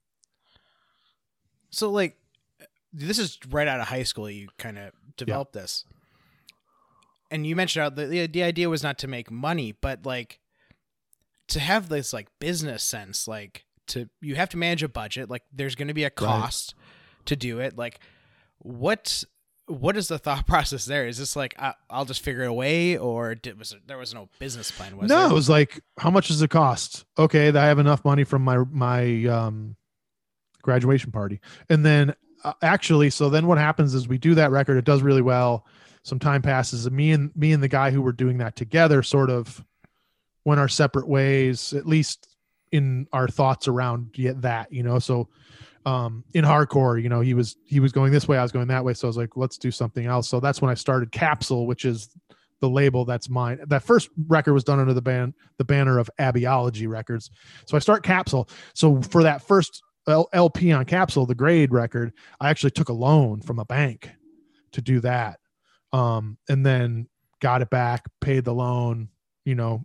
So 1.71 1.91
like 1.91 2.17
this 2.97 3.19
is 3.19 3.39
right 3.51 3.69
out 3.69 3.81
of 3.81 3.89
high 3.89 4.03
school 4.03 4.31
you 4.31 4.49
kind 4.59 4.79
of 4.79 4.93
developed 5.17 5.53
this. 5.53 5.85
And 7.31 7.47
you 7.47 7.57
mentioned 7.57 7.85
out 7.85 7.97
the, 7.97 8.27
the 8.27 8.43
idea 8.43 8.71
was 8.71 8.83
not 8.83 8.99
to 8.99 9.09
make 9.09 9.31
money, 9.31 9.73
but 9.73 10.07
like 10.07 10.41
to 11.49 11.61
have 11.61 11.89
this 11.89 12.13
like 12.13 12.29
business 12.39 12.83
sense, 12.83 13.29
like 13.29 13.65
to 13.89 14.09
you 14.21 14.37
have 14.37 14.49
to 14.51 14.57
manage 14.57 14.83
a 14.83 14.89
budget, 14.89 15.29
like 15.29 15.43
there's 15.53 15.75
going 15.75 15.89
to 15.89 15.95
be 15.95 16.05
a 16.05 16.11
cost 16.11 16.75
to 17.27 17.37
do 17.37 17.59
it. 17.59 17.77
Like 17.77 18.01
what 18.59 19.25
what 19.67 19.97
is 19.97 20.09
the 20.09 20.19
thought 20.19 20.47
process 20.47 20.85
there? 20.85 21.07
Is 21.07 21.19
this 21.19 21.37
like 21.37 21.55
I, 21.59 21.75
I'll 21.91 22.05
just 22.05 22.23
figure 22.23 22.45
it 22.45 22.49
away, 22.49 22.97
or 22.97 23.35
did, 23.35 23.59
was 23.59 23.73
it, 23.73 23.87
there 23.87 23.99
was 23.99 24.15
no 24.15 24.29
business 24.39 24.71
plan? 24.71 24.97
Was 24.97 25.11
it? 25.11 25.15
no 25.15 25.23
there? 25.23 25.31
it 25.31 25.35
was 25.35 25.51
like 25.51 25.81
how 25.99 26.11
much 26.11 26.29
does 26.29 26.41
it 26.41 26.51
cost 26.51 27.05
okay 27.19 27.49
i 27.49 27.67
have 27.67 27.79
enough 27.79 28.05
money 28.05 28.25
from 28.25 28.43
my 28.43 28.59
my 28.71 29.25
um 29.25 29.77
graduation 30.63 31.11
party 31.11 31.41
and 31.69 31.85
then 31.85 32.15
uh, 32.47 32.53
actually 32.63 33.11
so 33.11 33.29
then 33.29 33.49
what 33.49 33.59
happens 33.59 33.93
is 33.93 34.07
we 34.07 34.19
do 34.19 34.35
that 34.37 34.53
record. 34.53 34.77
It 34.77 34.85
does 34.85 35.03
really 35.03 35.21
well. 35.21 35.67
Some 36.05 36.21
time 36.21 36.43
passes 36.43 36.87
and 36.87 36.95
me 36.95 37.11
and 37.11 37.35
me 37.35 37.53
and 37.53 37.61
the 37.61 37.69
guy 37.69 37.91
who 37.91 38.01
were 38.01 38.13
doing 38.13 38.39
that 38.39 38.55
together 38.55 39.03
sort 39.03 39.31
of 39.31 39.65
went 40.45 40.61
our 40.61 40.69
separate 40.69 41.09
ways 41.09 41.73
at 41.73 41.87
least 41.87 42.37
in 42.71 43.09
our 43.13 43.27
thoughts 43.27 43.67
around 43.67 44.11
yet 44.15 44.41
that 44.43 44.73
you 44.73 44.85
know? 44.85 45.01
So 45.01 45.29
um 45.87 46.25
in 46.35 46.45
hardcore 46.45 47.03
you 47.03 47.09
know 47.09 47.21
he 47.21 47.35
was 47.35 47.57
he 47.65 47.79
was 47.81 47.93
going 47.93 48.11
this 48.13 48.27
way 48.27 48.39
i 48.39 48.43
was 48.43 48.53
going 48.53 48.69
that 48.69 48.85
way. 48.85 48.95
So 48.95 49.09
i 49.09 49.11
was 49.11 49.17
like 49.17 49.37
let's 49.37 49.59
do 49.59 49.73
something 49.73 50.07
else. 50.07 50.29
So 50.29 50.39
that's 50.39 50.63
when 50.63 50.71
i 50.71 50.75
started 50.75 51.11
capsule 51.11 51.67
which 51.67 51.85
is 51.85 52.09
the 52.61 52.71
label 52.71 53.05
that's 53.05 53.29
mine. 53.29 53.59
That 53.67 53.83
first 53.83 54.09
record 54.29 54.55
was 54.55 54.63
done 54.63 54.79
under 54.79 54.95
the 54.95 55.03
band 55.03 55.35
the 55.59 55.65
banner 55.65 55.99
of 55.99 56.09
abiology 56.21 56.89
records. 56.89 57.33
So 57.67 57.77
i 57.77 57.81
start 57.81 58.05
capsule. 58.05 58.49
So 58.73 59.03
for 59.03 59.25
that 59.25 59.43
first 59.43 59.83
Lp 60.09 60.73
on 60.73 60.85
capsule 60.85 61.27
the 61.27 61.35
grade 61.35 61.73
record 61.73 62.13
i 62.41 62.49
actually 62.49 62.71
took 62.71 62.89
a 62.89 62.93
loan 62.93 63.41
from 63.41 63.59
a 63.59 63.65
bank 63.65 64.11
to 64.73 64.81
do 64.81 65.01
that. 65.01 65.41
Um 65.93 66.39
and 66.49 66.65
then 66.65 67.09
got 67.41 67.63
it 67.63 67.71
back 67.71 68.05
paid 68.21 68.45
the 68.45 68.55
loan 68.55 69.09
you 69.45 69.55
know 69.55 69.85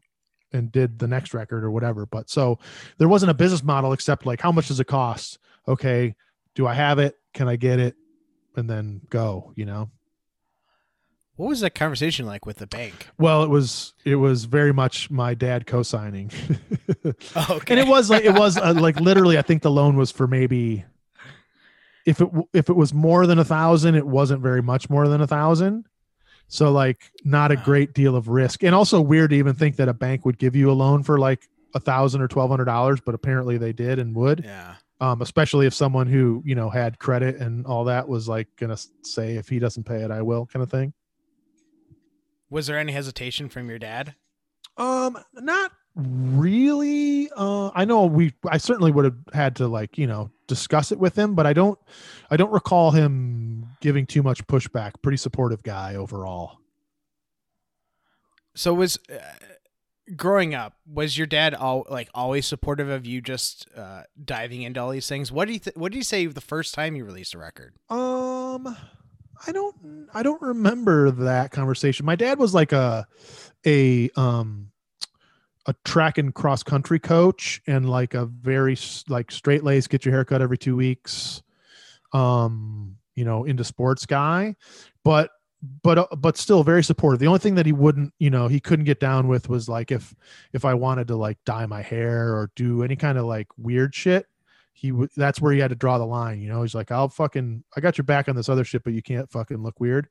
and 0.54 0.72
did 0.72 1.00
the 1.00 1.08
next 1.08 1.34
record 1.34 1.64
or 1.64 1.72
whatever. 1.72 2.06
But 2.06 2.30
so 2.30 2.60
there 2.98 3.08
wasn't 3.08 3.32
a 3.32 3.36
business 3.36 3.64
model 3.64 3.94
except 3.94 4.26
like 4.26 4.42
how 4.42 4.52
much 4.52 4.68
does 4.68 4.80
it 4.80 4.88
cost? 4.88 5.40
Okay 5.68 6.16
do 6.54 6.68
i 6.68 6.74
have 6.74 7.00
it? 7.00 7.18
Can 7.34 7.48
i 7.48 7.56
get 7.56 7.80
it? 7.80 7.96
And 8.56 8.70
then 8.70 9.02
go 9.10 9.54
you 9.56 9.66
know 9.66 9.90
what 11.42 11.50
was 11.50 11.62
that 11.62 11.74
conversation 11.74 12.26
like 12.28 12.46
with 12.46 12.58
the 12.58 12.68
bank? 12.68 13.08
well 13.18 13.44
it 13.44 13.50
was 13.50 13.94
it 14.06 14.16
was 14.18 14.46
very 14.46 14.72
much 14.72 15.10
my 15.10 15.34
dad 15.34 15.66
co-signing 15.66 16.30
Oh, 17.36 17.46
okay. 17.50 17.74
and 17.74 17.80
it 17.80 17.88
was 17.88 18.10
like 18.12 18.24
it 18.24 18.34
was 18.34 18.58
uh, 18.58 18.74
like 18.78 19.00
literally 19.00 19.38
i 19.38 19.42
think 19.42 19.62
the 19.64 19.72
loan 19.72 19.96
was 19.98 20.12
for 20.12 20.28
maybe 20.28 20.86
if 22.06 22.22
it 22.22 22.28
if 22.54 22.70
it 22.70 22.76
was 22.76 22.94
more 22.94 23.26
than 23.26 23.40
a 23.40 23.44
thousand 23.46 23.96
it 23.96 24.06
wasn't 24.06 24.42
very 24.42 24.62
much 24.62 24.90
more 24.90 25.08
than 25.08 25.22
a 25.22 25.28
thousand 25.28 25.86
so 26.48 26.72
like 26.72 27.12
not 27.24 27.52
a 27.52 27.56
great 27.56 27.94
deal 27.94 28.16
of 28.16 28.28
risk 28.28 28.64
and 28.64 28.76
also 28.76 29.00
weird 29.02 29.30
to 29.32 29.36
even 29.36 29.56
think 29.56 29.78
that 29.78 29.88
a 29.90 29.94
bank 29.94 30.26
would 30.26 30.38
give 30.38 30.56
you 30.56 30.70
a 30.70 30.74
loan 30.74 31.02
for 31.02 31.18
like 31.18 31.48
a 31.74 31.80
thousand 31.80 32.22
or 32.22 32.28
twelve 32.28 32.50
hundred 32.50 32.66
dollars 32.66 33.00
but 33.02 33.16
apparently 33.16 33.58
they 33.58 33.72
did 33.74 33.98
and 34.00 34.14
would 34.16 34.44
yeah. 34.44 34.76
um, 35.00 35.22
especially 35.22 35.66
if 35.66 35.74
someone 35.74 36.06
who 36.08 36.44
you 36.46 36.54
know 36.56 36.70
had 36.70 37.00
credit 37.00 37.38
and 37.38 37.66
all 37.66 37.86
that 37.86 38.08
was 38.08 38.28
like 38.28 38.48
gonna 38.58 38.78
say 39.04 39.36
if 39.38 39.48
he 39.48 39.58
doesn't 39.60 39.84
pay 39.86 40.02
it 40.04 40.12
i 40.12 40.22
will 40.22 40.46
kind 40.46 40.62
of 40.62 40.70
thing 40.70 40.94
Was 42.52 42.68
there 42.68 42.78
any 42.78 42.92
hesitation 42.92 43.50
from 43.50 43.70
your 43.70 43.80
dad? 43.80 44.14
Um, 44.78 45.18
not 45.34 45.72
really. 45.96 47.30
Uh, 47.36 47.72
I 47.74 47.86
know 47.86 48.06
we. 48.06 48.34
I 48.48 48.58
certainly 48.58 48.92
would 48.92 49.06
have 49.06 49.18
had 49.34 49.56
to 49.56 49.68
like 49.68 49.98
you 49.98 50.06
know 50.06 50.30
discuss 50.48 50.92
it 50.92 51.00
with 51.00 51.18
him, 51.18 51.34
but 51.34 51.48
I 51.48 51.54
don't. 51.54 51.80
I 52.30 52.38
don't 52.38 52.52
recall 52.52 52.92
him 52.92 53.68
giving 53.80 54.06
too 54.06 54.22
much 54.22 54.46
pushback. 54.46 55.02
Pretty 55.02 55.18
supportive 55.18 55.64
guy 55.64 55.96
overall. 55.96 56.60
So 58.54 58.74
was 58.74 59.00
uh, 59.10 59.18
growing 60.16 60.54
up 60.54 60.74
was 60.86 61.18
your 61.18 61.28
dad 61.28 61.54
all 61.54 61.86
like 61.90 62.10
always 62.14 62.46
supportive 62.46 62.90
of 62.90 63.06
you 63.06 63.22
just 63.22 63.68
uh, 63.76 64.04
diving 64.24 64.62
into 64.62 64.82
all 64.82 64.90
these 64.90 65.08
things? 65.08 65.32
What 65.32 65.46
do 65.46 65.54
you 65.54 65.60
th- 65.60 65.76
what 65.76 65.92
did 65.92 65.98
you 65.98 66.04
say 66.04 66.26
the 66.26 66.42
first 66.42 66.74
time 66.74 66.96
you 66.96 67.06
released 67.06 67.34
a 67.34 67.38
record? 67.38 67.76
Um, 67.90 68.76
I 69.46 69.52
don't. 69.52 70.08
I 70.14 70.24
don't 70.24 70.42
remember 70.42 71.12
that 71.12 71.52
conversation. 71.52 72.06
My 72.06 72.16
dad 72.16 72.38
was 72.38 72.54
like 72.54 72.72
a, 72.72 73.08
a 73.66 74.10
um, 74.16 74.72
a 75.66 75.76
track 75.86 76.18
and 76.18 76.34
cross 76.34 76.64
country 76.64 77.00
coach, 77.00 77.62
and 77.68 77.90
like 77.90 78.14
a 78.14 78.26
very 78.26 78.78
like 79.10 79.32
straight 79.32 79.64
lace, 79.64 79.88
get 79.88 80.06
your 80.06 80.14
hair 80.14 80.26
cut 80.26 80.42
every 80.42 80.58
two 80.58 80.76
weeks. 80.76 81.42
Um, 82.14 82.98
you 83.16 83.26
know, 83.26 83.46
into 83.46 83.64
sports 83.64 84.06
guy, 84.06 84.56
but 85.04 85.32
but 85.84 85.98
uh, 85.98 86.08
but 86.18 86.38
still 86.38 86.64
very 86.64 86.84
supportive. 86.84 87.20
The 87.20 87.28
only 87.28 87.40
thing 87.40 87.56
that 87.56 87.66
he 87.66 87.72
wouldn't, 87.72 88.14
you 88.20 88.30
know, 88.30 88.48
he 88.48 88.60
couldn't 88.60 88.86
get 88.86 89.00
down 89.00 89.28
with 89.28 89.50
was 89.50 89.70
like 89.70 89.92
if 89.92 90.14
if 90.54 90.66
I 90.66 90.74
wanted 90.74 91.08
to 91.08 91.16
like 91.16 91.38
dye 91.46 91.66
my 91.66 91.82
hair 91.82 92.34
or 92.34 92.52
do 92.56 92.84
any 92.84 92.96
kind 92.96 93.18
of 93.18 93.26
like 93.26 93.48
weird 93.58 93.94
shit 93.96 94.28
he 94.82 94.92
would 94.92 95.12
that's 95.16 95.40
where 95.40 95.54
he 95.54 95.60
had 95.60 95.70
to 95.70 95.76
draw 95.76 96.00
the 96.00 96.06
line 96.06 96.42
you 96.42 96.50
know? 96.50 96.64
He's 96.64 96.74
like 96.74 96.92
i'll 96.92 97.08
fucking 97.08 97.64
i 97.76 97.82
got 97.82 97.98
your 97.98 98.04
back 98.04 98.28
on 98.28 98.36
this 98.36 98.50
other 98.50 98.64
shit 98.64 98.84
but 98.84 98.94
you 98.94 99.04
can't 99.04 99.32
fucking 99.32 99.62
look 99.62 99.80
weird. 99.80 100.08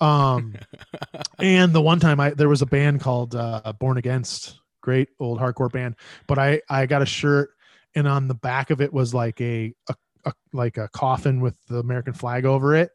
Um 0.00 0.54
and 1.38 1.72
the 1.72 1.80
one 1.80 2.00
time 2.00 2.18
i 2.18 2.30
there 2.30 2.48
was 2.48 2.62
a 2.62 2.66
band 2.66 3.00
called 3.00 3.34
uh 3.34 3.72
born 3.78 3.98
against 3.98 4.58
great 4.80 5.10
old 5.20 5.38
hardcore 5.38 5.70
band 5.70 5.94
but 6.26 6.38
i 6.38 6.60
i 6.68 6.86
got 6.86 7.02
a 7.02 7.06
shirt 7.06 7.50
and 7.94 8.08
on 8.08 8.28
the 8.28 8.34
back 8.34 8.70
of 8.70 8.80
it 8.80 8.92
was 8.92 9.14
like 9.14 9.40
a, 9.40 9.74
a, 9.88 9.94
a 10.24 10.32
like 10.52 10.78
a 10.78 10.88
coffin 10.88 11.40
with 11.40 11.54
the 11.68 11.78
american 11.78 12.14
flag 12.14 12.46
over 12.46 12.74
it 12.74 12.90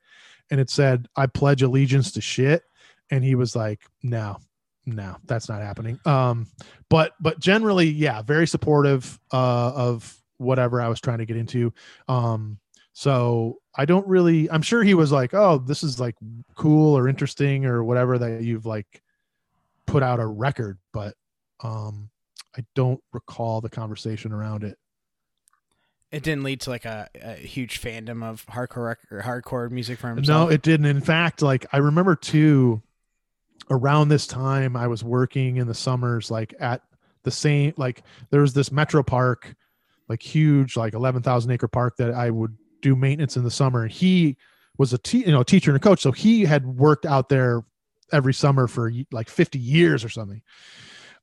and 0.50 0.60
it 0.60 0.70
said 0.70 1.08
i 1.16 1.28
pledge 1.28 1.62
allegiance 1.62 2.12
to 2.12 2.22
shit 2.22 2.64
and 3.12 3.24
he 3.24 3.36
was 3.36 3.56
like 3.56 3.82
no 4.02 4.38
no 4.86 5.18
that's 5.26 5.50
not 5.50 5.62
happening. 5.62 6.00
Um 6.06 6.48
but 6.90 7.14
but 7.20 7.40
generally 7.40 7.88
yeah 7.88 8.22
very 8.22 8.48
supportive 8.48 9.20
uh 9.32 9.72
of 9.76 10.16
whatever 10.38 10.82
i 10.82 10.88
was 10.88 11.00
trying 11.00 11.20
to 11.20 11.26
get 11.26 11.38
into 11.38 11.74
um 12.08 12.58
so 12.98 13.60
I 13.76 13.84
don't 13.84 14.08
really. 14.08 14.50
I'm 14.50 14.62
sure 14.62 14.82
he 14.82 14.94
was 14.94 15.12
like, 15.12 15.34
"Oh, 15.34 15.58
this 15.58 15.84
is 15.84 16.00
like 16.00 16.16
cool 16.56 16.98
or 16.98 17.10
interesting 17.10 17.66
or 17.66 17.84
whatever 17.84 18.18
that 18.18 18.42
you've 18.42 18.66
like 18.66 19.04
put 19.86 20.02
out 20.02 20.22
a 20.22 20.26
record," 20.26 20.80
but 20.94 21.14
um, 21.62 22.10
I 22.58 22.64
don't 22.74 23.02
recall 23.12 23.60
the 23.60 23.70
conversation 23.70 24.32
around 24.32 24.64
it. 24.64 24.78
It 26.10 26.24
didn't 26.24 26.44
lead 26.44 26.62
to 26.62 26.70
like 26.70 26.86
a, 26.86 27.10
a 27.22 27.34
huge 27.34 27.82
fandom 27.82 28.24
of 28.24 28.46
hardcore 28.46 28.96
hardcore 29.12 29.70
music 29.70 30.00
for 30.00 30.16
No, 30.16 30.48
it 30.48 30.62
didn't. 30.62 30.86
In 30.86 31.02
fact, 31.02 31.42
like 31.42 31.66
I 31.74 31.80
remember 31.80 32.16
too, 32.16 32.82
around 33.70 34.08
this 34.08 34.26
time, 34.26 34.78
I 34.78 34.88
was 34.88 35.04
working 35.04 35.58
in 35.58 35.68
the 35.68 35.74
summers, 35.74 36.32
like 36.32 36.54
at 36.62 36.82
the 37.24 37.32
same, 37.32 37.74
like 37.76 38.04
there 38.30 38.40
was 38.40 38.54
this 38.54 38.72
Metro 38.72 39.04
Park, 39.04 39.54
like 40.10 40.22
huge, 40.22 40.78
like 40.78 40.94
eleven 40.94 41.22
thousand 41.22 41.52
acre 41.52 41.68
park 41.68 41.98
that 41.98 42.14
I 42.14 42.30
would 42.30 42.58
do 42.82 42.96
maintenance 42.96 43.38
in 43.38 43.44
the 43.44 43.52
summer. 43.52 43.88
He 43.88 44.38
was 44.78 44.94
a 44.94 44.98
te- 44.98 45.26
you 45.26 45.32
know 45.32 45.44
teacher 45.44 45.72
and 45.72 45.78
a 45.78 45.80
coach, 45.80 46.02
so 46.02 46.12
he 46.12 46.46
had 46.46 46.66
worked 46.66 47.06
out 47.06 47.30
there 47.30 47.64
every 48.12 48.34
summer 48.34 48.68
for 48.68 48.92
like 49.12 49.30
fifty 49.30 49.60
years 49.60 50.04
or 50.04 50.10
something. 50.10 50.42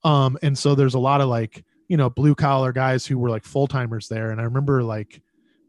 Um, 0.05 0.37
and 0.42 0.59
so 0.59 0.75
there's 0.75 0.95
a 0.95 0.99
lot 0.99 1.21
of 1.21 1.29
like 1.29 1.64
you 1.88 1.97
know 1.97 2.11
blue 2.11 2.35
collar 2.35 2.73
guys 2.73 3.07
who 3.07 3.18
were 3.18 3.31
like 3.31 3.45
full 3.45 3.66
timers 3.66 4.09
there, 4.09 4.31
and 4.31 4.40
I 4.40 4.45
remember 4.45 4.83
like 4.83 5.23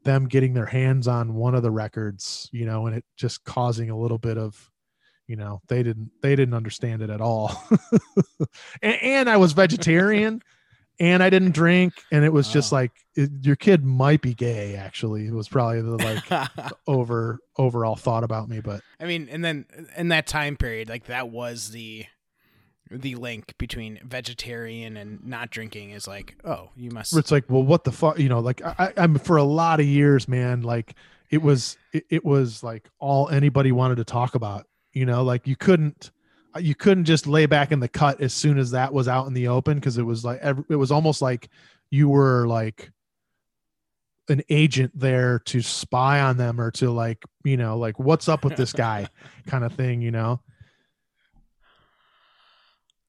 them 0.03 0.27
getting 0.27 0.53
their 0.53 0.65
hands 0.65 1.07
on 1.07 1.33
one 1.33 1.55
of 1.55 1.63
the 1.63 1.71
records, 1.71 2.49
you 2.51 2.65
know, 2.65 2.87
and 2.87 2.97
it 2.97 3.05
just 3.15 3.43
causing 3.43 3.89
a 3.89 3.97
little 3.97 4.17
bit 4.17 4.37
of, 4.37 4.69
you 5.27 5.35
know, 5.35 5.61
they 5.67 5.83
didn't 5.83 6.11
they 6.21 6.35
didn't 6.35 6.53
understand 6.53 7.01
it 7.01 7.09
at 7.09 7.21
all. 7.21 7.51
and, 8.81 9.01
and 9.01 9.29
I 9.29 9.37
was 9.37 9.53
vegetarian 9.53 10.41
and 10.99 11.23
I 11.23 11.29
didn't 11.29 11.51
drink 11.51 11.93
and 12.11 12.23
it 12.23 12.31
was 12.33 12.49
just 12.49 12.71
Oh. 12.71 12.77
like 12.77 12.91
it, 13.15 13.29
your 13.41 13.55
kid 13.55 13.83
might 13.83 14.21
be 14.21 14.33
gay 14.33 14.75
actually. 14.75 15.25
It 15.27 15.33
was 15.33 15.47
probably 15.49 15.81
the 15.81 15.97
like 15.97 16.71
over 16.87 17.39
overall 17.57 17.95
thought 17.95 18.23
about 18.23 18.49
me, 18.49 18.59
but 18.59 18.81
I 18.99 19.05
mean, 19.05 19.27
and 19.31 19.43
then 19.43 19.65
in 19.97 20.09
that 20.09 20.27
time 20.27 20.55
period, 20.57 20.89
like 20.89 21.05
that 21.05 21.29
was 21.29 21.71
the 21.71 22.05
the 22.91 23.15
link 23.15 23.55
between 23.57 23.99
vegetarian 24.03 24.97
and 24.97 25.25
not 25.25 25.49
drinking 25.49 25.89
is 25.91 26.07
like, 26.07 26.35
oh, 26.45 26.69
you 26.75 26.91
must. 26.91 27.15
it's 27.17 27.31
like, 27.31 27.45
well, 27.49 27.63
what 27.63 27.85
the 27.85 27.91
fuck, 27.91 28.19
you 28.19 28.29
know, 28.29 28.39
like 28.39 28.61
I, 28.63 28.93
I'm 28.97 29.17
for 29.17 29.37
a 29.37 29.43
lot 29.43 29.79
of 29.79 29.85
years, 29.87 30.27
man, 30.27 30.61
like 30.61 30.93
it 31.31 31.41
was, 31.41 31.77
it, 31.91 32.03
it 32.11 32.25
was 32.25 32.61
like 32.61 32.87
all 32.99 33.29
anybody 33.29 33.71
wanted 33.71 33.95
to 33.95 34.03
talk 34.03 34.35
about, 34.35 34.67
you 34.91 35.05
know, 35.07 35.23
like 35.23 35.47
you 35.47 35.55
couldn't, 35.55 36.11
you 36.59 36.75
couldn't 36.75 37.05
just 37.05 37.25
lay 37.27 37.45
back 37.45 37.71
in 37.71 37.79
the 37.79 37.87
cut 37.87 38.21
as 38.21 38.33
soon 38.33 38.57
as 38.57 38.71
that 38.71 38.93
was 38.93 39.07
out 39.07 39.27
in 39.27 39.33
the 39.33 39.47
open. 39.47 39.79
Cause 39.81 39.97
it 39.97 40.03
was 40.03 40.23
like, 40.23 40.41
it 40.69 40.75
was 40.75 40.91
almost 40.91 41.21
like 41.21 41.49
you 41.89 42.09
were 42.09 42.47
like 42.47 42.91
an 44.29 44.41
agent 44.49 44.91
there 44.93 45.39
to 45.39 45.61
spy 45.61 46.21
on 46.21 46.37
them 46.37 46.59
or 46.61 46.71
to 46.71 46.91
like, 46.91 47.23
you 47.43 47.57
know, 47.57 47.77
like 47.77 47.99
what's 47.99 48.29
up 48.29 48.43
with 48.43 48.55
this 48.55 48.71
guy 48.73 49.07
kind 49.47 49.63
of 49.63 49.73
thing, 49.73 50.01
you 50.01 50.11
know? 50.11 50.39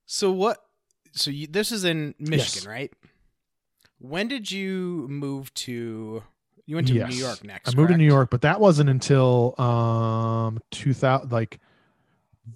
So 0.06 0.30
what? 0.30 0.58
So 1.12 1.30
you, 1.30 1.46
this 1.46 1.72
is 1.72 1.84
in 1.84 2.14
Michigan, 2.18 2.62
Yes. 2.62 2.66
right? 2.66 2.92
When 3.98 4.28
did 4.28 4.50
you 4.50 5.06
move 5.08 5.52
to? 5.54 6.22
You 6.66 6.74
went 6.76 6.88
to 6.88 6.94
Yes. 6.94 7.10
New 7.10 7.16
York 7.16 7.44
next. 7.44 7.68
I 7.72 7.76
moved 7.76 7.90
to 7.90 7.96
New? 7.96 8.04
York, 8.04 8.30
but 8.30 8.42
that 8.42 8.60
wasn't 8.60 8.90
until 8.90 9.54
um 9.60 10.58
2000 10.72 11.30
like 11.30 11.60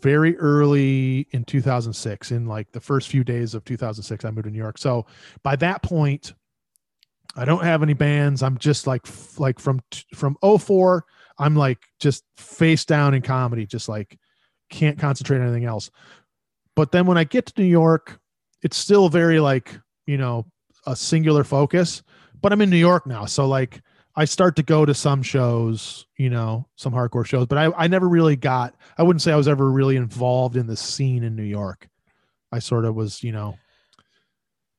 very 0.00 0.36
early 0.38 1.26
in 1.30 1.44
2006 1.44 2.30
in 2.30 2.46
like 2.46 2.70
the 2.72 2.80
first 2.80 3.08
few 3.08 3.24
days 3.24 3.54
of 3.54 3.64
2006 3.64 4.24
I 4.24 4.30
moved 4.30 4.44
to 4.44 4.50
New 4.50 4.58
York. 4.58 4.78
So 4.78 5.06
by 5.42 5.56
that 5.56 5.82
point 5.82 6.34
I 7.36 7.44
don't 7.44 7.64
have 7.64 7.82
any 7.82 7.94
bands. 7.94 8.42
I'm 8.42 8.58
just 8.58 8.86
like 8.86 9.06
like 9.38 9.58
from 9.58 9.80
from 10.14 10.36
04 10.42 11.04
I'm 11.38 11.54
like 11.54 11.78
just 12.00 12.24
face 12.36 12.84
down 12.84 13.14
in 13.14 13.22
comedy 13.22 13.66
just 13.66 13.88
like 13.88 14.18
can't 14.70 14.98
concentrate 14.98 15.38
on 15.38 15.44
anything 15.44 15.64
else. 15.64 15.90
But 16.76 16.92
then 16.92 17.06
when 17.06 17.18
I 17.18 17.24
get 17.24 17.46
to 17.46 17.60
New 17.60 17.68
York 17.68 18.20
it's 18.62 18.76
still 18.76 19.08
very 19.08 19.40
like, 19.40 19.78
you 20.06 20.18
know, 20.18 20.46
a 20.86 20.96
singular 20.96 21.44
focus, 21.44 22.02
but 22.40 22.52
I'm 22.52 22.60
in 22.60 22.70
New 22.70 22.76
York 22.76 23.06
now. 23.06 23.24
So 23.24 23.46
like 23.46 23.80
I 24.18 24.24
start 24.24 24.56
to 24.56 24.64
go 24.64 24.84
to 24.84 24.94
some 24.94 25.22
shows, 25.22 26.04
you 26.16 26.28
know, 26.28 26.66
some 26.74 26.92
hardcore 26.92 27.24
shows, 27.24 27.46
but 27.46 27.56
I, 27.56 27.84
I 27.84 27.86
never 27.86 28.08
really 28.08 28.34
got, 28.34 28.74
I 28.98 29.04
wouldn't 29.04 29.22
say 29.22 29.32
I 29.32 29.36
was 29.36 29.46
ever 29.46 29.70
really 29.70 29.94
involved 29.94 30.56
in 30.56 30.66
the 30.66 30.76
scene 30.76 31.22
in 31.22 31.36
New 31.36 31.44
York. 31.44 31.88
I 32.50 32.58
sort 32.58 32.84
of 32.84 32.96
was, 32.96 33.22
you 33.22 33.30
know, 33.30 33.56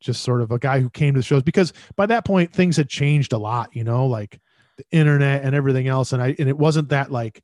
just 0.02 0.23
sort 0.23 0.41
of 0.41 0.52
a 0.52 0.60
guy 0.60 0.82
who 0.82 0.89
came 0.89 1.13
to 1.13 1.19
the 1.21 1.23
shows 1.23 1.41
because 1.41 1.71
by 1.95 2.06
that 2.08 2.25
point 2.25 2.52
things 2.52 2.75
had 2.75 2.89
changed 2.89 3.32
a 3.32 3.38
lot, 3.38 3.73
you 3.73 3.86
know, 3.86 4.08
like 4.08 4.41
the 4.75 4.84
internet 4.91 5.45
and 5.45 5.56
everything 5.56 5.88
else. 5.88 6.12
And 6.12 6.21
I, 6.21 6.36
and 6.38 6.49
it 6.49 6.58
wasn't 6.58 6.89
that 6.89 7.10
like 7.10 7.41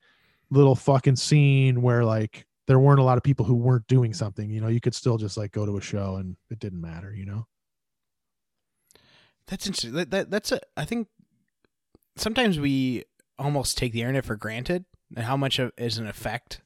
little 0.49 0.75
fucking 0.75 1.15
scene 1.15 1.81
where 1.81 2.03
like 2.03 2.45
there 2.67 2.79
weren't 2.79 2.99
a 2.99 3.03
lot 3.03 3.17
of 3.17 3.23
people 3.23 3.45
who 3.45 3.55
weren't 3.55 3.87
doing 3.87 4.13
something, 4.13 4.49
you 4.49 4.59
know, 4.59 4.67
you 4.67 4.81
could 4.81 4.95
still 4.95 5.17
just 5.17 5.37
like 5.37 5.53
go 5.53 5.65
to 5.65 5.77
a 5.77 5.81
show 5.81 6.17
and 6.17 6.35
it 6.51 6.59
didn't 6.59 6.81
matter, 6.81 7.13
you 7.13 7.25
know? 7.25 7.47
That's 9.47 9.65
interesting. 9.65 9.93
That, 9.93 10.11
that 10.11 10.31
that's 10.31 10.51
a. 10.51 10.59
I 10.75 10.85
think 10.85 11.07
sometimes 12.15 12.59
we 12.59 13.03
almost 13.37 13.77
take 13.77 13.91
the 13.91 14.01
internet 14.01 14.25
for 14.25 14.35
granted 14.35 14.85
and 15.15 15.25
how 15.25 15.37
much 15.37 15.59
of 15.59 15.71
is 15.77 15.97
an 15.97 16.07
effect 16.07 16.61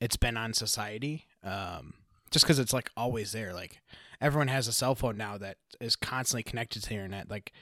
it's 0.00 0.16
been 0.16 0.36
on 0.36 0.52
society. 0.52 1.26
Um, 1.42 1.94
just 2.30 2.44
because 2.44 2.58
it's 2.58 2.72
like 2.72 2.90
always 2.96 3.32
there. 3.32 3.54
Like 3.54 3.80
everyone 4.20 4.48
has 4.48 4.68
a 4.68 4.72
cell 4.72 4.94
phone 4.94 5.16
now 5.16 5.38
that 5.38 5.56
is 5.80 5.96
constantly 5.96 6.42
connected 6.42 6.82
to 6.82 6.88
the 6.88 6.94
internet. 6.94 7.30
Like 7.30 7.52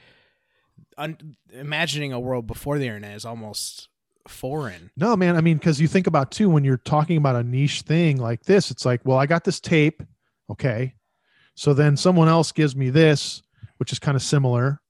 un- 0.97 1.37
imagining 1.53 2.11
a 2.13 2.19
world 2.19 2.47
before 2.47 2.77
the 2.77 2.85
internet 2.85 3.15
is 3.15 3.25
almost 3.25 3.89
foreign. 4.27 4.91
No, 4.97 5.15
man. 5.15 5.35
I 5.35 5.41
mean, 5.41 5.57
because 5.57 5.79
you 5.79 5.87
think 5.87 6.07
about 6.07 6.31
too 6.31 6.49
when 6.49 6.63
you're 6.63 6.77
talking 6.77 7.17
about 7.17 7.35
a 7.35 7.43
niche 7.43 7.81
thing 7.81 8.17
like 8.17 8.43
this, 8.43 8.71
it's 8.71 8.85
like, 8.85 9.01
well, 9.05 9.17
I 9.17 9.25
got 9.27 9.43
this 9.43 9.59
tape, 9.59 10.01
okay. 10.49 10.95
So 11.53 11.73
then 11.73 11.95
someone 11.95 12.27
else 12.27 12.51
gives 12.51 12.75
me 12.75 12.89
this, 12.89 13.43
which 13.77 13.91
is 13.91 13.99
kind 13.99 14.15
of 14.15 14.21
similar, 14.21 14.81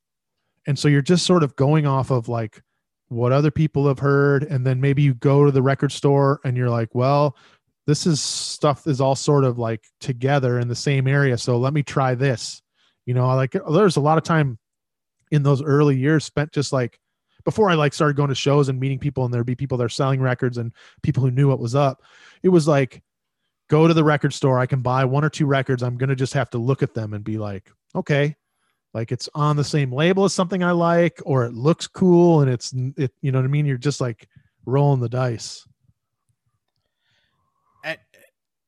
and 0.65 0.77
so 0.77 0.87
you're 0.87 1.01
just 1.01 1.25
sort 1.25 1.43
of 1.43 1.55
going 1.55 1.85
off 1.85 2.11
of 2.11 2.27
like 2.27 2.61
what 3.09 3.31
other 3.31 3.51
people 3.51 3.87
have 3.87 3.99
heard, 3.99 4.43
and 4.43 4.65
then 4.65 4.81
maybe 4.81 5.01
you 5.01 5.13
go 5.13 5.45
to 5.45 5.51
the 5.51 5.61
record 5.61 5.91
store 5.91 6.39
and 6.43 6.57
you're 6.57 6.69
like, 6.69 6.93
well, 6.93 7.35
this 7.87 8.07
is 8.07 8.21
stuff 8.21 8.87
is 8.87 8.99
all 8.99 9.15
sort 9.15 9.43
of 9.43 9.59
like 9.59 9.85
together 9.99 10.59
in 10.59 10.67
the 10.67 10.75
same 10.75 11.07
area, 11.07 11.37
so 11.37 11.57
let 11.57 11.73
me 11.73 11.83
try 11.83 12.15
this. 12.15 12.61
You 13.05 13.13
know, 13.13 13.27
like 13.35 13.55
there's 13.69 13.97
a 13.97 14.01
lot 14.01 14.17
of 14.17 14.23
time 14.23 14.57
in 15.31 15.43
those 15.43 15.61
early 15.61 15.97
years 15.97 16.25
spent 16.25 16.51
just 16.51 16.73
like 16.73 16.99
before 17.43 17.69
I 17.69 17.75
like 17.75 17.93
started 17.93 18.17
going 18.17 18.29
to 18.29 18.35
shows 18.35 18.69
and 18.69 18.79
meeting 18.79 18.99
people 18.99 19.25
and 19.25 19.33
there'd 19.33 19.45
be 19.45 19.55
people 19.55 19.77
that 19.77 19.83
are 19.83 19.89
selling 19.89 20.19
records 20.19 20.57
and 20.57 20.71
people 21.03 21.21
who 21.21 21.31
knew 21.31 21.47
what 21.47 21.59
was 21.59 21.75
up. 21.75 22.01
It 22.41 22.49
was 22.49 22.67
like 22.67 23.03
go 23.69 23.87
to 23.87 23.93
the 23.93 24.03
record 24.03 24.33
store. 24.33 24.59
I 24.59 24.65
can 24.65 24.81
buy 24.81 25.05
one 25.05 25.23
or 25.23 25.29
two 25.29 25.45
records. 25.45 25.83
I'm 25.83 25.97
gonna 25.97 26.15
just 26.15 26.33
have 26.33 26.49
to 26.51 26.57
look 26.57 26.81
at 26.81 26.95
them 26.95 27.13
and 27.13 27.23
be 27.23 27.37
like, 27.37 27.71
okay, 27.93 28.35
like 28.95 29.11
it's 29.11 29.27
on 29.35 29.57
the 29.57 29.63
same 29.63 29.91
label 29.91 30.23
as 30.23 30.33
something 30.33 30.63
I 30.63 30.71
like, 30.71 31.21
or 31.25 31.43
it 31.43 31.53
looks 31.53 31.85
cool 31.85 32.39
and 32.39 32.49
it's 32.49 32.73
it, 32.95 33.11
you 33.21 33.29
know 33.33 33.39
what 33.39 33.45
I 33.45 33.49
mean? 33.49 33.65
You're 33.65 33.77
just 33.77 33.99
like 33.99 34.29
rolling 34.65 35.01
the 35.01 35.09
dice. 35.09 35.67
At, 37.83 37.99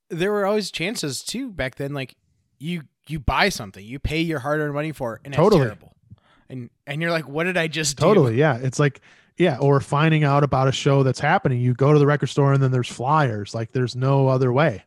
there 0.10 0.34
were 0.34 0.46
always 0.46 0.70
chances 0.70 1.24
too 1.24 1.50
back 1.50 1.76
then. 1.76 1.94
Like 1.94 2.18
you 2.60 2.82
you 3.08 3.20
buy 3.22 3.48
something, 3.48 3.84
you 3.84 4.00
pay 4.00 4.20
your 4.20 4.40
hard 4.40 4.60
earned 4.60 4.74
money 4.74 4.92
for, 4.92 5.16
it, 5.16 5.22
and 5.24 5.34
Totally. 5.34 5.62
it's 5.62 5.70
terrible. 5.70 5.96
And 6.50 6.70
and 6.86 7.02
you're 7.02 7.12
like, 7.12 7.30
what 7.30 7.46
did 7.46 7.56
I 7.56 7.70
just 7.70 7.96
do? 7.96 8.04
Totally, 8.04 8.36
yeah. 8.36 8.58
It's 8.58 8.80
like 8.80 9.00
yeah, 9.38 9.58
or 9.60 9.80
finding 9.80 10.26
out 10.26 10.44
about 10.44 10.68
a 10.68 10.74
show 10.74 11.04
that's 11.04 11.22
happening. 11.22 11.62
You 11.62 11.74
go 11.74 11.94
to 11.94 12.00
the 12.00 12.08
record 12.08 12.28
store 12.28 12.52
and 12.52 12.62
then 12.62 12.72
there's 12.72 12.90
flyers. 12.90 13.56
Like 13.56 13.72
there's 13.72 13.96
no 13.96 14.28
other 14.28 14.52
way, 14.52 14.84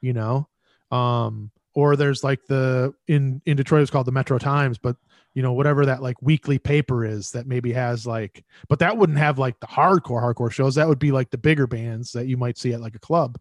you 0.00 0.14
know. 0.14 0.48
Um, 0.90 1.50
or 1.74 1.96
there's 1.96 2.24
like 2.24 2.46
the 2.46 2.94
in 3.06 3.40
in 3.46 3.56
Detroit 3.56 3.82
it's 3.82 3.90
called 3.90 4.06
the 4.06 4.12
Metro 4.12 4.38
Times, 4.38 4.78
but 4.78 4.96
you 5.34 5.42
know 5.42 5.52
whatever 5.52 5.86
that 5.86 6.02
like 6.02 6.20
weekly 6.20 6.58
paper 6.58 7.04
is 7.04 7.30
that 7.32 7.46
maybe 7.46 7.72
has 7.72 8.06
like, 8.06 8.44
but 8.68 8.78
that 8.80 8.96
wouldn't 8.96 9.18
have 9.18 9.38
like 9.38 9.60
the 9.60 9.66
hardcore 9.66 10.22
hardcore 10.22 10.50
shows. 10.50 10.74
That 10.74 10.88
would 10.88 10.98
be 10.98 11.12
like 11.12 11.30
the 11.30 11.38
bigger 11.38 11.66
bands 11.66 12.12
that 12.12 12.26
you 12.26 12.36
might 12.36 12.58
see 12.58 12.72
at 12.72 12.80
like 12.80 12.94
a 12.94 13.00
club. 13.00 13.38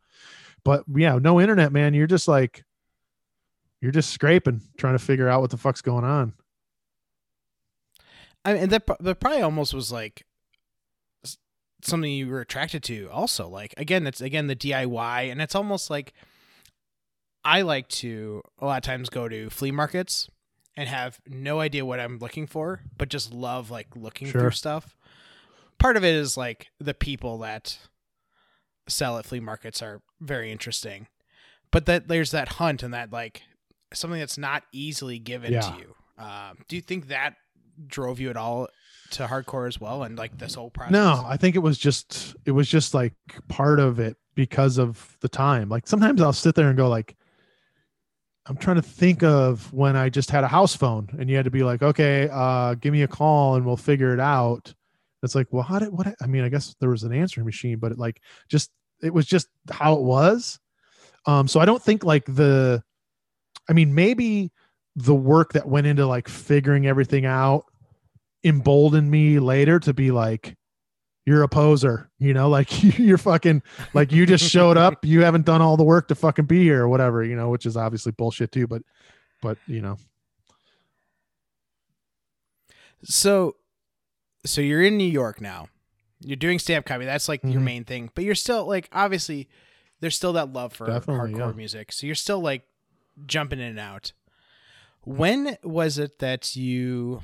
But 0.63 0.83
yeah, 0.93 1.17
no 1.17 1.39
internet, 1.39 1.71
man. 1.71 1.93
You're 1.93 2.07
just 2.07 2.27
like 2.27 2.63
you're 3.81 3.91
just 3.91 4.11
scraping, 4.11 4.61
trying 4.77 4.95
to 4.95 5.03
figure 5.03 5.29
out 5.29 5.41
what 5.41 5.51
the 5.51 5.57
fuck's 5.57 5.81
going 5.81 6.03
on. 6.03 6.33
I 8.43 8.53
mean, 8.53 8.69
that 8.69 8.85
that 8.99 9.19
probably 9.19 9.41
almost 9.41 9.73
was 9.73 9.91
like 9.91 10.25
something 11.83 12.11
you 12.11 12.27
were 12.27 12.41
attracted 12.41 12.83
to. 12.83 13.09
Also, 13.11 13.47
like 13.47 13.73
again, 13.77 14.07
it's 14.07 14.21
again 14.21 14.47
the 14.47 14.55
DIY, 14.55 15.31
and 15.31 15.41
it's 15.41 15.55
almost 15.55 15.89
like 15.89 16.13
I 17.47 17.61
like 17.61 17.87
to 17.89 18.41
a 18.59 18.65
lot 18.65 18.77
of 18.77 18.83
times 18.83 19.09
go 19.09 19.29
to 19.29 19.49
flea 19.49 19.71
markets 19.71 20.29
and 20.75 20.89
have 20.89 21.19
no 21.25 21.59
idea 21.61 21.85
what 21.85 21.99
I'm 21.99 22.17
looking 22.19 22.45
for, 22.45 22.81
but 22.97 23.07
just 23.09 23.33
love 23.33 23.71
like 23.71 23.87
looking 23.95 24.27
Sure. 24.29 24.41
through 24.41 24.51
stuff. 24.51 24.95
Part 25.79 25.95
of 25.95 26.03
it 26.03 26.13
is 26.13 26.35
like 26.35 26.67
the 26.79 26.93
people 26.93 27.37
that 27.39 27.77
sell 28.87 29.17
at 29.17 29.25
flea 29.25 29.39
markets 29.39 29.81
are 29.81 30.01
very 30.19 30.51
interesting, 30.51 31.07
but 31.71 31.85
that 31.85 32.07
there's 32.09 32.31
that 32.31 32.49
hunt 32.53 32.83
and 32.83 32.93
that 32.93 33.11
like 33.13 33.43
something 33.93 34.19
that's 34.19 34.37
not 34.37 34.63
easily 34.73 35.17
given 35.19 35.53
Yeah. 35.53 35.61
to 35.61 35.77
you. 35.77 35.95
Um, 36.23 36.57
do 36.67 36.75
you 36.75 36.81
think 36.81 37.07
that 37.07 37.35
drove 37.87 38.19
you 38.19 38.29
at 38.29 38.35
all 38.37 38.67
to 39.11 39.27
hardcore 39.27 39.67
as 39.67 39.79
well, 39.79 40.03
and 40.03 40.17
like 40.17 40.37
this 40.37 40.55
whole 40.55 40.69
process? 40.69 40.91
No, 40.91 41.23
I 41.25 41.37
think 41.37 41.55
it 41.55 41.59
was 41.59 41.77
just 41.77 42.35
it 42.45 42.51
was 42.51 42.67
just 42.67 42.93
like 42.93 43.13
part 43.47 43.79
of 43.79 43.99
it 43.99 44.17
because 44.35 44.77
of 44.77 45.15
the 45.21 45.29
time. 45.29 45.69
Like 45.69 45.87
sometimes 45.87 46.21
I'll 46.21 46.33
sit 46.33 46.55
there 46.55 46.67
and 46.67 46.75
go 46.77 46.89
like 46.89 47.15
I'm 48.49 48.57
trying 48.57 48.77
to 48.77 48.81
think 48.81 49.23
of 49.23 49.71
when 49.73 49.95
I 49.95 50.09
just 50.09 50.31
had 50.31 50.43
a 50.43 50.47
house 50.47 50.75
phone 50.75 51.09
and 51.19 51.29
you 51.29 51.35
had 51.35 51.45
to 51.45 51.51
be 51.51 51.63
like, 51.63 51.81
okay, 51.81 52.29
uh, 52.31 52.75
give 52.75 52.93
me 52.93 53.03
a 53.03 53.07
call 53.07 53.55
and 53.55 53.65
we'll 53.65 53.77
figure 53.77 54.13
it 54.13 54.19
out. 54.19 54.73
It's 55.23 55.35
like, 55.35 55.47
well, 55.51 55.63
how 55.63 55.79
did 55.79 55.89
what? 55.89 56.07
I 56.21 56.27
mean, 56.27 56.43
I 56.43 56.49
guess 56.49 56.75
there 56.79 56.89
was 56.89 57.03
an 57.03 57.11
answering 57.11 57.45
machine, 57.45 57.79
but 57.79 57.91
it 57.91 57.97
like 57.97 58.21
just 58.47 58.71
it 59.01 59.13
was 59.13 59.25
just 59.25 59.47
how 59.69 59.93
it 59.95 60.01
was. 60.01 60.59
Um, 61.25 61.47
so 61.47 61.59
I 61.59 61.65
don't 61.65 61.81
think 61.81 62.03
like 62.03 62.25
the, 62.25 62.81
I 63.69 63.73
mean, 63.73 63.93
maybe 63.93 64.51
the 64.95 65.15
work 65.15 65.53
that 65.53 65.67
went 65.67 65.87
into 65.87 66.05
like 66.05 66.27
figuring 66.27 66.87
everything 66.87 67.25
out 67.25 67.65
emboldened 68.43 69.11
me 69.11 69.39
later 69.39 69.79
to 69.79 69.93
be 69.93 70.11
like, 70.11 70.56
you're 71.27 71.43
a 71.43 71.47
poser, 71.49 72.09
you 72.19 72.33
know, 72.33 72.47
like 72.49 72.81
you're 72.97 73.17
fucking 73.17 73.61
like 73.93 74.13
you 74.13 74.25
just 74.25 74.49
showed 74.49 74.77
up, 74.77 75.03
you 75.05 75.23
haven't 75.23 75.45
done 75.45 75.61
all 75.61 75.75
the 75.75 75.83
work 75.83 76.07
to 76.07 76.15
fucking 76.15 76.45
be 76.45 76.63
here 76.63 76.83
or 76.83 76.87
whatever, 76.87 77.21
you 77.23 77.35
know, 77.35 77.49
which 77.49 77.65
is 77.65 77.75
obviously 77.75 78.13
bullshit 78.13 78.51
too, 78.53 78.65
but 78.65 78.81
but 79.41 79.57
you 79.67 79.81
know. 79.81 79.97
So 83.03 83.55
so 84.45 84.61
you're 84.61 84.81
in 84.81 84.97
New 84.97 85.03
York 85.09 85.41
now. 85.41 85.67
You're 86.21 86.35
doing 86.37 86.59
stamp 86.59 86.85
copy. 86.85 87.05
That's 87.05 87.27
like 87.29 87.43
your 87.43 87.61
Mhm. 87.61 87.63
main 87.63 87.83
thing. 87.83 88.09
But 88.15 88.23
you're 88.23 88.33
still 88.35 88.65
like 88.65 88.89
obviously 88.91 89.49
there's 89.99 90.15
still 90.15 90.33
that 90.33 90.53
love 90.53 90.73
for 90.73 90.87
Definitely, 90.87 91.33
hardcore 91.33 91.51
yeah. 91.51 91.57
music. 91.57 91.91
So 91.91 92.05
you're 92.05 92.15
still 92.15 92.39
like 92.39 92.63
jumping 93.25 93.59
in 93.59 93.65
and 93.65 93.79
out. 93.79 94.13
When 95.03 95.57
was 95.63 95.97
it 95.97 96.19
that 96.19 96.55
you 96.55 97.23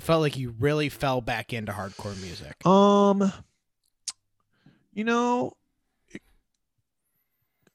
felt 0.00 0.20
like 0.20 0.36
you 0.36 0.54
really 0.58 0.88
fell 0.88 1.20
back 1.20 1.52
into 1.52 1.72
hardcore 1.72 2.20
music? 2.20 2.66
Um, 2.66 3.32
you 4.92 5.04
know, 5.04 5.52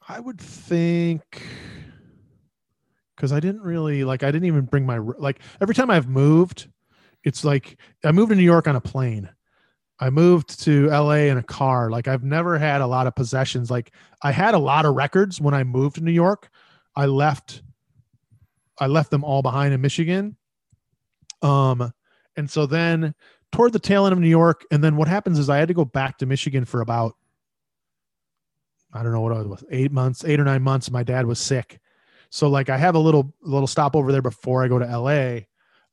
I 0.08 0.20
would 0.20 0.40
think 0.40 1.46
because 3.16 3.32
I 3.32 3.40
didn't 3.40 3.62
really 3.62 4.04
like. 4.04 4.24
I 4.24 4.32
didn't 4.32 4.48
even 4.48 4.66
bring 4.66 4.86
my 4.86 4.98
like. 4.98 5.40
Every 5.62 5.76
time 5.76 5.92
I've 5.92 6.08
moved, 6.08 6.68
it's 7.24 7.44
like 7.44 7.78
I 8.04 8.12
moved 8.12 8.30
to 8.30 8.36
New 8.36 8.44
York 8.44 8.68
on 8.68 8.76
a 8.76 8.82
plane. 8.82 9.30
I 10.00 10.10
moved 10.10 10.64
to 10.64 10.88
LA 10.88 11.28
in 11.28 11.38
a 11.38 11.44
car. 11.44 11.90
Like 11.90 12.08
I've 12.08 12.24
never 12.24 12.58
had 12.58 12.82
a 12.82 12.88
lot 12.88 13.08
of 13.08 13.16
possessions. 13.16 13.70
Like 13.70 13.92
I 14.22 14.32
had 14.32 14.54
a 14.54 14.60
lot 14.60 14.86
of 14.86 14.96
records 14.96 15.42
when 15.42 15.54
I 15.54 15.64
moved 15.64 15.96
to 15.96 16.04
New 16.04 16.12
York. 16.12 16.50
I 16.96 17.06
left 17.06 17.62
I 18.80 18.88
left 18.88 19.12
them 19.12 19.26
all 19.26 19.42
behind 19.42 19.74
in 19.74 19.82
Michigan. 19.82 20.38
Um 21.42 21.94
and 22.40 22.50
so 22.50 22.66
then 22.66 23.14
toward 23.52 23.74
the 23.74 23.80
tail 23.80 24.06
end 24.06 24.14
of 24.14 24.20
New 24.20 24.30
York 24.30 24.66
and 24.72 24.82
then 24.82 24.96
what 24.96 25.10
happens 25.10 25.38
is 25.38 25.50
I 25.50 25.58
had 25.58 25.68
to 25.68 25.74
go 25.74 25.84
back 25.84 26.18
to 26.20 26.26
Michigan 26.26 26.64
for 26.64 26.80
about 26.80 27.16
I 28.92 29.04
don't 29.04 29.12
know 29.12 29.22
what 29.22 29.38
it 29.38 29.48
was, 29.48 29.64
8 29.70 29.92
months, 29.92 30.26
8 30.26 30.40
or 30.40 30.46
9 30.46 30.64
months 30.64 30.90
my 30.90 31.04
dad 31.04 31.26
was 31.26 31.38
sick. 31.38 31.80
So 32.32 32.50
like 32.50 32.70
I 32.70 32.78
have 32.78 32.96
a 32.96 33.00
little 33.00 33.34
little 33.42 33.68
stop 33.68 33.96
over 33.96 34.12
there 34.12 34.22
before 34.22 34.64
I 34.64 34.70
go 34.70 34.80
to 34.80 34.86
LA. 34.86 35.42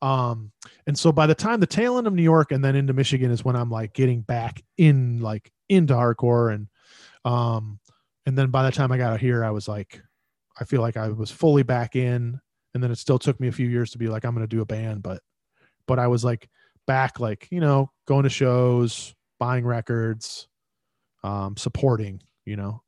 Um 0.01 0.53
and 0.87 0.97
so 0.97 1.11
by 1.11 1.27
the 1.27 1.35
time 1.35 1.59
the 1.59 1.67
tail 1.67 1.97
end 1.97 2.07
of 2.07 2.13
New 2.13 2.23
York 2.23 2.51
and 2.53 2.63
then 2.63 2.77
into 2.77 2.93
Michigan 2.93 3.29
is 3.29 3.43
when 3.43 3.57
I'm 3.57 3.69
like 3.69 3.93
getting 3.93 4.21
back 4.21 4.63
in 4.77 5.19
like 5.19 5.51
into 5.67 5.95
hardcore 5.95 6.53
and 6.53 6.67
um 7.25 7.79
and 8.25 8.37
then 8.37 8.51
by 8.51 8.63
the 8.63 8.71
time 8.71 8.93
I 8.93 8.97
got 8.97 9.11
out 9.11 9.19
here 9.19 9.43
I 9.43 9.51
was 9.51 9.67
like 9.67 10.01
I 10.57 10.63
feel 10.63 10.81
like 10.81 10.95
I 10.95 11.09
was 11.09 11.29
fully 11.29 11.63
back 11.63 11.97
in 11.97 12.39
and 12.73 12.81
then 12.81 12.91
it 12.91 12.99
still 12.99 13.19
took 13.19 13.37
me 13.39 13.49
a 13.49 13.51
few 13.51 13.67
years 13.67 13.91
to 13.91 13.97
be 13.97 14.07
like 14.07 14.23
I'm 14.23 14.33
going 14.33 14.47
to 14.47 14.55
do 14.55 14.61
a 14.61 14.65
band 14.65 15.03
but 15.03 15.21
but 15.87 15.99
I 15.99 16.07
was 16.07 16.23
like 16.23 16.49
back 16.85 17.19
like 17.19 17.47
you 17.51 17.59
know 17.59 17.91
going 18.05 18.23
to 18.23 18.29
shows 18.29 19.13
buying 19.39 19.65
records 19.65 20.47
um 21.23 21.57
supporting 21.57 22.21
you 22.45 22.55
know 22.55 22.81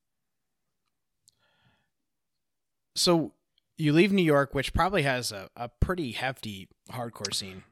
So 2.99 3.31
you 3.77 3.93
leave 3.93 4.11
New 4.11 4.23
York, 4.23 4.53
which 4.53 4.73
probably 4.73 5.03
has 5.03 5.31
a, 5.31 5.49
a 5.55 5.69
pretty 5.69 6.11
hefty 6.11 6.67
hardcore 6.91 7.33
scene, 7.33 7.63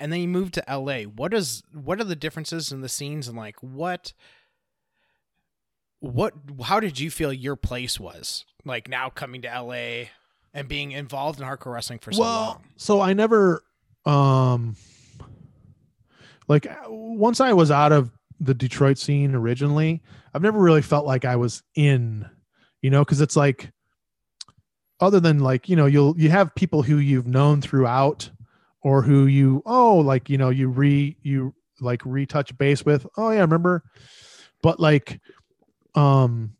and 0.00 0.12
then 0.12 0.20
you 0.20 0.26
move 0.26 0.50
to 0.52 0.64
LA. 0.68 1.02
What 1.02 1.32
is 1.32 1.62
what 1.72 2.00
are 2.00 2.04
the 2.04 2.16
differences 2.16 2.72
in 2.72 2.80
the 2.80 2.88
scenes 2.88 3.28
and 3.28 3.36
like 3.36 3.56
what 3.60 4.12
what 6.00 6.34
how 6.64 6.80
did 6.80 6.98
you 6.98 7.12
feel 7.12 7.32
your 7.32 7.54
place 7.54 8.00
was 8.00 8.44
like 8.64 8.88
now 8.88 9.08
coming 9.08 9.40
to 9.42 9.48
LA 9.48 10.08
and 10.52 10.66
being 10.66 10.90
involved 10.90 11.40
in 11.40 11.46
hardcore 11.46 11.74
wrestling 11.74 12.00
for 12.00 12.10
so 12.10 12.22
long? 12.22 12.64
so 12.76 13.00
I 13.00 13.12
never 13.12 13.62
um 14.04 14.76
like 16.48 16.66
once 16.88 17.40
I 17.40 17.52
was 17.52 17.70
out 17.70 17.92
of 17.92 18.10
the 18.40 18.54
Detroit 18.54 18.98
scene 18.98 19.34
originally, 19.34 20.02
I've 20.34 20.42
never 20.42 20.58
really 20.58 20.82
felt 20.82 21.06
like 21.06 21.24
I 21.24 21.36
was 21.36 21.62
in, 21.74 22.28
you 22.80 22.90
know, 22.90 23.04
because 23.04 23.20
it's 23.20 23.36
like 23.36 23.70
other 25.00 25.20
than 25.20 25.38
like, 25.40 25.68
you 25.68 25.76
know, 25.76 25.86
you'll 25.86 26.18
you 26.18 26.30
have 26.30 26.54
people 26.54 26.82
who 26.82 26.98
you've 26.98 27.26
known 27.26 27.60
throughout 27.60 28.30
or 28.82 29.02
who 29.02 29.26
you 29.26 29.62
oh 29.64 29.96
like 29.98 30.28
you 30.28 30.36
know 30.36 30.50
you 30.50 30.68
re 30.68 31.16
you 31.22 31.54
like 31.80 32.04
retouch 32.04 32.56
base 32.58 32.84
with. 32.84 33.06
Oh 33.16 33.30
yeah 33.30 33.40
remember. 33.40 33.84
But 34.62 34.80
like 34.80 35.20
um 35.94 36.54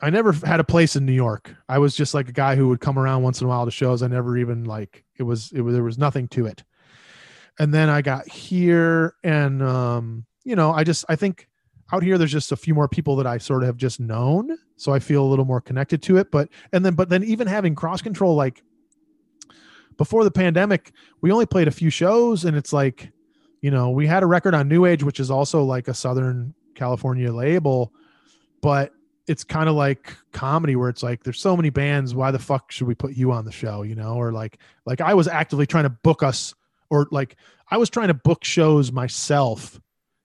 I 0.00 0.10
never 0.10 0.32
had 0.32 0.60
a 0.60 0.64
place 0.64 0.94
in 0.96 1.06
New 1.06 1.12
York. 1.12 1.54
I 1.68 1.78
was 1.78 1.96
just 1.96 2.12
like 2.12 2.28
a 2.28 2.32
guy 2.32 2.54
who 2.54 2.68
would 2.68 2.80
come 2.80 2.98
around 2.98 3.22
once 3.22 3.40
in 3.40 3.46
a 3.46 3.48
while 3.48 3.64
to 3.64 3.70
shows. 3.70 4.02
I 4.02 4.08
never 4.08 4.36
even 4.36 4.64
like 4.64 5.04
it 5.16 5.22
was 5.22 5.52
it 5.52 5.62
was 5.62 5.74
there 5.74 5.82
was 5.82 5.98
nothing 5.98 6.28
to 6.28 6.46
it. 6.46 6.64
And 7.58 7.72
then 7.72 7.88
I 7.88 8.02
got 8.02 8.28
here 8.28 9.14
and 9.24 9.62
um 9.62 10.26
you 10.44 10.54
know, 10.54 10.70
I 10.72 10.84
just 10.84 11.04
I 11.08 11.16
think 11.16 11.48
out 11.92 12.02
here 12.02 12.18
there's 12.18 12.32
just 12.32 12.52
a 12.52 12.56
few 12.56 12.74
more 12.74 12.88
people 12.88 13.16
that 13.16 13.26
I 13.26 13.38
sort 13.38 13.62
of 13.62 13.68
have 13.68 13.76
just 13.76 13.98
known, 13.98 14.56
so 14.76 14.92
I 14.92 14.98
feel 14.98 15.24
a 15.24 15.26
little 15.28 15.44
more 15.44 15.60
connected 15.60 16.02
to 16.04 16.18
it, 16.18 16.30
but 16.30 16.50
and 16.72 16.84
then 16.84 16.94
but 16.94 17.08
then 17.08 17.24
even 17.24 17.46
having 17.46 17.74
cross 17.74 18.02
control 18.02 18.34
like 18.34 18.62
before 19.96 20.24
the 20.24 20.30
pandemic, 20.30 20.92
we 21.22 21.32
only 21.32 21.46
played 21.46 21.68
a 21.68 21.72
few 21.72 21.88
shows 21.88 22.44
and 22.44 22.56
it's 22.56 22.72
like 22.72 23.10
you 23.62 23.70
know, 23.70 23.88
we 23.90 24.06
had 24.06 24.22
a 24.22 24.26
record 24.26 24.54
on 24.54 24.68
New 24.68 24.84
Age 24.84 25.02
which 25.02 25.20
is 25.20 25.30
also 25.30 25.64
like 25.64 25.88
a 25.88 25.94
Southern 25.94 26.52
California 26.74 27.32
label, 27.32 27.94
but 28.60 28.92
it's 29.26 29.42
kind 29.44 29.68
of 29.68 29.74
like 29.74 30.16
comedy 30.32 30.76
where 30.76 30.88
it's 30.88 31.02
like 31.02 31.24
there's 31.24 31.40
so 31.40 31.56
many 31.56 31.70
bands 31.70 32.14
why 32.14 32.30
the 32.30 32.38
fuck 32.38 32.70
should 32.70 32.86
we 32.86 32.94
put 32.94 33.14
you 33.14 33.32
on 33.32 33.44
the 33.44 33.52
show 33.52 33.82
you 33.82 33.94
know? 33.94 34.14
Or 34.14 34.32
like 34.32 34.58
like 34.84 35.00
i 35.00 35.14
was 35.14 35.28
actively 35.28 35.66
trying 35.66 35.84
to 35.84 35.90
book 35.90 36.22
us 36.22 36.54
or 36.90 37.08
like 37.10 37.36
i 37.70 37.76
was 37.76 37.90
trying 37.90 38.08
to 38.08 38.14
book 38.14 38.44
shows 38.44 38.92
myself 38.92 39.80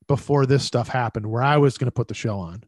before 0.07 0.45
this 0.45 0.63
stuff 0.63 0.87
happened 0.87 1.25
where 1.25 1.41
i 1.41 1.57
was 1.57 1.77
going 1.77 1.87
to 1.87 1.91
put 1.91 2.07
the 2.07 2.13
show 2.13 2.37
on. 2.37 2.63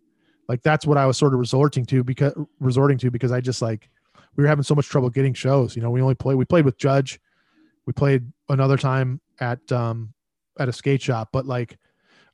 Like 0.49 0.61
that's 0.63 0.85
what 0.85 0.97
i 0.97 1.05
was 1.05 1.17
sort 1.17 1.33
of 1.33 1.39
resorting 1.39 1.85
to 1.87 2.03
because 2.03 2.33
resorting 2.59 2.97
to 2.99 3.11
because 3.11 3.31
i 3.31 3.39
just 3.39 3.61
like 3.61 3.89
we 4.35 4.43
were 4.43 4.47
having 4.47 4.63
so 4.63 4.75
much 4.75 4.87
trouble 4.87 5.09
getting 5.09 5.33
shows 5.33 5.75
you 5.75 5.81
know? 5.81 5.91
We 5.91 6.01
only 6.01 6.15
play 6.15 6.35
we 6.35 6.45
played 6.45 6.65
with 6.65 6.77
judge. 6.77 7.19
We 7.85 7.93
played 7.93 8.31
another 8.49 8.77
time 8.77 9.21
at 9.39 9.71
um 9.71 10.13
at 10.59 10.69
a 10.69 10.73
skate 10.73 11.01
shop 11.01 11.29
but 11.31 11.45
like 11.45 11.77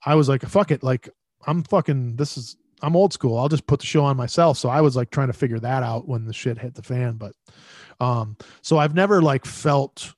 i 0.06 0.16
was 0.16 0.30
like 0.30 0.42
fuck 0.44 0.72
it 0.72 0.84
like 0.84 1.10
i'm 1.48 1.64
fucking 1.64 2.16
this 2.18 2.38
is 2.38 2.58
I'm 2.82 2.96
old 2.96 3.14
school. 3.14 3.38
I'll 3.38 3.50
just 3.50 3.68
put 3.68 3.80
the 3.80 3.86
show 3.86 4.04
on 4.04 4.18
myself. 4.18 4.58
So 4.58 4.70
I 4.70 4.82
was 4.82 4.96
like 4.96 5.10
trying 5.10 5.28
to 5.28 5.34
figure 5.34 5.60
that 5.60 5.84
out 5.84 6.08
when 6.08 6.26
the 6.26 6.34
shit 6.34 6.58
hit 6.58 6.76
the 6.76 6.84
fan. 6.84 7.14
But 7.16 7.34
um, 8.00 8.38
so 8.62 8.78
I've 8.78 8.96
never 8.96 9.22
like 9.22 9.46
felt 9.46 10.14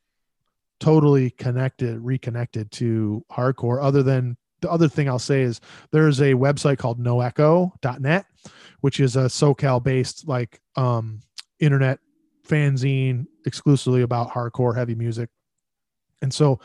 totally 0.80 1.32
connected, 1.32 2.00
reconnected 2.00 2.72
to 2.72 3.26
hardcore, 3.32 3.84
other 3.84 4.04
than 4.04 4.38
the 4.62 4.70
other 4.70 4.88
thing 4.88 5.10
I'll 5.10 5.20
say 5.20 5.42
is 5.42 5.60
there's 5.92 6.22
a 6.22 6.34
website 6.34 6.78
called 6.78 7.00
noecho.net, 7.00 8.26
which 8.82 9.00
is 9.00 9.16
a 9.16 9.22
SoCal 9.22 9.84
based 9.84 10.28
like 10.28 10.62
um 10.76 11.22
internet 11.60 12.00
fanzine 12.48 13.26
exclusively 13.46 14.02
about 14.02 14.32
hardcore 14.32 14.76
heavy 14.76 14.96
music. 14.96 15.30
And 16.22 16.34
so 16.34 16.60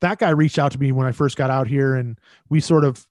that 0.00 0.18
guy 0.18 0.30
reached 0.30 0.58
out 0.58 0.72
to 0.72 0.78
me 0.78 0.92
when 0.92 1.06
I 1.06 1.12
first 1.12 1.36
got 1.36 1.50
out 1.50 1.66
here 1.66 1.94
and 1.94 2.18
we 2.48 2.60
sort 2.60 2.84
of 2.84 3.06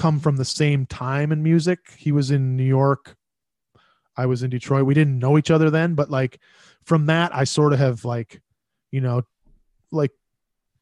come 0.00 0.18
from 0.18 0.36
the 0.38 0.44
same 0.46 0.86
time 0.86 1.30
in 1.30 1.42
music. 1.42 1.78
He 1.98 2.10
was 2.10 2.30
in 2.30 2.56
New 2.56 2.64
York. 2.64 3.16
I 4.16 4.24
was 4.24 4.42
in 4.42 4.48
Detroit. 4.48 4.86
We 4.86 4.94
didn't 4.94 5.18
know 5.18 5.36
each 5.36 5.50
other 5.50 5.68
then, 5.68 5.94
but 5.94 6.10
like 6.10 6.40
from 6.84 7.04
that, 7.06 7.36
I 7.36 7.44
sort 7.44 7.74
of 7.74 7.80
have 7.80 8.02
like, 8.06 8.40
you 8.90 9.02
know, 9.02 9.22
like 9.92 10.12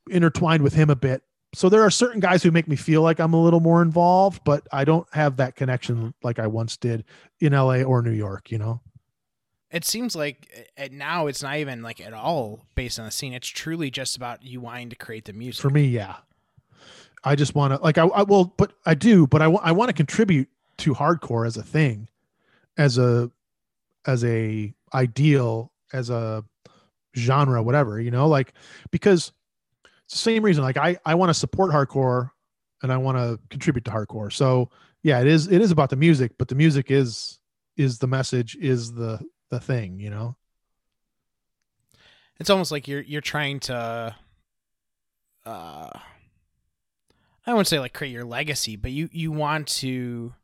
intertwined 0.09 0.62
with 0.62 0.73
him 0.73 0.89
a 0.89 0.95
bit. 0.95 1.23
So 1.53 1.69
there 1.69 1.83
are 1.83 1.91
certain 1.91 2.21
guys 2.21 2.45
who 2.45 2.53
make 2.53 2.69
me 2.69 2.77
feel 2.77 3.03
like 3.03 3.19
I'm 3.19 3.35
a 3.35 3.43
little 3.43 3.59
more 3.59 3.83
involved, 3.83 4.43
but 4.45 4.69
I 4.71 4.85
don't 4.85 5.07
have 5.12 5.39
that 5.39 5.57
connection 5.57 6.14
like 6.23 6.39
I 6.39 6.47
once 6.47 6.77
did 6.77 7.03
in 7.41 7.55
LA 7.55 7.83
or 7.83 8.03
New 8.03 8.12
York, 8.12 8.53
you 8.53 8.59
know? 8.59 8.83
It 9.73 9.85
seems 9.85 10.14
like 10.14 10.71
uh, 10.79 10.89
now 10.93 11.27
it's 11.27 11.43
not 11.43 11.57
even 11.57 11.83
like 11.83 12.01
at 12.01 12.14
all 12.14 12.66
based 12.77 13.01
on 13.01 13.05
the 13.05 13.11
scene. 13.11 13.33
It's 13.33 13.49
truly 13.49 13.91
just 13.91 14.16
about 14.16 14.45
you 14.45 14.61
wanting 14.61 14.91
to 14.91 14.97
create 14.97 15.25
the 15.25 15.33
music. 15.33 15.61
For 15.61 15.71
me, 15.71 15.87
yeah. 15.87 16.16
I 17.25 17.35
just 17.35 17.55
want 17.55 17.75
to 17.75 17.83
like 17.83 17.99
I, 17.99 18.07
I 18.07 18.23
will, 18.23 18.45
but 18.45 18.73
I 18.87 18.95
do, 18.95 19.27
but 19.27 19.43
I 19.43 19.49
want 19.49 19.66
I 19.66 19.73
want 19.73 19.89
to 19.89 19.93
contribute 19.93 20.49
to 20.79 20.95
hardcore 20.95 21.47
as 21.47 21.57
a 21.57 21.62
thing, 21.62 22.09
as 22.77 22.99
a 22.99 23.31
as 24.07 24.25
a 24.25 24.73
ideal, 24.95 25.73
as 25.93 26.11
a 26.11 26.45
genre, 27.16 27.62
whatever 27.62 28.01
you 28.01 28.11
know, 28.11 28.29
like 28.29 28.53
because 28.91 29.33
it's 30.05 30.14
the 30.14 30.19
same 30.19 30.43
reason. 30.43 30.62
Like 30.62 30.77
I 30.77 30.97
I 31.05 31.14
want 31.14 31.31
to 31.31 31.35
support 31.35 31.71
hardcore, 31.71 32.31
and 32.83 32.93
I 32.93 32.97
want 32.97 33.19
to 33.19 33.39
contribute 33.51 33.85
to 33.87 33.91
hardcore. 33.91 34.33
So 34.33 34.71
yeah, 35.03 35.21
it 35.21 35.27
is 35.27 35.49
it 35.49 35.61
is 35.61 35.71
about 35.71 35.91
the 35.91 35.97
music, 35.97 36.33
but 36.39 36.49
the 36.49 36.55
music 36.55 36.91
is 36.91 37.39
is 37.77 37.99
the 37.99 38.07
message, 38.07 38.57
is 38.57 38.93
the 38.93 39.21
the 39.51 39.61
thing, 39.61 39.99
you 40.01 40.11
know. 40.11 40.37
It's 42.39 42.51
almost 42.51 42.71
like 42.71 42.87
you're 42.87 43.03
you're 43.03 43.21
trying 43.21 43.61
to 43.61 44.14
uh 45.45 45.91
I 47.49 47.53
wouldn't 47.53 47.68
say 47.68 47.78
like 47.78 47.94
create 47.94 48.12
your 48.12 48.26
legacy, 48.26 48.76
but 48.76 48.90
you 48.90 49.09
you 49.11 49.32
want 49.32 49.68
to 49.68 50.34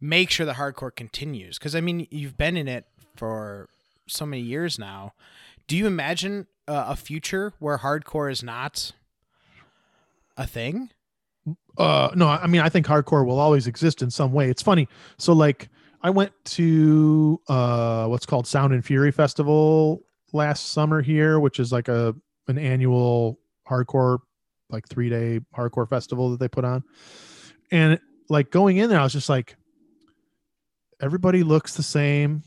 make 0.00 0.30
sure 0.30 0.44
the 0.44 0.54
hardcore 0.54 0.94
continues 0.94 1.58
because 1.58 1.76
I 1.76 1.80
mean 1.80 2.08
you've 2.10 2.36
been 2.36 2.56
in 2.56 2.66
it 2.66 2.86
for 3.14 3.68
so 4.08 4.26
many 4.26 4.42
years 4.42 4.80
now. 4.80 5.12
Do 5.68 5.76
you 5.76 5.86
imagine 5.86 6.48
uh, 6.66 6.86
a 6.88 6.96
future 6.96 7.52
where 7.60 7.78
hardcore 7.78 8.32
is 8.32 8.42
not 8.42 8.90
a 10.36 10.44
thing? 10.44 10.90
Uh, 11.78 12.10
no, 12.16 12.26
I 12.26 12.48
mean 12.48 12.60
I 12.60 12.68
think 12.68 12.84
hardcore 12.86 13.24
will 13.24 13.38
always 13.38 13.68
exist 13.68 14.02
in 14.02 14.10
some 14.10 14.32
way. 14.32 14.50
It's 14.50 14.62
funny. 14.62 14.88
So 15.18 15.32
like 15.32 15.68
I 16.02 16.10
went 16.10 16.32
to 16.46 17.40
uh 17.46 18.06
what's 18.08 18.26
called 18.26 18.48
Sound 18.48 18.72
and 18.72 18.84
Fury 18.84 19.12
Festival 19.12 20.02
last 20.32 20.70
summer 20.70 21.00
here, 21.00 21.38
which 21.38 21.60
is 21.60 21.70
like 21.70 21.86
a 21.86 22.12
an 22.48 22.58
annual 22.58 23.38
hardcore 23.68 24.18
like 24.70 24.88
3-day 24.88 25.40
hardcore 25.56 25.88
festival 25.88 26.30
that 26.30 26.40
they 26.40 26.48
put 26.48 26.64
on. 26.64 26.82
And 27.70 27.98
like 28.28 28.50
going 28.50 28.78
in 28.78 28.90
there 28.90 29.00
I 29.00 29.04
was 29.04 29.12
just 29.12 29.28
like 29.28 29.56
everybody 31.00 31.42
looks 31.42 31.74
the 31.74 31.82
same. 31.82 32.42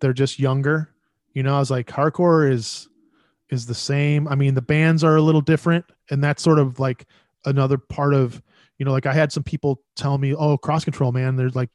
They're 0.00 0.12
just 0.12 0.38
younger. 0.38 0.94
You 1.32 1.42
know, 1.42 1.56
I 1.56 1.58
was 1.58 1.70
like 1.70 1.88
hardcore 1.88 2.50
is 2.50 2.88
is 3.50 3.66
the 3.66 3.74
same. 3.74 4.28
I 4.28 4.34
mean, 4.34 4.54
the 4.54 4.62
bands 4.62 5.04
are 5.04 5.16
a 5.16 5.22
little 5.22 5.40
different 5.40 5.84
and 6.10 6.22
that's 6.22 6.42
sort 6.42 6.58
of 6.58 6.78
like 6.78 7.06
another 7.44 7.78
part 7.78 8.14
of 8.14 8.40
you 8.78 8.84
know 8.84 8.92
like 8.92 9.06
i 9.06 9.12
had 9.12 9.32
some 9.32 9.42
people 9.42 9.80
tell 9.96 10.18
me 10.18 10.34
oh 10.34 10.56
cross 10.56 10.84
control 10.84 11.12
man 11.12 11.36
there's 11.36 11.56
like 11.56 11.70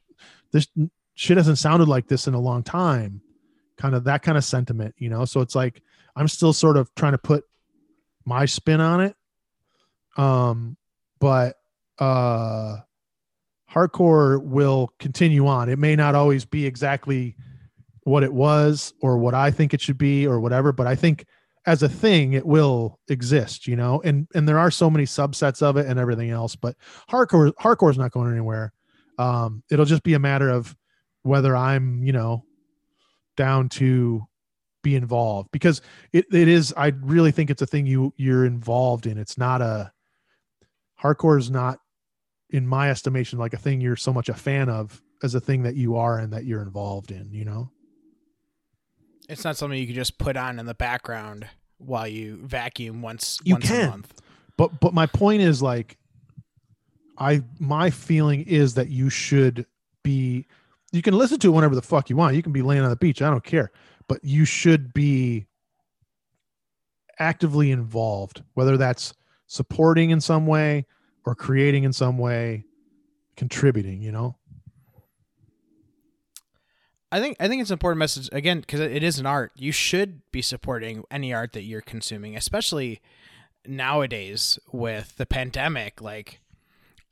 this 0.51 0.67
shit 1.15 1.37
hasn't 1.37 1.57
sounded 1.57 1.87
like 1.87 2.07
this 2.07 2.27
in 2.27 2.33
a 2.33 2.39
long 2.39 2.63
time 2.63 3.21
kind 3.77 3.95
of 3.95 4.05
that 4.05 4.21
kind 4.21 4.37
of 4.37 4.43
sentiment 4.43 4.93
you 4.97 5.09
know 5.09 5.25
so 5.25 5.41
it's 5.41 5.55
like 5.55 5.81
i'm 6.15 6.27
still 6.27 6.53
sort 6.53 6.77
of 6.77 6.93
trying 6.95 7.11
to 7.11 7.17
put 7.17 7.43
my 8.25 8.45
spin 8.45 8.79
on 8.79 9.01
it 9.01 9.15
um 10.17 10.75
but 11.19 11.55
uh 11.99 12.77
hardcore 13.71 14.41
will 14.43 14.91
continue 14.97 15.45
on. 15.45 15.69
It 15.69 15.77
may 15.77 15.95
not 15.95 16.15
always 16.15 16.45
be 16.45 16.65
exactly 16.65 17.35
what 18.03 18.23
it 18.23 18.33
was 18.33 18.93
or 19.01 19.17
what 19.17 19.33
i 19.33 19.51
think 19.51 19.73
it 19.73 19.81
should 19.81 19.97
be 19.97 20.25
or 20.25 20.39
whatever 20.39 20.71
but 20.71 20.87
i 20.87 20.95
think 20.95 21.25
as 21.65 21.83
a 21.83 21.89
thing 21.89 22.31
it 22.31 22.45
will 22.45 22.97
exist 23.09 23.67
you 23.67 23.75
know? 23.75 24.01
And 24.05 24.27
and 24.33 24.47
there 24.47 24.57
are 24.57 24.71
so 24.71 24.89
many 24.89 25.03
subsets 25.03 25.61
of 25.61 25.75
it 25.75 25.87
and 25.87 25.99
everything 25.99 26.29
else 26.29 26.55
but 26.55 26.77
hardcore 27.09 27.51
hardcore 27.55 27.91
is 27.91 27.97
not 27.97 28.11
going 28.11 28.31
anywhere. 28.31 28.71
Um 29.19 29.61
it'll 29.69 29.85
just 29.85 30.03
be 30.03 30.13
a 30.13 30.19
matter 30.19 30.49
of 30.49 30.73
whether 31.23 31.53
i'm 31.53 32.01
you 32.01 32.13
know 32.13 32.45
down 33.35 33.67
to 33.69 34.25
be 34.83 34.95
involved 34.95 35.49
because 35.51 35.81
it, 36.13 36.25
it 36.31 36.47
is 36.47 36.73
i 36.77 36.93
really 37.01 37.31
think 37.31 37.49
it's 37.49 37.61
a 37.61 37.67
thing 37.67 37.85
you 37.85 38.13
you're 38.15 38.45
involved 38.45 39.05
in. 39.05 39.17
It's 39.17 39.37
not 39.37 39.61
a 39.61 39.91
hardcore 41.01 41.37
is 41.37 41.49
not 41.51 41.79
in 42.49 42.65
my 42.67 42.89
estimation 42.89 43.37
like 43.39 43.53
a 43.53 43.57
thing 43.57 43.81
you're 43.81 43.95
so 43.95 44.13
much 44.13 44.29
a 44.29 44.33
fan 44.33 44.69
of 44.69 45.01
as 45.23 45.35
a 45.35 45.39
thing 45.39 45.63
that 45.63 45.75
you 45.75 45.95
are 45.97 46.17
and 46.19 46.31
that 46.33 46.45
you're 46.45 46.61
involved 46.61 47.11
in 47.11 47.31
you 47.33 47.43
know 47.45 47.69
It's 49.29 49.43
not 49.43 49.57
something 49.57 49.77
you 49.79 49.85
can 49.85 49.95
just 49.95 50.17
put 50.17 50.37
on 50.37 50.59
in 50.59 50.65
the 50.65 50.73
background 50.73 51.47
while 51.77 52.07
you 52.07 52.37
vacuum 52.43 53.01
once 53.01 53.39
You 53.43 53.55
once 53.55 53.65
a 53.65 53.67
can. 53.67 53.89
month. 53.89 54.13
but 54.57 54.79
but 54.79 54.93
my 54.93 55.05
point 55.05 55.41
is 55.41 55.61
like 55.61 55.97
i 57.17 57.43
my 57.59 57.89
feeling 57.89 58.41
is 58.47 58.73
that 58.75 58.89
you 58.89 59.09
should 59.09 59.65
be 60.03 60.45
you 60.93 61.01
can 61.01 61.13
listen 61.15 61.37
to 61.39 61.47
it 61.49 61.51
whenever 61.51 61.75
the 61.75 61.81
fuck 61.81 62.09
you 62.09 62.15
want 62.15 62.35
you 62.35 62.41
can 62.43 62.51
be 62.53 62.61
laying 62.61 62.81
on 62.83 62.89
the 62.89 62.95
beach 62.95 63.21
i 63.21 63.29
don't 63.29 63.43
care 63.43 63.71
but 64.07 64.23
you 64.23 64.45
should 64.45 64.93
be 64.93 65.45
actively 67.19 67.71
involved 67.71 68.43
whether 68.53 68.77
that's 68.77 69.13
supporting 69.47 70.09
in 70.09 70.21
some 70.21 70.45
way 70.45 70.85
or 71.25 71.35
creating 71.35 71.83
in 71.83 71.93
some 71.93 72.17
way 72.17 72.63
contributing 73.35 74.01
you 74.01 74.11
know 74.11 74.35
I 77.11 77.21
think 77.21 77.37
I 77.39 77.47
think 77.47 77.61
it's 77.61 77.69
an 77.69 77.75
important 77.75 77.99
message 77.99 78.29
again 78.31 78.59
because 78.59 78.81
it 78.81 79.01
is 79.01 79.17
an 79.17 79.25
art. 79.25 79.53
You 79.55 79.71
should 79.71 80.29
be 80.31 80.41
supporting 80.41 81.03
any 81.09 81.33
art 81.33 81.53
that 81.53 81.63
you're 81.63 81.81
consuming, 81.81 82.35
especially 82.35 82.99
nowadays 83.65 84.59
with 84.71 85.15
the 85.15 85.25
pandemic. 85.25 86.01
Like 86.01 86.41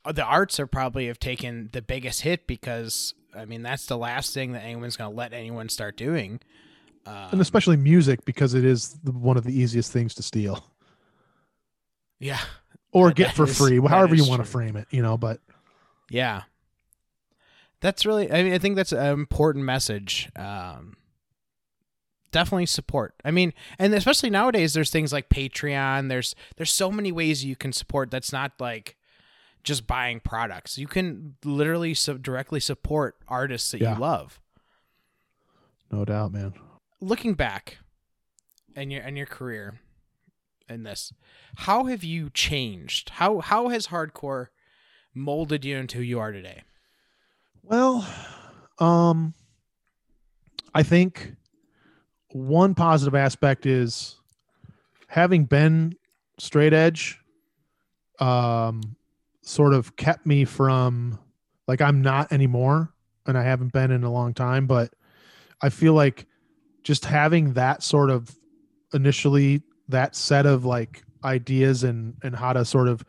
the 0.04 0.24
arts 0.24 0.60
are 0.60 0.66
probably 0.66 1.06
have 1.06 1.18
taken 1.18 1.70
the 1.72 1.80
biggest 1.80 2.22
hit 2.22 2.46
because 2.46 3.14
I 3.34 3.46
mean 3.46 3.62
that's 3.62 3.86
the 3.86 3.96
last 3.96 4.34
thing 4.34 4.52
that 4.52 4.64
anyone's 4.64 4.96
going 4.96 5.10
to 5.10 5.16
let 5.16 5.32
anyone 5.32 5.70
start 5.70 5.96
doing. 5.96 6.40
Um, 7.06 7.28
and 7.32 7.40
especially 7.40 7.76
music 7.76 8.24
because 8.24 8.52
it 8.52 8.64
is 8.64 8.98
the, 9.02 9.12
one 9.12 9.36
of 9.36 9.44
the 9.44 9.58
easiest 9.58 9.92
things 9.92 10.14
to 10.16 10.22
steal 10.22 10.64
yeah, 12.18 12.40
or 12.92 13.10
get 13.12 13.34
for 13.34 13.44
is- 13.44 13.56
free 13.56 13.78
however 13.80 14.14
you 14.14 14.28
want 14.28 14.42
to 14.44 14.48
frame 14.50 14.76
it 14.76 14.86
you 14.90 15.02
know 15.02 15.16
but 15.16 15.40
yeah. 16.10 16.42
That's 17.80 18.06
really. 18.06 18.32
I 18.32 18.42
mean, 18.42 18.54
I 18.54 18.58
think 18.58 18.74
that's 18.74 18.92
an 18.92 19.06
important 19.12 19.64
message. 19.66 20.30
Um, 20.34 20.96
definitely 22.32 22.64
support. 22.66 23.14
I 23.22 23.30
mean, 23.30 23.52
and 23.78 23.92
especially 23.94 24.30
nowadays, 24.30 24.72
there's 24.72 24.90
things 24.90 25.12
like 25.12 25.28
Patreon. 25.28 26.08
There's 26.08 26.34
there's 26.56 26.72
so 26.72 26.90
many 26.90 27.12
ways 27.12 27.44
you 27.44 27.54
can 27.54 27.72
support. 27.74 28.10
That's 28.10 28.32
not 28.32 28.52
like 28.58 28.96
just 29.62 29.86
buying 29.86 30.20
products. 30.20 30.78
You 30.78 30.86
can 30.86 31.36
literally 31.44 31.92
so 31.92 32.16
directly 32.16 32.60
support 32.60 33.16
artists 33.28 33.70
that 33.72 33.80
Yeah. 33.82 33.94
you 33.94 34.00
love. 34.00 34.40
no 35.92 36.04
doubt 36.06 36.32
man 36.32 36.54
Looking 37.00 37.34
back, 37.34 37.78
and 38.74 38.90
your 38.90 39.02
and 39.02 39.18
your 39.18 39.26
career, 39.26 39.80
in 40.68 40.82
this, 40.82 41.12
how 41.56 41.84
have 41.84 42.04
you 42.04 42.30
changed? 42.30 43.10
How 43.10 43.40
how 43.40 43.68
has 43.68 43.88
hardcore 43.88 44.48
molded 45.14 45.64
you 45.64 45.76
into 45.76 45.98
who 45.98 46.02
you 46.02 46.18
are 46.18 46.32
today? 46.32 46.62
Well, 47.62 48.06
um, 48.78 49.34
I 50.74 50.82
think 50.82 51.34
one 52.30 52.74
positive 52.74 53.14
aspect 53.14 53.66
is 53.66 54.16
having 55.08 55.44
been 55.44 55.96
straight 56.38 56.72
edge, 56.72 57.18
um, 58.20 58.96
sort 59.42 59.72
of 59.72 59.96
kept 59.96 60.26
me 60.26 60.44
from 60.44 61.18
like 61.66 61.80
I'm 61.80 62.02
not 62.02 62.32
anymore, 62.32 62.92
and 63.26 63.38
I 63.38 63.42
haven't 63.42 63.72
been 63.72 63.90
in 63.90 64.04
a 64.04 64.12
long 64.12 64.34
time. 64.34 64.66
But 64.66 64.92
I 65.62 65.70
feel 65.70 65.94
like 65.94 66.26
just 66.82 67.04
having 67.04 67.54
that 67.54 67.82
sort 67.82 68.10
of 68.10 68.36
initially 68.92 69.62
that 69.88 70.16
set 70.16 70.46
of 70.46 70.64
like 70.64 71.02
ideas 71.24 71.84
and 71.84 72.14
and 72.22 72.34
how 72.34 72.52
to 72.52 72.64
sort 72.64 72.88
of 72.88 73.04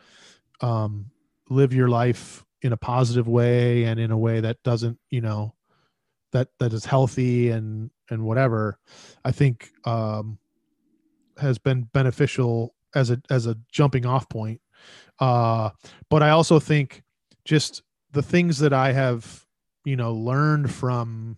um, 0.61 1.11
live 1.49 1.73
your 1.73 1.87
life 1.87 2.43
in 2.61 2.73
a 2.73 2.77
positive 2.77 3.27
way 3.27 3.83
and 3.83 3.99
in 3.99 4.11
a 4.11 4.17
way 4.17 4.39
that 4.39 4.61
doesn't 4.63 4.97
you 5.09 5.21
know 5.21 5.53
that 6.31 6.49
that 6.59 6.73
is 6.73 6.85
healthy 6.85 7.49
and 7.49 7.91
and 8.09 8.23
whatever 8.23 8.79
i 9.23 9.31
think 9.31 9.71
um 9.85 10.39
has 11.37 11.57
been 11.59 11.83
beneficial 11.83 12.73
as 12.95 13.11
a 13.11 13.21
as 13.29 13.45
a 13.45 13.57
jumping 13.71 14.05
off 14.05 14.27
point. 14.27 14.59
Uh 15.19 15.69
but 16.09 16.23
i 16.23 16.29
also 16.29 16.59
think 16.59 17.03
just 17.45 17.83
the 18.11 18.21
things 18.21 18.59
that 18.59 18.73
i 18.73 18.91
have 18.91 19.45
you 19.85 19.95
know 19.95 20.13
learned 20.13 20.71
from 20.71 21.37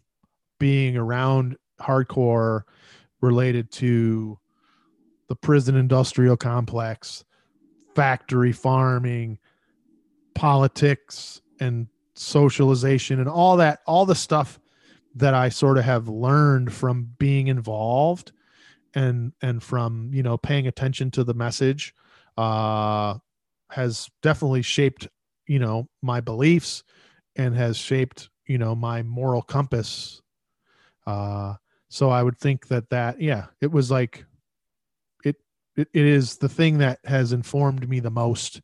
being 0.59 0.97
around 0.97 1.57
hardcore 1.81 2.63
related 3.21 3.71
to 3.71 4.37
the 5.29 5.35
prison 5.35 5.75
industrial 5.75 6.35
complex 6.35 7.23
factory 7.95 8.51
farming 8.51 9.37
politics 10.35 11.41
and 11.59 11.87
socialization 12.15 13.19
and 13.19 13.29
all 13.29 13.57
that 13.57 13.79
all 13.87 14.05
the 14.05 14.15
stuff 14.15 14.59
that 15.15 15.33
i 15.33 15.47
sort 15.47 15.77
of 15.77 15.85
have 15.85 16.09
learned 16.09 16.73
from 16.73 17.09
being 17.17 17.47
involved 17.47 18.31
and 18.95 19.31
and 19.41 19.63
from 19.63 20.09
you 20.13 20.21
know 20.21 20.37
paying 20.37 20.67
attention 20.67 21.09
to 21.09 21.23
the 21.23 21.33
message 21.33 21.93
uh 22.37 23.15
has 23.69 24.09
definitely 24.21 24.61
shaped 24.61 25.07
you 25.47 25.59
know 25.59 25.87
my 26.01 26.19
beliefs 26.19 26.83
and 27.35 27.55
has 27.55 27.77
shaped 27.77 28.29
you 28.47 28.57
know 28.57 28.73
my 28.75 29.03
moral 29.03 29.41
compass. 29.41 30.21
Uh 31.05 31.55
so 31.89 32.09
i 32.09 32.21
would 32.21 32.37
think 32.37 32.67
that 32.67 32.89
that 32.89 33.19
yeah 33.19 33.45
it 33.61 33.71
was 33.71 33.89
like 33.89 34.25
it 35.79 35.89
it, 35.93 36.05
is 36.05 36.37
the 36.37 36.49
thing 36.49 36.77
that 36.79 36.99
has 37.05 37.33
informed 37.33 37.87
me 37.89 37.99
the 37.99 38.11
most 38.11 38.61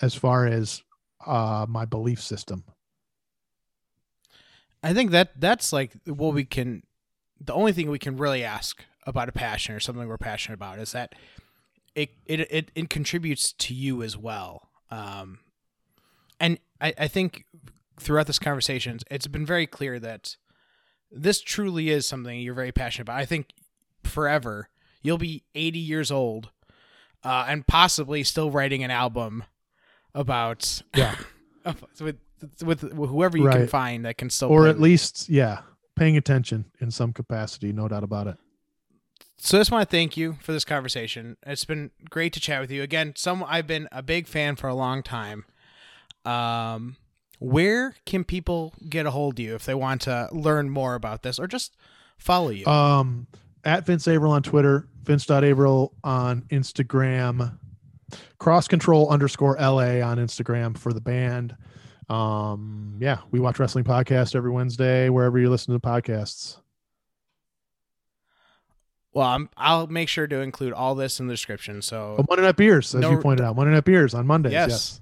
as 0.00 0.14
far 0.14 0.46
as 0.46 0.82
uh 1.26 1.66
my 1.68 1.84
belief 1.84 2.20
system 2.20 2.64
I 4.86 4.94
think 4.94 5.10
that 5.10 5.40
that's 5.40 5.72
like 5.72 5.92
what 6.06 6.32
we 6.32 6.44
can. 6.44 6.84
The 7.40 7.52
only 7.52 7.72
thing 7.72 7.90
we 7.90 7.98
can 7.98 8.16
really 8.16 8.44
ask 8.44 8.84
about 9.04 9.28
a 9.28 9.32
passion 9.32 9.74
or 9.74 9.80
something 9.80 10.06
we're 10.06 10.16
passionate 10.16 10.54
about 10.54 10.78
is 10.78 10.92
that 10.92 11.14
it 11.96 12.10
it 12.24 12.40
it, 12.52 12.70
it 12.72 12.88
contributes 12.88 13.52
to 13.52 13.74
you 13.74 14.04
as 14.04 14.16
well. 14.16 14.68
Um, 14.92 15.40
and 16.38 16.58
I, 16.80 16.94
I 16.98 17.08
think 17.08 17.46
throughout 17.98 18.28
this 18.28 18.38
conversation, 18.38 19.00
it's 19.10 19.26
been 19.26 19.44
very 19.44 19.66
clear 19.66 19.98
that 19.98 20.36
this 21.10 21.40
truly 21.40 21.90
is 21.90 22.06
something 22.06 22.38
you're 22.38 22.54
very 22.54 22.70
passionate 22.70 23.06
about. 23.06 23.18
I 23.18 23.24
think 23.24 23.54
forever 24.04 24.68
you'll 25.02 25.18
be 25.18 25.44
80 25.54 25.78
years 25.78 26.10
old 26.10 26.50
uh, 27.24 27.46
and 27.48 27.66
possibly 27.66 28.22
still 28.24 28.50
writing 28.50 28.82
an 28.84 28.90
album 28.90 29.44
about 30.14 30.82
Yeah. 30.94 31.16
with 32.00 32.82
with 32.84 33.10
whoever 33.10 33.36
you 33.38 33.48
can 33.48 33.66
find 33.68 34.04
that 34.04 34.18
can 34.18 34.30
still 34.30 34.48
or 34.48 34.66
at 34.68 34.80
least 34.80 35.28
yeah 35.28 35.60
paying 35.96 36.16
attention 36.16 36.66
in 36.80 36.90
some 36.90 37.12
capacity 37.12 37.72
no 37.72 37.88
doubt 37.88 38.04
about 38.04 38.26
it 38.26 38.36
So 39.38 39.58
I 39.58 39.60
just 39.60 39.70
want 39.72 39.88
to 39.88 39.96
thank 39.96 40.16
you 40.16 40.36
for 40.42 40.52
this 40.52 40.64
conversation. 40.64 41.36
It's 41.46 41.64
been 41.64 41.90
great 42.10 42.32
to 42.34 42.40
chat 42.40 42.60
with 42.60 42.70
you 42.70 42.82
again. 42.82 43.14
Some 43.16 43.44
I've 43.46 43.66
been 43.66 43.88
a 43.92 44.02
big 44.02 44.26
fan 44.26 44.56
for 44.56 44.66
a 44.68 44.74
long 44.74 45.02
time. 45.02 45.44
Um, 46.24 46.96
where 47.38 47.94
can 48.06 48.24
people 48.24 48.74
get 48.88 49.06
a 49.06 49.10
hold 49.10 49.34
of 49.38 49.44
you 49.44 49.54
if 49.54 49.64
they 49.64 49.74
want 49.74 50.02
to 50.02 50.28
learn 50.32 50.70
more 50.70 50.94
about 50.94 51.22
this 51.22 51.38
or 51.38 51.46
just 51.46 51.76
follow 52.18 52.50
you? 52.50 52.66
um 52.66 53.26
at 53.66 53.84
vince 53.84 54.08
averill 54.08 54.32
on 54.32 54.42
twitter 54.42 54.88
vince.averill 55.02 55.92
on 56.04 56.40
instagram 56.50 57.58
cross 58.38 58.66
control 58.68 59.08
underscore 59.10 59.56
la 59.58 60.00
on 60.00 60.16
instagram 60.18 60.76
for 60.78 60.92
the 60.92 61.00
band 61.00 61.54
um 62.08 62.96
yeah 63.00 63.18
we 63.30 63.40
watch 63.40 63.58
wrestling 63.58 63.84
podcast 63.84 64.34
every 64.34 64.50
wednesday 64.50 65.08
wherever 65.08 65.38
you 65.38 65.50
listen 65.50 65.74
to 65.74 65.80
podcasts 65.80 66.58
well, 69.12 69.28
I'm, 69.28 69.48
I'll 69.56 69.86
make 69.86 70.10
sure 70.10 70.26
to 70.26 70.40
include 70.42 70.74
all 70.74 70.94
this 70.94 71.20
in 71.20 71.26
the 71.26 71.32
description. 71.32 71.80
So 71.80 72.16
oh, 72.18 72.24
monday 72.28 72.42
night 72.44 72.56
beers 72.56 72.94
as 72.94 73.00
No- 73.00 73.12
you 73.12 73.16
pointed 73.18 73.46
out 73.46 73.56
monday 73.56 73.72
night 73.72 73.84
beers 73.86 74.12
on 74.12 74.26
mondays 74.26 74.52
Yes. 74.52 74.68
yes, 74.68 75.00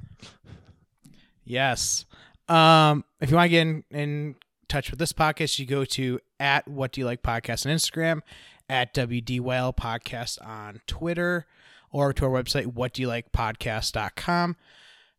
Yes. 1.46 2.04
Um, 2.48 3.04
if 3.20 3.30
you 3.30 3.36
want 3.36 3.46
to 3.46 3.50
get 3.50 3.60
in, 3.62 3.84
in 3.90 4.34
touch 4.68 4.90
with 4.90 4.98
this 4.98 5.12
podcast, 5.12 5.58
you 5.58 5.66
go 5.66 5.84
to 5.84 6.20
at 6.38 6.66
What 6.68 6.92
Do 6.92 7.00
You 7.00 7.06
Like 7.06 7.22
Podcast 7.22 7.66
on 7.66 7.72
Instagram, 7.76 8.20
at 8.68 8.94
WDYL 8.94 9.76
Podcast 9.76 10.44
on 10.44 10.80
Twitter, 10.86 11.46
or 11.90 12.12
to 12.12 12.24
our 12.24 12.30
website, 12.30 12.72
whatdoyoulikepodcast.com. 12.74 14.56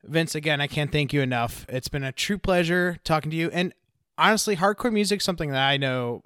Vince, 0.03 0.35
again, 0.35 0.61
I 0.61 0.67
can't 0.67 0.91
thank 0.91 1.13
you 1.13 1.21
enough. 1.21 1.65
It's 1.69 1.87
been 1.87 2.03
a 2.03 2.11
true 2.11 2.37
pleasure 2.37 2.99
talking 3.03 3.31
to 3.31 3.37
you. 3.37 3.49
And 3.51 3.73
honestly, 4.17 4.57
hardcore 4.57 4.93
music 4.93 5.21
is 5.21 5.23
something 5.23 5.51
that 5.51 5.67
I 5.67 5.77
know 5.77 6.23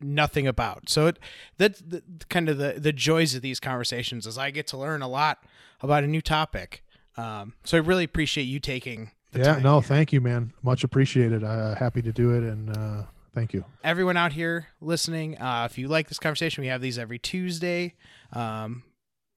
nothing 0.00 0.46
about. 0.46 0.88
So 0.88 1.08
it, 1.08 1.18
that's 1.58 1.80
the, 1.80 2.02
kind 2.28 2.48
of 2.48 2.58
the, 2.58 2.74
the 2.78 2.92
joys 2.92 3.34
of 3.34 3.42
these 3.42 3.58
conversations 3.58 4.26
is 4.26 4.38
I 4.38 4.50
get 4.50 4.66
to 4.68 4.76
learn 4.76 5.02
a 5.02 5.08
lot 5.08 5.42
about 5.80 6.04
a 6.04 6.06
new 6.06 6.20
topic. 6.20 6.84
Um, 7.16 7.54
so 7.64 7.78
I 7.78 7.80
really 7.80 8.04
appreciate 8.04 8.44
you 8.44 8.60
taking 8.60 9.10
the 9.32 9.40
yeah 9.40 9.58
no 9.58 9.80
here. 9.80 9.88
thank 9.88 10.12
you 10.12 10.20
man 10.20 10.52
much 10.62 10.84
appreciated 10.84 11.42
uh 11.42 11.74
happy 11.74 12.00
to 12.00 12.12
do 12.12 12.32
it 12.34 12.44
and 12.44 12.76
uh 12.76 13.02
thank 13.36 13.52
you 13.52 13.64
everyone 13.84 14.16
out 14.16 14.32
here 14.32 14.66
listening, 14.80 15.38
uh, 15.38 15.68
if 15.70 15.78
you 15.78 15.86
like 15.88 16.08
this 16.08 16.18
conversation, 16.18 16.62
we 16.62 16.68
have 16.68 16.80
these 16.80 16.98
every 16.98 17.18
Tuesday 17.18 17.94
um, 18.32 18.82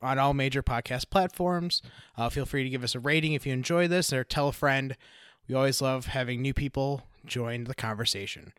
on 0.01 0.17
all 0.17 0.33
major 0.33 0.63
podcast 0.63 1.09
platforms. 1.09 1.81
Uh, 2.17 2.29
feel 2.29 2.45
free 2.45 2.63
to 2.63 2.69
give 2.69 2.83
us 2.83 2.95
a 2.95 2.99
rating 2.99 3.33
if 3.33 3.45
you 3.45 3.53
enjoy 3.53 3.87
this 3.87 4.11
or 4.11 4.23
tell 4.23 4.47
a 4.47 4.53
friend. 4.53 4.97
We 5.47 5.55
always 5.55 5.81
love 5.81 6.07
having 6.07 6.41
new 6.41 6.53
people 6.53 7.03
join 7.25 7.65
the 7.65 7.75
conversation. 7.75 8.53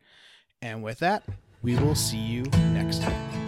And 0.62 0.82
with 0.82 1.00
that, 1.00 1.24
we 1.62 1.76
will 1.76 1.94
see 1.94 2.18
you 2.18 2.42
next 2.72 3.02
time. 3.02 3.39